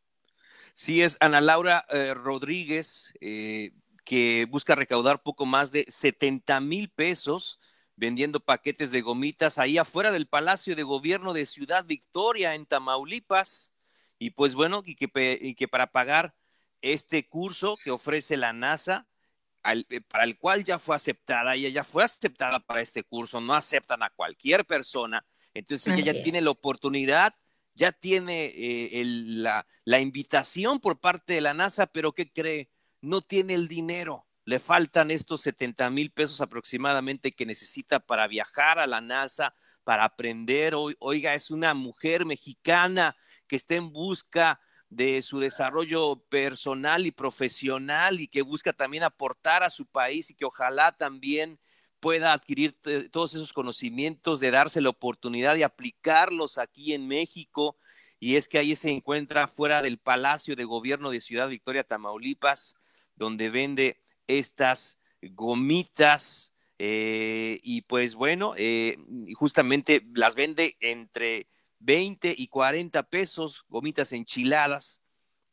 Sí, 0.73 1.03
es 1.03 1.17
Ana 1.21 1.41
Laura 1.41 1.85
eh, 1.91 2.15
Rodríguez, 2.15 3.13
que 3.21 4.47
busca 4.51 4.75
recaudar 4.75 5.23
poco 5.23 5.47
más 5.47 5.71
de 5.73 5.85
70 5.89 6.61
mil 6.61 6.91
pesos 6.91 7.61
vendiendo 8.01 8.41
paquetes 8.41 8.93
de 8.93 9.03
gomitas 9.03 9.59
ahí 9.59 9.77
afuera 9.77 10.11
del 10.11 10.27
Palacio 10.27 10.75
de 10.75 10.83
Gobierno 10.83 11.35
de 11.35 11.45
Ciudad 11.45 11.85
Victoria, 11.85 12.55
en 12.55 12.65
Tamaulipas. 12.65 13.75
Y 14.19 14.31
pues 14.31 14.55
bueno, 14.55 14.83
y 14.87 14.95
que, 14.97 15.69
para 15.69 15.93
pagar 15.93 16.35
este 16.83 17.29
curso 17.29 17.77
que 17.83 17.91
ofrece 17.91 18.37
la 18.37 18.53
NASA, 18.53 19.07
eh, 19.65 20.01
para 20.03 20.25
el 20.25 20.39
cual 20.39 20.65
ya 20.65 20.79
fue 20.79 20.97
aceptada, 20.97 21.55
ella 21.55 21.69
ya 21.69 21.85
fue 21.85 22.05
aceptada 22.05 22.61
para 22.61 22.81
este 22.81 23.05
curso, 23.05 23.41
no 23.41 23.55
aceptan 23.55 24.03
a 24.03 24.11
cualquier 24.11 24.65
persona, 24.65 25.25
entonces 25.55 25.93
ella 25.93 26.13
ya 26.13 26.23
tiene 26.23 26.41
la 26.41 26.51
oportunidad, 26.51 27.35
ya 27.75 27.93
tiene 27.93 28.53
eh, 28.55 29.03
la, 29.05 29.67
la 29.85 30.01
invitación 30.01 30.81
por 30.81 31.01
parte 31.01 31.35
de 31.35 31.41
la 31.41 31.55
NASA, 31.55 31.87
pero 31.87 32.13
¿qué 32.13 32.31
cree? 32.31 32.71
No 33.01 33.21
tiene 33.21 33.55
el 33.55 33.69
dinero 33.69 34.27
le 34.51 34.59
faltan 34.59 35.13
estos 35.13 35.43
70 35.43 35.91
mil 35.91 36.11
pesos 36.11 36.41
aproximadamente 36.41 37.31
que 37.31 37.47
necesita 37.47 38.01
para 38.01 38.27
viajar 38.27 38.81
a 38.81 38.87
la 38.89 39.01
NASA, 39.01 39.55
para 39.85 40.03
aprender. 40.03 40.75
Oiga, 40.99 41.35
es 41.35 41.53
una 41.53 41.73
mujer 41.73 42.27
mexicana 42.27 43.17
que 43.47 43.55
está 43.55 43.77
en 43.77 43.93
busca 43.93 44.61
de 44.91 45.23
su 45.23 45.39
desarrollo 45.39 46.17
personal 46.29 47.07
y 47.07 47.13
profesional 47.13 48.21
y 48.21 48.27
que 48.27 48.43
busca 48.43 48.73
también 48.73 49.05
aportar 49.05 49.63
a 49.63 49.71
su 49.71 49.87
país 49.87 50.31
y 50.31 50.35
que 50.35 50.45
ojalá 50.45 50.93
también 50.93 51.61
pueda 52.01 52.33
adquirir 52.33 52.77
todos 53.11 53.35
esos 53.35 53.53
conocimientos, 53.53 54.41
de 54.41 54.51
darse 54.51 54.81
la 54.81 54.89
oportunidad 54.89 55.55
de 55.55 55.65
aplicarlos 55.65 56.59
aquí 56.59 56.93
en 56.93 57.07
México. 57.07 57.77
Y 58.19 58.37
es 58.37 58.49
que 58.49 58.59
ahí 58.59 58.75
se 58.75 58.91
encuentra 58.91 59.49
fuera 59.49 59.81
del 59.81 59.99
Palacio 59.99 60.57
de 60.57 60.65
Gobierno 60.65 61.11
de 61.11 61.21
Ciudad 61.21 61.49
Victoria, 61.49 61.85
Tamaulipas, 61.85 62.77
donde 63.15 63.51
vende 63.51 64.03
estas 64.27 64.99
gomitas 65.23 66.55
eh, 66.79 67.61
y 67.63 67.83
pues 67.83 68.15
bueno, 68.15 68.55
eh, 68.57 68.97
justamente 69.35 70.07
las 70.15 70.35
vende 70.35 70.77
entre 70.81 71.47
20 71.81 72.35
y 72.37 72.49
40 72.49 73.03
pesos, 73.05 73.65
gomitas 73.69 74.13
enchiladas, 74.13 75.03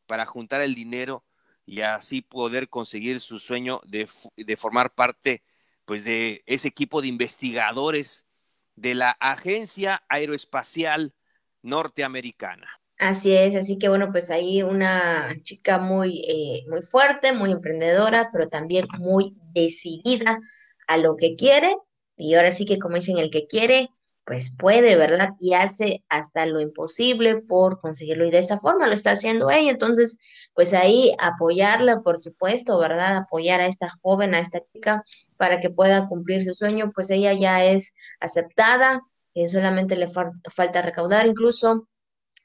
para 0.05 0.25
juntar 0.25 0.61
el 0.61 0.75
dinero 0.75 1.25
y 1.65 1.81
así 1.81 2.21
poder 2.21 2.69
conseguir 2.69 3.19
su 3.19 3.39
sueño 3.39 3.81
de, 3.85 4.09
de 4.37 4.57
formar 4.57 4.93
parte 4.95 5.43
pues 5.85 6.03
de 6.03 6.43
ese 6.45 6.67
equipo 6.67 7.01
de 7.01 7.07
investigadores 7.07 8.27
de 8.75 8.95
la 8.95 9.11
Agencia 9.11 10.03
Aeroespacial 10.09 11.13
Norteamericana. 11.61 12.67
Así 12.99 13.33
es, 13.33 13.55
así 13.55 13.77
que 13.77 13.89
bueno, 13.89 14.11
pues 14.11 14.31
ahí 14.31 14.63
una 14.63 15.35
chica 15.43 15.77
muy, 15.77 16.23
eh, 16.27 16.65
muy 16.67 16.81
fuerte, 16.81 17.31
muy 17.31 17.51
emprendedora, 17.51 18.29
pero 18.33 18.49
también 18.49 18.87
muy 18.99 19.35
decidida 19.53 20.39
a 20.87 20.97
lo 20.97 21.15
que 21.15 21.35
quiere. 21.35 21.75
Y 22.17 22.33
ahora 22.33 22.51
sí 22.51 22.65
que 22.65 22.79
como 22.79 22.95
dicen, 22.95 23.19
el 23.19 23.29
que 23.29 23.45
quiere, 23.45 23.89
pues 24.27 24.53
puede, 24.55 24.97
¿verdad? 24.97 25.29
Y 25.39 25.53
hace 25.53 26.03
hasta 26.09 26.45
lo 26.45 26.59
imposible 26.59 27.37
por 27.37 27.79
conseguirlo. 27.79 28.25
Y 28.25 28.31
de 28.31 28.39
esta 28.39 28.59
forma 28.59 28.85
lo 28.85 28.93
está 28.93 29.11
haciendo 29.11 29.49
ella. 29.49 29.71
Entonces, 29.71 30.19
pues 30.53 30.73
ahí 30.73 31.13
apoyarla, 31.17 32.01
por 32.01 32.19
supuesto, 32.19 32.77
¿verdad? 32.77 33.15
Apoyar 33.15 33.61
a 33.61 33.67
esta 33.67 33.89
joven, 34.01 34.35
a 34.35 34.39
esta 34.39 34.59
chica, 34.73 35.03
para 35.37 35.61
que 35.61 35.69
pueda 35.69 36.09
cumplir 36.09 36.43
su 36.43 36.53
sueño, 36.53 36.91
pues 36.93 37.09
ella 37.09 37.31
ya 37.31 37.63
es 37.63 37.95
aceptada, 38.19 39.01
y 39.33 39.47
solamente 39.47 39.95
le 39.95 40.07
falta 40.09 40.81
recaudar 40.81 41.27
incluso 41.27 41.87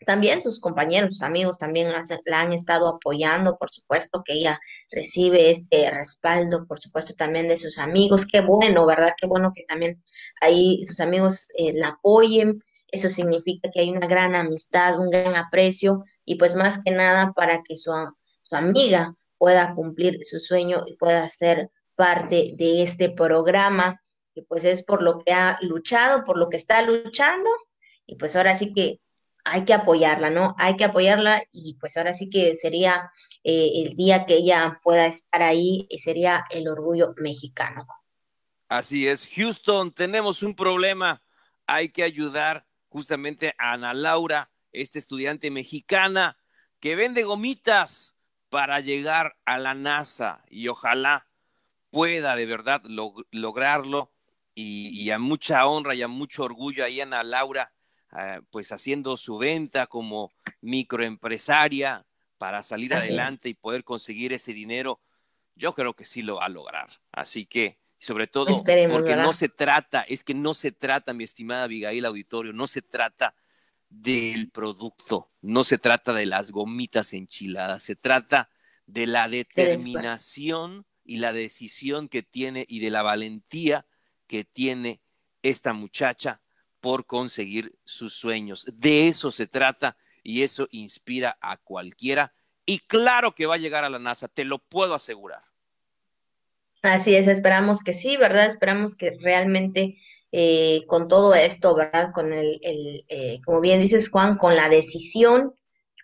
también 0.03 0.41
sus 0.41 0.61
compañeros, 0.61 1.15
sus 1.15 1.23
amigos 1.23 1.59
también 1.59 1.91
la 1.91 2.41
han 2.41 2.53
estado 2.53 2.89
apoyando, 2.89 3.57
por 3.59 3.71
supuesto 3.71 4.23
que 4.25 4.35
ella 4.35 4.61
recibe 4.91 5.51
este 5.51 5.91
respaldo, 5.91 6.67
por 6.67 6.81
supuesto 6.81 7.15
también 7.15 7.49
de 7.49 7.57
sus 7.57 7.79
amigos. 7.79 8.27
Qué 8.27 8.41
bueno, 8.41 8.87
¿verdad? 8.87 9.15
Qué 9.21 9.27
bueno 9.27 9.53
que 9.55 9.65
también 9.65 10.03
ahí 10.41 10.85
sus 10.87 11.01
amigos 11.01 11.47
eh, 11.59 11.73
la 11.75 11.89
apoyen. 11.89 12.63
Eso 12.89 13.09
significa 13.09 13.71
que 13.71 13.81
hay 13.81 13.91
una 13.91 14.07
gran 14.07 14.35
amistad, 14.35 14.99
un 14.99 15.11
gran 15.11 15.35
aprecio 15.37 16.05
y 16.25 16.37
pues 16.37 16.55
más 16.55 16.83
que 16.85 16.91
nada 16.91 17.33
para 17.33 17.63
que 17.63 17.77
su, 17.77 17.93
su 18.43 18.57
amiga 18.57 19.15
pueda 19.39 19.75
cumplir 19.75 20.19
su 20.25 20.39
sueño 20.39 20.85
y 20.87 20.97
pueda 20.97 21.29
ser 21.29 21.71
parte 21.95 22.53
de 22.57 22.83
este 22.83 23.11
programa 23.11 24.03
que 24.35 24.43
pues 24.43 24.65
es 24.65 24.85
por 24.85 25.03
lo 25.03 25.19
que 25.19 25.33
ha 25.33 25.59
luchado, 25.63 26.25
por 26.25 26.39
lo 26.39 26.49
que 26.49 26.57
está 26.57 26.83
luchando, 26.83 27.51
y 28.07 28.17
pues 28.17 28.35
ahora 28.37 28.55
sí 28.55 28.73
que 28.73 29.01
hay 29.45 29.65
que 29.65 29.75
apoyarla, 29.75 30.31
¿no? 30.31 30.55
Hay 30.59 30.77
que 30.77 30.85
apoyarla 30.85 31.43
y 31.53 31.77
pues 31.81 31.97
ahora 31.97 32.13
sí 32.13 32.31
que 32.31 32.55
sería 32.55 33.11
eh, 33.45 33.85
el 33.85 33.97
día 33.97 34.25
que 34.27 34.35
ella 34.35 34.81
pueda 34.83 35.07
estar 35.07 35.43
ahí, 35.43 35.87
y 35.91 35.99
sería 35.99 36.45
el 36.51 36.69
orgullo 36.69 37.13
mexicano. 37.17 37.87
Así 38.69 39.07
es, 39.07 39.29
Houston, 39.35 39.93
tenemos 39.93 40.43
un 40.43 40.55
problema, 40.55 41.23
hay 41.67 41.91
que 41.91 42.03
ayudar 42.03 42.67
justamente 42.89 43.55
a 43.59 43.73
Ana 43.73 43.95
Laura, 43.95 44.51
esta 44.73 44.99
estudiante 44.99 45.51
mexicana 45.51 46.39
que 46.81 46.97
vende 46.97 47.23
gomitas 47.23 48.17
para 48.49 48.81
llegar 48.81 49.37
a 49.45 49.59
la 49.59 49.75
NASA 49.75 50.43
y 50.49 50.69
ojalá 50.69 51.29
pueda 51.91 52.37
de 52.37 52.47
verdad 52.47 52.83
lograrlo 53.31 54.13
y, 54.55 55.11
a 55.11 55.19
mucha 55.19 55.67
honra 55.67 55.95
y 55.95 56.03
a 56.03 56.09
mucho 56.09 56.45
orgullo 56.45 56.85
ahí 56.85 57.01
Ana 57.01 57.23
Laura, 57.23 57.73
pues 58.51 58.73
haciendo 58.73 59.17
su 59.17 59.39
venta 59.39 59.87
como 59.87 60.33
microempresaria 60.61 62.07
para 62.39 62.63
salir 62.63 62.95
adelante 62.95 63.49
y 63.49 63.55
poder 63.55 63.85
conseguir 63.85 64.33
ese 64.33 64.53
dinero, 64.53 65.01
yo 65.55 65.75
creo 65.75 65.95
que 65.95 66.05
sí 66.05 66.23
lo 66.23 66.37
va 66.37 66.47
a 66.47 66.49
lograr. 66.49 66.91
Así 67.13 67.47
que, 67.47 67.79
sobre 67.99 68.27
todo, 68.27 68.63
porque 68.91 69.17
no 69.17 69.33
se 69.33 69.49
trata, 69.49 70.03
es 70.03 70.25
que 70.25 70.35
no 70.35 70.55
se 70.55 70.73
trata, 70.73 71.15
mi 71.15 71.25
estimada 71.25 71.65
Abigail 71.65 72.05
Auditorio, 72.05 72.53
no 72.53 72.67
se 72.67 72.83
trata 72.83 73.35
del 73.89 74.51
producto, 74.51 75.31
no 75.41 75.65
se 75.65 75.79
trata 75.79 76.13
de 76.13 76.27
las 76.27 76.51
gomitas 76.51 77.13
enchiladas, 77.13 77.83
se 77.83 77.95
trata 77.95 78.51
de 78.87 79.07
la 79.07 79.29
determinación 79.29 80.87
y 81.05 81.19
la 81.19 81.33
decisión 81.33 82.09
que 82.09 82.23
tiene 82.23 82.65
y 82.69 82.81
de 82.81 82.91
la 82.91 83.03
valentía 83.03 83.87
que 84.27 84.45
tiene 84.45 85.01
esta 85.43 85.73
muchacha 85.73 86.41
por 86.83 87.07
conseguir 87.07 87.79
sus 87.85 88.13
sueños. 88.13 88.67
De 88.75 89.09
eso 89.09 89.31
se 89.31 89.47
trata 89.47 89.97
y 90.23 90.43
eso 90.43 90.69
inspira 90.73 91.39
a 91.41 91.57
cualquiera. 91.57 92.35
Y 92.67 92.81
claro 92.81 93.35
que 93.35 93.47
va 93.47 93.55
a 93.55 93.59
llegar 93.59 93.85
a 93.85 93.89
la 93.89 94.01
NASA, 94.01 94.29
te 94.29 94.45
lo 94.45 94.59
puedo 94.59 94.95
asegurar. 94.95 95.43
Así 96.83 97.15
es, 97.15 97.29
esperamos 97.29 97.85
que 97.85 97.95
sí, 97.95 98.17
¿verdad? 98.17 98.47
Esperamos 98.47 98.97
que 98.97 99.17
realmente 99.21 99.97
eh, 100.33 100.83
con 100.89 101.07
todo 101.07 101.35
esto, 101.37 101.77
¿verdad? 101.77 102.11
Con 102.13 102.33
el, 102.33 102.59
eh, 102.61 103.41
como 103.45 103.61
bien 103.61 103.81
dices 103.81 104.11
Juan, 104.11 104.37
con 104.37 104.57
la 104.57 104.69
decisión, 104.69 105.55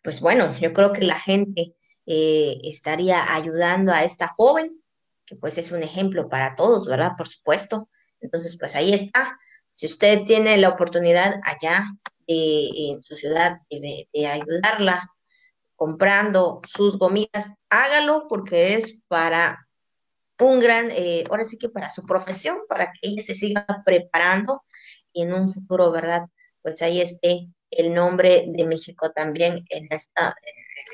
pues 0.04 0.20
bueno, 0.20 0.56
yo 0.60 0.72
creo 0.72 0.92
que 0.92 1.02
la 1.02 1.18
gente 1.18 1.74
eh, 2.06 2.58
estaría 2.62 3.34
ayudando 3.34 3.92
a 3.92 4.04
esta 4.04 4.28
joven, 4.28 4.80
que 5.26 5.34
pues 5.34 5.58
es 5.58 5.72
un 5.72 5.82
ejemplo 5.82 6.28
para 6.28 6.54
todos, 6.54 6.86
¿verdad? 6.86 7.12
Por 7.18 7.26
supuesto. 7.28 7.90
Entonces, 8.20 8.56
pues 8.58 8.76
ahí 8.76 8.92
está. 8.92 9.36
Si 9.70 9.86
usted 9.86 10.24
tiene 10.24 10.56
la 10.56 10.70
oportunidad 10.70 11.40
allá 11.44 11.84
en 12.26 13.02
su 13.02 13.16
ciudad 13.16 13.58
de, 13.70 14.26
ayudarla 14.26 15.10
comprando 15.76 16.60
sus 16.66 16.98
gomitas, 16.98 17.54
hágalo 17.70 18.26
porque 18.28 18.74
es 18.74 19.00
para 19.08 19.66
un 20.40 20.60
gran, 20.60 20.90
eh, 20.90 21.24
ahora 21.30 21.44
sí 21.44 21.58
que 21.58 21.68
para 21.68 21.90
su 21.90 22.04
profesión, 22.04 22.58
para 22.68 22.92
que 22.92 23.08
ella 23.08 23.22
se 23.22 23.34
siga 23.34 23.66
preparando 23.84 24.62
y 25.12 25.22
en 25.22 25.32
un 25.32 25.48
futuro, 25.48 25.90
¿verdad? 25.90 26.22
Pues 26.62 26.82
ahí 26.82 27.00
esté 27.00 27.48
el 27.70 27.94
nombre 27.94 28.44
de 28.48 28.64
México 28.64 29.10
también 29.10 29.64
en 29.70 29.86
esta, 29.90 30.34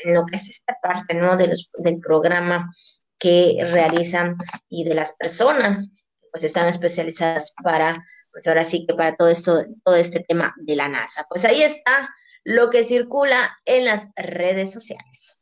en 0.04 0.14
lo 0.14 0.24
que 0.26 0.36
es 0.36 0.48
esta 0.48 0.76
parte, 0.82 1.14
¿no? 1.14 1.36
De 1.36 1.54
del 1.78 2.00
programa 2.00 2.70
que 3.18 3.56
realizan 3.70 4.36
y 4.68 4.84
de 4.84 4.94
las 4.94 5.12
personas 5.16 5.92
pues 6.30 6.44
están 6.44 6.68
especializadas 6.68 7.54
para, 7.62 8.04
pues 8.34 8.46
ahora 8.48 8.64
sí 8.64 8.84
que 8.86 8.94
para 8.94 9.16
todo 9.16 9.28
esto, 9.28 9.62
todo 9.84 9.94
este 9.94 10.20
tema 10.20 10.52
de 10.58 10.74
la 10.74 10.88
NASA. 10.88 11.24
Pues 11.28 11.44
ahí 11.44 11.62
está 11.62 12.10
lo 12.42 12.68
que 12.68 12.82
circula 12.82 13.56
en 13.64 13.84
las 13.84 14.10
redes 14.16 14.72
sociales. 14.72 15.33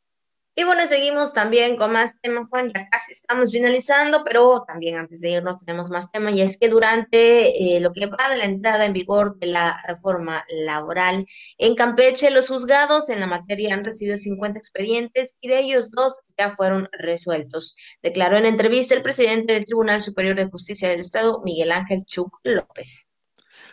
Y 0.55 0.63
bueno, 0.65 0.85
seguimos 0.85 1.33
también 1.33 1.77
con 1.77 1.93
más 1.93 2.21
temas, 2.21 2.47
Juan, 2.47 2.71
ya 2.71 2.87
casi 2.87 3.13
estamos 3.13 3.51
finalizando, 3.51 4.23
pero 4.23 4.63
también 4.67 4.97
antes 4.97 5.21
de 5.21 5.31
irnos 5.31 5.57
tenemos 5.57 5.89
más 5.89 6.11
temas, 6.11 6.35
y 6.35 6.43
es 6.43 6.59
que 6.59 6.69
durante 6.69 7.75
eh, 7.75 7.79
lo 7.79 7.91
que 7.91 8.05
va 8.05 8.29
de 8.29 8.37
la 8.37 8.45
entrada 8.45 8.85
en 8.85 8.93
vigor 8.93 9.39
de 9.39 9.47
la 9.47 9.83
reforma 9.87 10.45
laboral 10.49 11.25
en 11.57 11.73
Campeche, 11.73 12.29
los 12.29 12.49
juzgados 12.49 13.09
en 13.09 13.19
la 13.19 13.25
materia 13.25 13.73
han 13.73 13.83
recibido 13.83 14.15
50 14.15 14.59
expedientes 14.59 15.37
y 15.41 15.47
de 15.47 15.59
ellos 15.59 15.89
dos 15.89 16.21
ya 16.37 16.51
fueron 16.51 16.87
resueltos. 16.91 17.75
Declaró 18.03 18.37
en 18.37 18.45
entrevista 18.45 18.93
el 18.93 19.01
presidente 19.01 19.53
del 19.53 19.65
Tribunal 19.65 20.01
Superior 20.01 20.35
de 20.35 20.45
Justicia 20.45 20.87
del 20.87 20.99
Estado, 20.99 21.41
Miguel 21.43 21.71
Ángel 21.71 22.05
Chuc 22.05 22.39
López. 22.43 23.11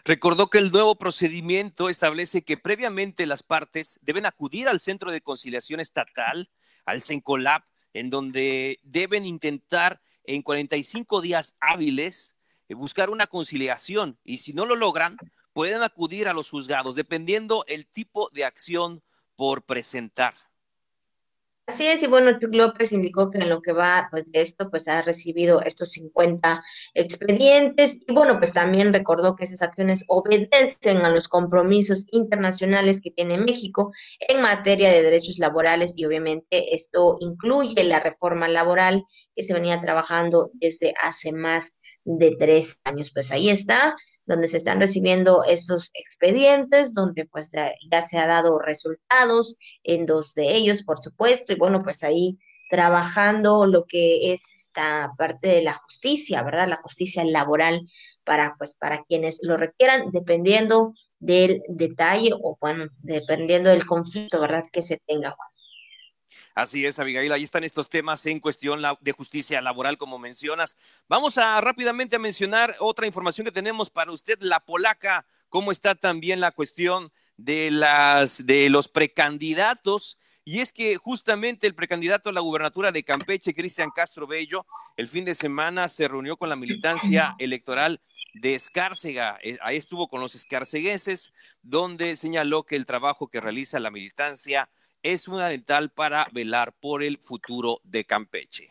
Recordó 0.05 0.49
que 0.49 0.57
el 0.57 0.73
nuevo 0.73 0.95
procedimiento 0.95 1.91
establece 1.91 2.43
que 2.43 2.57
previamente 2.57 3.27
las 3.27 3.43
partes 3.43 4.01
deben 4.01 4.25
acudir 4.25 4.67
al 4.67 4.81
Centro 4.81 5.13
de 5.13 5.21
Conciliación 5.21 5.79
Estatal 5.81 6.49
al 6.85 7.03
CENCOLAB, 7.03 7.63
en 7.93 8.11
donde 8.11 8.79
deben 8.83 9.25
intentar 9.25 10.01
en 10.25 10.43
45 10.43 11.21
días 11.21 11.55
hábiles 11.61 12.37
eh, 12.69 12.75
buscar 12.75 13.11
una 13.11 13.27
conciliación 13.27 14.19
y 14.25 14.39
si 14.39 14.53
no 14.53 14.67
lo 14.67 14.77
logran, 14.77 15.17
pueden 15.53 15.83
acudir 15.83 16.29
a 16.29 16.33
los 16.33 16.51
juzgados, 16.51 16.95
dependiendo 16.95 17.65
el 17.67 17.87
tipo 17.87 18.31
de 18.33 18.45
acción 18.45 19.03
por 19.37 19.65
presentar. 19.65 20.35
Así 21.71 21.87
es, 21.87 22.03
y 22.03 22.09
bueno, 22.09 22.37
Chuck 22.37 22.53
López 22.53 22.91
indicó 22.91 23.31
que 23.31 23.39
en 23.39 23.49
lo 23.49 23.63
que 23.63 23.71
va 23.71 24.09
pues, 24.11 24.25
de 24.33 24.43
esto, 24.43 24.69
pues 24.71 24.89
ha 24.89 25.03
recibido 25.03 25.63
estos 25.63 25.91
50 25.91 26.65
expedientes 26.95 28.01
y 28.09 28.13
bueno, 28.13 28.39
pues 28.39 28.53
también 28.53 28.93
recordó 28.93 29.37
que 29.37 29.45
esas 29.45 29.63
acciones 29.63 30.05
obedecen 30.09 30.97
a 31.05 31.11
los 31.11 31.29
compromisos 31.29 32.09
internacionales 32.11 33.01
que 33.01 33.13
tiene 33.13 33.39
México 33.39 33.93
en 34.19 34.43
materia 34.43 34.91
de 34.91 35.01
derechos 35.01 35.39
laborales 35.39 35.95
y 35.97 36.05
obviamente 36.07 36.75
esto 36.75 37.19
incluye 37.21 37.85
la 37.85 38.01
reforma 38.01 38.49
laboral 38.49 39.05
que 39.37 39.45
se 39.45 39.55
venía 39.55 39.81
trabajando 39.81 40.51
desde 40.55 40.93
hace 41.01 41.31
más 41.31 41.77
de 42.05 42.37
tres 42.39 42.81
años. 42.85 43.11
Pues 43.13 43.31
ahí 43.33 43.49
está, 43.49 43.97
donde 44.27 44.49
se 44.49 44.57
están 44.57 44.81
recibiendo 44.81 45.45
esos 45.45 45.91
expedientes, 45.95 46.95
donde 46.95 47.27
pues 47.27 47.53
ya 47.91 48.03
se 48.03 48.19
ha 48.19 48.27
dado 48.27 48.59
resultados 48.59 49.57
en 49.83 50.07
dos 50.07 50.35
de 50.35 50.55
ellos, 50.55 50.83
por 50.83 51.03
supuesto, 51.03 51.53
y 51.53 51.57
bueno, 51.57 51.83
pues 51.83 52.03
ahí 52.03 52.39
trabajando 52.71 53.67
lo 53.67 53.85
que 53.85 54.33
es 54.33 54.43
esta 54.55 55.13
parte 55.19 55.49
de 55.49 55.63
la 55.63 55.75
justicia, 55.75 56.43
¿verdad? 56.45 56.69
La 56.69 56.77
justicia 56.77 57.25
laboral 57.25 57.85
para 58.25 58.55
pues 58.57 58.77
para 58.77 59.03
quienes 59.05 59.41
lo 59.43 59.57
requieran, 59.57 60.13
dependiendo 60.13 60.93
del 61.19 61.63
detalle 61.69 62.31
o 62.41 62.57
bueno, 62.61 62.87
dependiendo 62.99 63.71
del 63.71 63.85
conflicto, 63.85 64.41
¿verdad? 64.41 64.63
Que 64.73 64.83
se 64.83 64.99
tenga. 65.05 65.35
Así 66.55 66.85
es, 66.85 66.99
Abigail, 66.99 67.33
ahí 67.33 67.43
están 67.43 67.65
estos 67.65 67.89
temas 67.89 68.27
en 68.27 68.41
cuestión 68.41 68.83
de 69.01 69.13
justicia 69.13 69.61
laboral, 69.61 69.99
como 69.99 70.19
mencionas. 70.19 70.77
Vamos 71.09 71.39
a 71.39 71.61
rápidamente 71.61 72.17
a 72.17 72.19
mencionar 72.19 72.75
otra 72.81 73.07
información 73.07 73.45
que 73.45 73.53
tenemos 73.53 73.89
para 73.89 74.11
usted, 74.11 74.39
la 74.41 74.61
polaca, 74.61 75.27
cómo 75.49 75.73
está 75.73 75.95
también 75.95 76.41
la 76.41 76.51
cuestión 76.51 77.13
de 77.37 77.71
las 77.71 78.47
de 78.47 78.69
los 78.69 78.89
precandidatos. 78.89 80.19
Y 80.45 80.61
es 80.61 80.73
que 80.73 80.97
justamente 80.97 81.67
el 81.67 81.75
precandidato 81.75 82.31
a 82.31 82.33
la 82.33 82.41
gubernatura 82.41 82.91
de 82.91 83.05
Campeche, 83.05 83.55
Cristian 83.55 83.91
Castro 83.91 84.27
Bello, 84.27 84.67
el 84.97 85.07
fin 85.07 85.25
de 85.25 85.35
semana 85.35 85.89
se 85.89 86.09
reunió 86.09 86.37
con 86.37 86.49
la 86.49 86.57
militancia 86.57 87.35
electoral 87.39 88.01
de 88.35 88.55
Escárcega. 88.55 89.39
Eh, 89.43 89.59
ahí 89.63 89.77
estuvo 89.77 90.09
con 90.09 90.21
los 90.21 90.35
escarcegueses, 90.35 91.33
donde 91.63 92.17
señaló 92.17 92.65
que 92.65 92.77
el 92.77 92.87
trabajo 92.87 93.29
que 93.29 93.41
realiza 93.41 93.79
la 93.79 93.91
militancia 93.91 94.69
es 95.03 95.25
fundamental 95.25 95.91
para 95.91 96.27
velar 96.33 96.73
por 96.81 97.03
el 97.03 97.19
futuro 97.19 97.81
de 97.85 98.05
Campeche. 98.05 98.69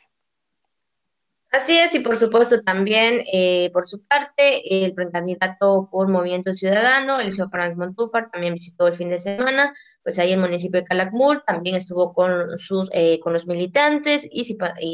Así 1.52 1.76
es, 1.80 1.96
y 1.96 2.00
por 2.00 2.16
supuesto 2.16 2.62
también, 2.62 3.24
eh, 3.34 3.72
por 3.74 3.88
su 3.88 4.04
parte, 4.06 4.86
el 4.86 4.94
precandidato 4.94 5.90
por 5.92 6.08
Movimiento 6.08 6.54
Ciudadano, 6.54 7.20
el 7.20 7.32
señor 7.32 7.50
Franz 7.50 7.76
Montúfar, 7.76 8.30
también 8.30 8.54
visitó 8.54 8.86
el 8.88 8.94
fin 8.94 9.10
de 9.10 9.18
semana, 9.18 9.74
pues 10.04 10.20
ahí 10.20 10.32
el 10.32 10.40
municipio 10.40 10.80
de 10.80 10.86
Calakmul, 10.86 11.42
también 11.48 11.76
estuvo 11.76 12.14
con 12.14 12.60
sus, 12.60 12.88
eh, 12.94 13.20
con 13.20 13.34
los 13.34 13.48
militantes 13.48 14.28
y, 14.30 14.44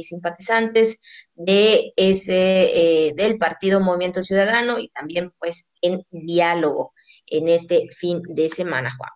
simpatizantes 0.03 1.01
de 1.33 1.91
ese, 1.97 3.07
eh, 3.07 3.13
del 3.15 3.37
partido 3.37 3.81
Movimiento 3.81 4.23
Ciudadano 4.23 4.79
y 4.79 4.87
también 4.89 5.33
pues 5.37 5.71
en 5.81 6.05
diálogo 6.09 6.93
en 7.27 7.49
este 7.49 7.89
fin 7.91 8.21
de 8.29 8.47
semana, 8.47 8.95
Juan. 8.97 9.11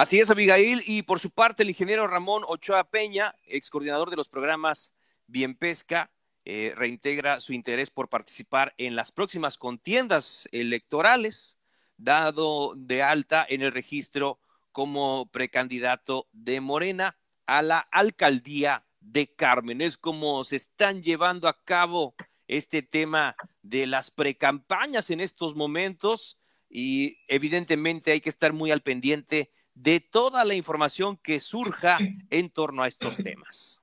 Así 0.00 0.18
es, 0.18 0.30
Abigail. 0.30 0.82
Y 0.86 1.02
por 1.02 1.20
su 1.20 1.30
parte, 1.30 1.62
el 1.62 1.68
ingeniero 1.68 2.06
Ramón 2.06 2.42
Ochoa 2.48 2.84
Peña, 2.84 3.34
ex 3.44 3.68
coordinador 3.68 4.08
de 4.08 4.16
los 4.16 4.30
programas 4.30 4.94
Bien 5.26 5.54
Pesca, 5.54 6.10
eh, 6.46 6.72
reintegra 6.74 7.38
su 7.38 7.52
interés 7.52 7.90
por 7.90 8.08
participar 8.08 8.72
en 8.78 8.96
las 8.96 9.12
próximas 9.12 9.58
contiendas 9.58 10.48
electorales, 10.52 11.58
dado 11.98 12.72
de 12.76 13.02
alta 13.02 13.44
en 13.46 13.60
el 13.60 13.72
registro 13.72 14.38
como 14.72 15.26
precandidato 15.30 16.28
de 16.32 16.62
Morena 16.62 17.18
a 17.44 17.60
la 17.60 17.80
alcaldía 17.80 18.86
de 19.00 19.34
Carmen. 19.34 19.82
Es 19.82 19.98
como 19.98 20.44
se 20.44 20.56
están 20.56 21.02
llevando 21.02 21.46
a 21.46 21.62
cabo 21.62 22.14
este 22.48 22.80
tema 22.80 23.36
de 23.60 23.86
las 23.86 24.10
precampañas 24.10 25.10
en 25.10 25.20
estos 25.20 25.54
momentos 25.54 26.38
y 26.70 27.18
evidentemente 27.28 28.12
hay 28.12 28.22
que 28.22 28.30
estar 28.30 28.54
muy 28.54 28.70
al 28.70 28.80
pendiente 28.80 29.50
de 29.82 30.00
toda 30.00 30.44
la 30.44 30.54
información 30.54 31.16
que 31.16 31.40
surja 31.40 31.98
en 32.28 32.50
torno 32.50 32.82
a 32.82 32.86
estos 32.86 33.16
temas. 33.16 33.82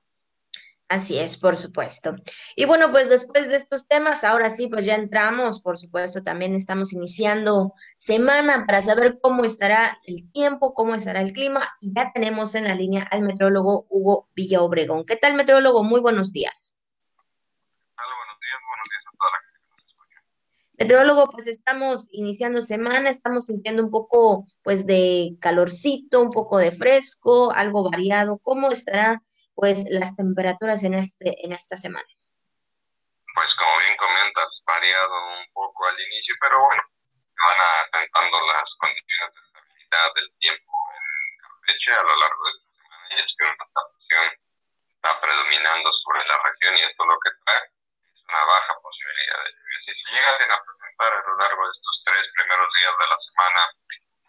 Así 0.88 1.18
es, 1.18 1.36
por 1.36 1.58
supuesto. 1.58 2.14
Y 2.56 2.64
bueno, 2.64 2.90
pues 2.90 3.10
después 3.10 3.48
de 3.48 3.56
estos 3.56 3.86
temas, 3.86 4.24
ahora 4.24 4.48
sí, 4.48 4.68
pues 4.68 4.86
ya 4.86 4.94
entramos, 4.94 5.60
por 5.60 5.76
supuesto, 5.76 6.22
también 6.22 6.54
estamos 6.54 6.94
iniciando 6.94 7.74
semana 7.98 8.64
para 8.64 8.80
saber 8.80 9.18
cómo 9.20 9.44
estará 9.44 9.98
el 10.06 10.30
tiempo, 10.32 10.72
cómo 10.72 10.94
estará 10.94 11.20
el 11.20 11.34
clima. 11.34 11.68
Y 11.80 11.92
ya 11.94 12.10
tenemos 12.14 12.54
en 12.54 12.64
la 12.64 12.74
línea 12.74 13.02
al 13.10 13.20
metrólogo 13.20 13.86
Hugo 13.90 14.30
Villa 14.34 14.62
Obregón. 14.62 15.04
¿Qué 15.04 15.16
tal, 15.16 15.34
metrólogo? 15.34 15.84
Muy 15.84 16.00
buenos 16.00 16.32
días. 16.32 16.78
Hola, 17.98 18.14
buenos 18.16 18.40
días, 18.40 18.58
buenos 18.66 18.88
días 18.88 19.04
a 19.04 19.16
toda 19.18 19.30
la 19.32 19.38
gente 19.44 19.60
que 19.60 19.68
nos 19.76 19.84
escucha. 19.84 20.22
Metrólogo, 20.78 21.30
pues 21.30 21.46
estamos 21.46 22.08
iniciando 22.12 22.62
semana, 22.62 23.10
estamos 23.10 23.46
sintiendo 23.46 23.82
un 23.82 23.90
poco, 23.90 24.46
pues, 24.62 24.86
de 24.86 25.36
calorcito, 25.40 26.20
un 26.20 26.30
poco 26.30 26.58
de 26.58 26.72
fresco, 26.72 27.52
algo 27.52 27.90
variado. 27.90 28.38
¿Cómo 28.38 28.70
estará? 28.70 29.20
pues 29.58 29.90
las 29.90 30.14
temperaturas 30.14 30.84
en 30.84 30.94
este 30.94 31.34
en 31.42 31.50
esta 31.50 31.76
semana? 31.76 32.06
Pues 33.34 33.50
como 33.58 33.74
bien 33.82 33.96
comentas, 33.96 34.46
variado 34.64 35.14
un 35.34 35.52
poco 35.52 35.86
al 35.88 35.98
inicio, 35.98 36.34
pero 36.40 36.62
bueno, 36.62 36.82
van 37.34 37.58
asentando 37.82 38.38
las 38.46 38.70
condiciones 38.78 39.34
de 39.34 39.42
estabilidad 39.42 40.14
del 40.14 40.30
tiempo 40.38 40.72
en 40.94 41.02
Campeche 41.42 41.90
a 41.90 42.02
lo 42.06 42.14
largo 42.22 42.42
de 42.46 42.50
esta 42.54 42.70
semana 42.78 43.06
y 43.10 43.18
es 43.18 43.34
que 43.34 43.44
una 43.50 43.66
adaptación 43.66 44.26
está 44.94 45.10
predominando 45.26 45.90
sobre 46.06 46.22
la 46.22 46.38
región 46.38 46.72
y 46.78 46.80
esto 46.86 47.02
lo 47.02 47.18
que 47.18 47.30
trae 47.42 47.62
es 47.66 48.22
una 48.30 48.42
baja 48.46 48.72
posibilidad 48.78 49.42
de. 49.42 49.67
Si 49.88 49.94
se 49.94 50.12
llegasen 50.12 50.52
a 50.52 50.62
presentar 50.68 51.12
a 51.14 51.22
lo 51.24 51.36
largo 51.38 51.64
de 51.64 51.72
estos 51.72 52.02
tres 52.04 52.24
primeros 52.36 52.68
días 52.76 52.92
de 53.00 53.06
la 53.08 53.18
semana, 53.24 53.60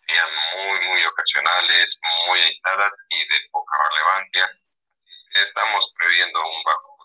serían 0.08 0.32
muy, 0.56 0.80
muy 0.88 1.04
ocasionales, 1.04 1.88
muy 2.28 2.40
aisladas 2.40 2.94
y 3.10 3.28
de 3.28 3.50
poca 3.52 3.76
relevancia 3.84 4.56
estamos 5.36 5.84
previendo 6.00 6.40
un 6.40 6.64
bajo 6.64 6.96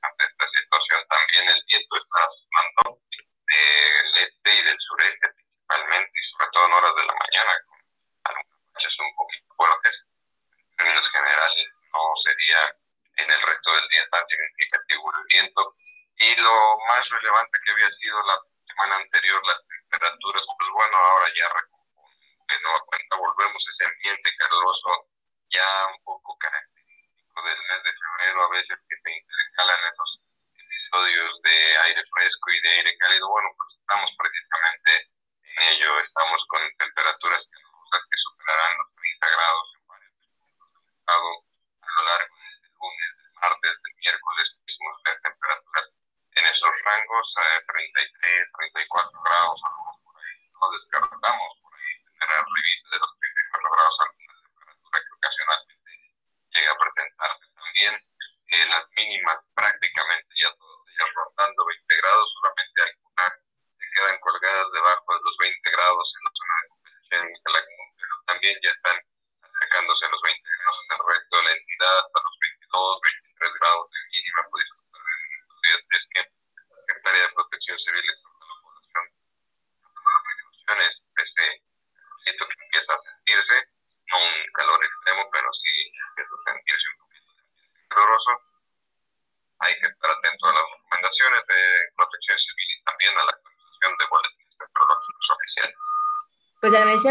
ante 0.00 0.24
esta 0.30 0.46
situación. 0.46 1.02
También 1.10 1.48
el 1.50 1.64
viento 1.66 1.96
está 1.96 2.20
soplando 2.38 3.02
del 3.02 4.14
este 4.14 4.54
y 4.54 4.62
del 4.62 4.78
sureste 4.86 5.26
principalmente 5.34 6.12
y 6.14 6.30
sobre 6.30 6.50
todo 6.52 6.66
en 6.66 6.72
horas 6.72 6.94
de 6.94 7.04
la 7.04 7.14
mañana 7.18 7.52
con 7.66 7.78
algunas 8.30 8.62
noches 8.62 8.94
un 9.00 9.16
poquito 9.16 9.54
fuertes. 9.56 9.94
En 10.54 10.76
términos 10.76 11.10
generales 11.10 11.66
no 11.90 12.14
sería 12.22 12.60
en 13.26 13.26
el 13.26 13.42
resto 13.42 13.74
del 13.74 13.88
día 13.88 14.08
tan 14.10 14.22
significativo 14.28 15.12
el 15.18 15.26
viento 15.34 15.74
y 16.18 16.36
lo 16.36 16.78
más 16.88 17.08
relevante 17.10 17.58
que 17.64 17.70
había 17.72 17.90
sido 17.90 18.22
la 18.22 18.38
semana 18.66 18.96
anterior 18.96 19.42
las 19.46 19.60
temperaturas, 19.68 20.42
pues 20.58 20.70
bueno, 20.72 20.96
ahora 20.96 21.28
ya 21.36 21.48
de 22.48 22.60
nueva 22.62 22.80
cuenta 22.86 23.16
volvemos 23.16 23.62
a 23.66 23.70
ese 23.72 23.84
ambiente 23.92 24.36
caluroso 24.38 25.08
ya 25.50 25.86
un 25.92 26.02
poco 26.04 26.38
característico 26.38 27.42
del 27.42 27.58
mes 27.58 27.82
de 27.84 27.92
febrero 27.92 28.44
a 28.44 28.48
veces 28.50 28.78
que 28.88 28.96
se 28.96 29.12
intercalan 29.12 29.92
esos 29.92 30.20
episodios 30.56 31.42
de 31.42 31.78
aire 31.78 32.02
fresco 32.12 32.50
y 32.50 32.60
de 32.60 32.68
aire 32.70 32.98
cálido, 32.98 33.28
bueno, 33.28 33.48
pues 33.56 33.76
estamos 33.80 34.10
precisamente 34.16 35.10
en 35.42 35.62
ello, 35.74 36.00
estamos 36.00 36.40
con 36.48 36.62
temperaturas 36.78 37.42
que 37.46 38.18
superarán 38.18 38.78
los 38.78 38.94
30 38.94 39.26
grados 39.30 39.68
en 39.74 39.86
varios 39.86 40.12
puntos 40.36 40.84
estado 40.84 41.28
a 41.80 41.88
lo 41.96 42.02
largo 42.08 42.34
de 42.36 42.48
este 42.50 42.68
lunes, 42.76 43.10
del 43.16 43.32
martes, 43.40 43.74
del 43.82 43.94
miércoles, 43.96 44.46
temperaturas 45.22 45.95
esos 46.56 46.72
rangos, 46.84 47.26
eh, 47.36 47.60
33, 47.68 48.48
34 48.56 49.20
grados, 49.20 49.60
algunos 49.60 49.96
por 50.00 50.16
ahí, 50.16 50.36
no 50.56 50.64
descartamos 50.72 51.50
por 51.60 51.72
ahí 51.76 51.92
tener 52.16 52.32
arriba 52.32 52.88
de 52.92 52.98
los 52.98 53.12
34 53.20 53.70
grados 53.76 53.96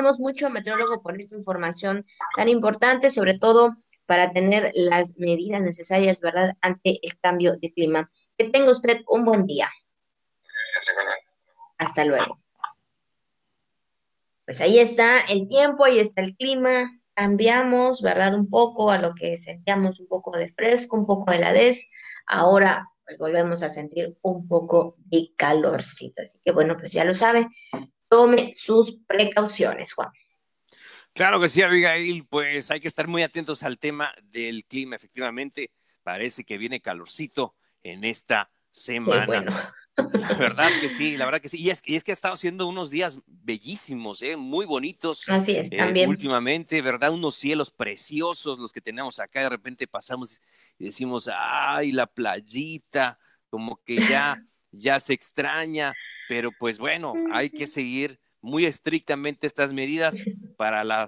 agradecemos 0.06 0.20
mucho, 0.20 0.49
metrólogo, 0.49 1.01
por 1.01 1.18
esta 1.20 1.36
información 1.36 2.06
tan 2.36 2.49
importante, 2.49 3.10
sobre 3.10 3.38
todo 3.38 3.76
para 4.06 4.32
tener 4.32 4.72
las 4.76 5.18
medidas 5.18 5.62
necesarias, 5.62 6.22
¿verdad?, 6.22 6.56
ante 6.62 6.99
el 7.01 7.18
cambio 7.20 7.58
de 7.58 7.74
clima. 7.74 8.12
Que 8.38 8.49
tenga 8.49 8.72
usted 8.72 9.01
un 9.08 9.26
buen 9.26 9.45
día. 9.45 9.70
Hasta 11.78 12.06
luego. 12.06 12.39
Pues 14.45 14.62
ahí 14.62 14.78
está 14.78 15.22
el 15.22 15.47
tiempo, 15.47 15.86
ahí 15.86 15.99
está 15.99 16.22
el 16.22 16.36
clima, 16.36 16.91
cambiamos, 17.16 18.01
¿verdad? 18.01 18.36
Un 18.36 18.47
poco 18.47 18.91
a 18.91 18.99
lo 18.99 19.16
que 19.16 19.38
sentíamos 19.38 19.99
un 19.99 20.08
poco 20.08 20.38
de 20.38 20.49
fresco, 20.49 20.97
un 20.97 21.08
poco 21.08 21.32
de 21.32 21.38
heladez. 21.38 21.89
Ahora 22.28 22.88
pues, 23.06 23.18
volvemos 23.18 23.64
a 23.64 23.70
sentir 23.70 24.16
un 24.22 24.47
poco 24.47 24.97
de 24.99 25.32
calorcito. 25.36 26.22
Así 26.22 26.39
que 26.45 26.51
bueno, 26.51 26.78
pues 26.78 26.91
ya 26.91 27.03
lo 27.03 27.16
sabe, 27.16 27.47
tome 28.10 28.51
sus 28.53 28.97
precauciones, 29.08 29.93
Juan. 29.93 30.10
Claro 31.14 31.39
que 31.39 31.47
sí, 31.47 31.62
Abigail, 31.62 32.26
pues 32.28 32.72
hay 32.72 32.82
que 32.82 32.89
estar 32.89 33.08
muy 33.08 33.24
atentos 33.24 33.64
al 33.64 33.80
tema 33.80 34.14
del 34.22 34.66
clima, 34.66 34.97
efectivamente. 34.97 35.72
Parece 36.03 36.43
que 36.43 36.58
viene 36.58 36.82
calorcito 36.82 37.56
en 37.84 38.03
esta 38.03 38.51
semana. 38.70 39.26
bueno. 39.26 39.56
La 39.95 40.34
verdad 40.34 40.70
que 40.82 40.89
sí, 40.89 41.16
la 41.16 41.24
verdad 41.24 41.39
que 41.39 41.47
sí. 41.47 41.58
Y 41.62 41.70
es, 41.70 41.82
y 41.86 41.95
es 41.95 42.03
que 42.03 42.12
ha 42.12 42.14
estado 42.14 42.36
siendo 42.36 42.68
unos 42.68 42.91
días 42.91 43.20
bellísimos, 43.26 44.22
¿eh? 44.22 44.36
muy 44.36 44.66
bonitos. 44.66 45.30
Así 45.30 45.56
es, 45.56 45.72
eh, 45.72 45.78
también. 45.78 46.10
Últimamente, 46.10 46.82
¿verdad? 46.82 47.12
Unos 47.12 47.36
cielos 47.36 47.72
preciosos 47.72 48.60
los 48.60 48.74
que 48.74 48.82
tenemos 48.82 49.20
acá. 49.20 49.41
De 49.41 49.49
repente 49.49 49.88
pasamos 49.88 50.41
y 50.78 50.86
decimos, 50.86 51.30
ay, 51.34 51.93
la 51.93 52.08
playita, 52.08 53.18
como 53.49 53.82
que 53.86 53.95
ya, 53.95 54.43
ya 54.78 54.99
se 54.99 55.13
extraña. 55.13 55.93
Pero 56.28 56.51
pues 56.57 56.78
bueno, 56.78 57.13
hay 57.32 57.49
que 57.49 57.67
seguir 57.67 58.19
muy 58.41 58.65
estrictamente 58.65 59.47
estas 59.47 59.73
medidas 59.73 60.23
para 60.57 60.84
la, 60.84 61.07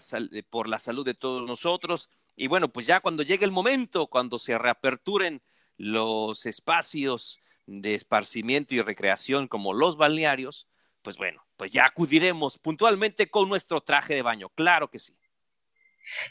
por 0.49 0.67
la 0.67 0.79
salud 0.79 1.05
de 1.05 1.13
todos 1.13 1.45
nosotros. 1.47 2.09
Y 2.35 2.47
bueno, 2.47 2.69
pues 2.69 2.85
ya 2.85 2.99
cuando 2.99 3.23
llegue 3.23 3.45
el 3.45 3.51
momento, 3.51 4.07
cuando 4.07 4.39
se 4.39 4.57
reaperturen 4.57 5.41
los 5.77 6.45
espacios, 6.45 7.39
de 7.67 7.93
esparcimiento 7.93 8.73
y 8.73 8.81
recreación 8.81 9.47
como 9.47 9.73
los 9.73 9.97
balnearios, 9.97 10.67
pues 11.01 11.17
bueno, 11.17 11.45
pues 11.57 11.71
ya 11.71 11.85
acudiremos 11.85 12.57
puntualmente 12.57 13.29
con 13.29 13.49
nuestro 13.49 13.81
traje 13.81 14.15
de 14.15 14.21
baño, 14.23 14.49
claro 14.49 14.89
que 14.89 14.99
sí. 14.99 15.15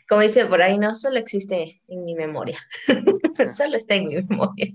Como 0.09 0.23
dice 0.23 0.47
por 0.47 0.63
ahí, 0.63 0.79
no 0.79 0.95
solo 0.95 1.19
existe 1.19 1.83
en 1.89 2.05
mi 2.05 2.15
memoria, 2.15 2.59
solo 3.57 3.77
está 3.77 3.95
en 3.95 4.07
mi 4.07 4.17
memoria. 4.17 4.73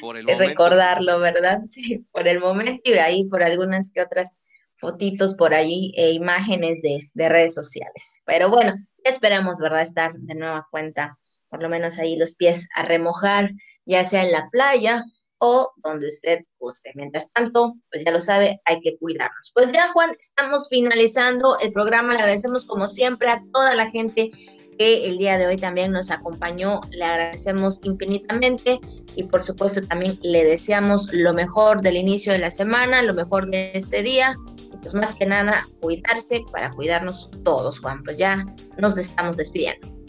Por 0.00 0.16
el 0.16 0.24
momento, 0.24 0.44
Recordarlo, 0.44 1.20
¿verdad? 1.20 1.60
Sí, 1.70 2.04
por 2.10 2.26
el 2.28 2.40
momento 2.40 2.82
y 2.84 2.92
ahí 2.94 3.24
por 3.24 3.42
algunas 3.42 3.92
que 3.92 4.02
otras 4.02 4.42
fotitos 4.76 5.34
por 5.34 5.52
ahí 5.54 5.92
e 5.96 6.12
imágenes 6.12 6.80
de, 6.82 6.98
de 7.12 7.28
redes 7.28 7.54
sociales. 7.54 8.22
Pero 8.24 8.48
bueno, 8.48 8.74
esperamos, 9.04 9.58
¿verdad? 9.58 9.82
Estar 9.82 10.14
de 10.14 10.34
nueva 10.34 10.66
cuenta, 10.70 11.18
por 11.48 11.62
lo 11.62 11.68
menos 11.68 11.98
ahí 11.98 12.16
los 12.16 12.34
pies 12.34 12.68
a 12.74 12.82
remojar, 12.82 13.50
ya 13.84 14.04
sea 14.04 14.22
en 14.22 14.32
la 14.32 14.48
playa 14.50 15.04
o 15.40 15.72
donde 15.82 16.08
usted 16.08 16.44
guste. 16.58 16.92
Mientras 16.94 17.32
tanto, 17.32 17.74
pues 17.90 18.04
ya 18.04 18.12
lo 18.12 18.20
sabe, 18.20 18.60
hay 18.64 18.80
que 18.80 18.96
cuidarnos. 18.98 19.50
Pues 19.54 19.72
ya, 19.72 19.90
Juan, 19.92 20.14
estamos 20.18 20.68
finalizando 20.68 21.58
el 21.58 21.72
programa. 21.72 22.12
Le 22.12 22.20
agradecemos 22.20 22.66
como 22.66 22.86
siempre 22.86 23.30
a 23.30 23.42
toda 23.52 23.74
la 23.74 23.90
gente 23.90 24.30
que 24.78 25.06
el 25.06 25.18
día 25.18 25.38
de 25.38 25.46
hoy 25.46 25.56
también 25.56 25.92
nos 25.92 26.10
acompañó. 26.10 26.82
Le 26.90 27.04
agradecemos 27.04 27.80
infinitamente 27.82 28.80
y 29.16 29.24
por 29.24 29.42
supuesto 29.42 29.82
también 29.86 30.18
le 30.22 30.44
deseamos 30.44 31.12
lo 31.12 31.32
mejor 31.32 31.80
del 31.80 31.96
inicio 31.96 32.32
de 32.32 32.38
la 32.38 32.50
semana, 32.50 33.02
lo 33.02 33.14
mejor 33.14 33.50
de 33.50 33.72
este 33.74 34.02
día. 34.02 34.36
Pues 34.82 34.94
más 34.94 35.14
que 35.14 35.26
nada, 35.26 35.66
cuidarse 35.80 36.42
para 36.52 36.70
cuidarnos 36.70 37.30
todos, 37.44 37.80
Juan. 37.80 38.02
Pues 38.04 38.18
ya 38.18 38.44
nos 38.78 38.98
estamos 38.98 39.36
despidiendo. 39.38 39.99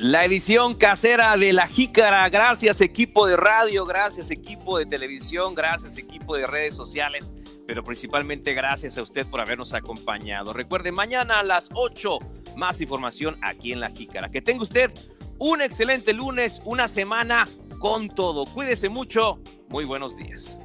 La 0.00 0.24
edición 0.24 0.76
casera 0.76 1.36
de 1.36 1.52
La 1.52 1.66
Jícara. 1.66 2.28
Gracias 2.28 2.80
equipo 2.80 3.26
de 3.26 3.36
radio, 3.36 3.84
gracias 3.84 4.30
equipo 4.30 4.78
de 4.78 4.86
televisión, 4.86 5.56
gracias 5.56 5.98
equipo 5.98 6.36
de 6.36 6.46
redes 6.46 6.76
sociales, 6.76 7.32
pero 7.66 7.82
principalmente 7.82 8.54
gracias 8.54 8.96
a 8.96 9.02
usted 9.02 9.26
por 9.26 9.40
habernos 9.40 9.74
acompañado. 9.74 10.52
Recuerde, 10.52 10.92
mañana 10.92 11.40
a 11.40 11.42
las 11.42 11.70
8 11.74 12.20
más 12.54 12.80
información 12.80 13.38
aquí 13.42 13.72
en 13.72 13.80
La 13.80 13.90
Jícara. 13.90 14.30
Que 14.30 14.40
tenga 14.40 14.62
usted 14.62 14.92
un 15.40 15.62
excelente 15.62 16.12
lunes, 16.12 16.62
una 16.64 16.86
semana 16.86 17.48
con 17.80 18.08
todo. 18.08 18.44
Cuídese 18.46 18.88
mucho. 18.88 19.40
Muy 19.68 19.84
buenos 19.84 20.16
días. 20.16 20.60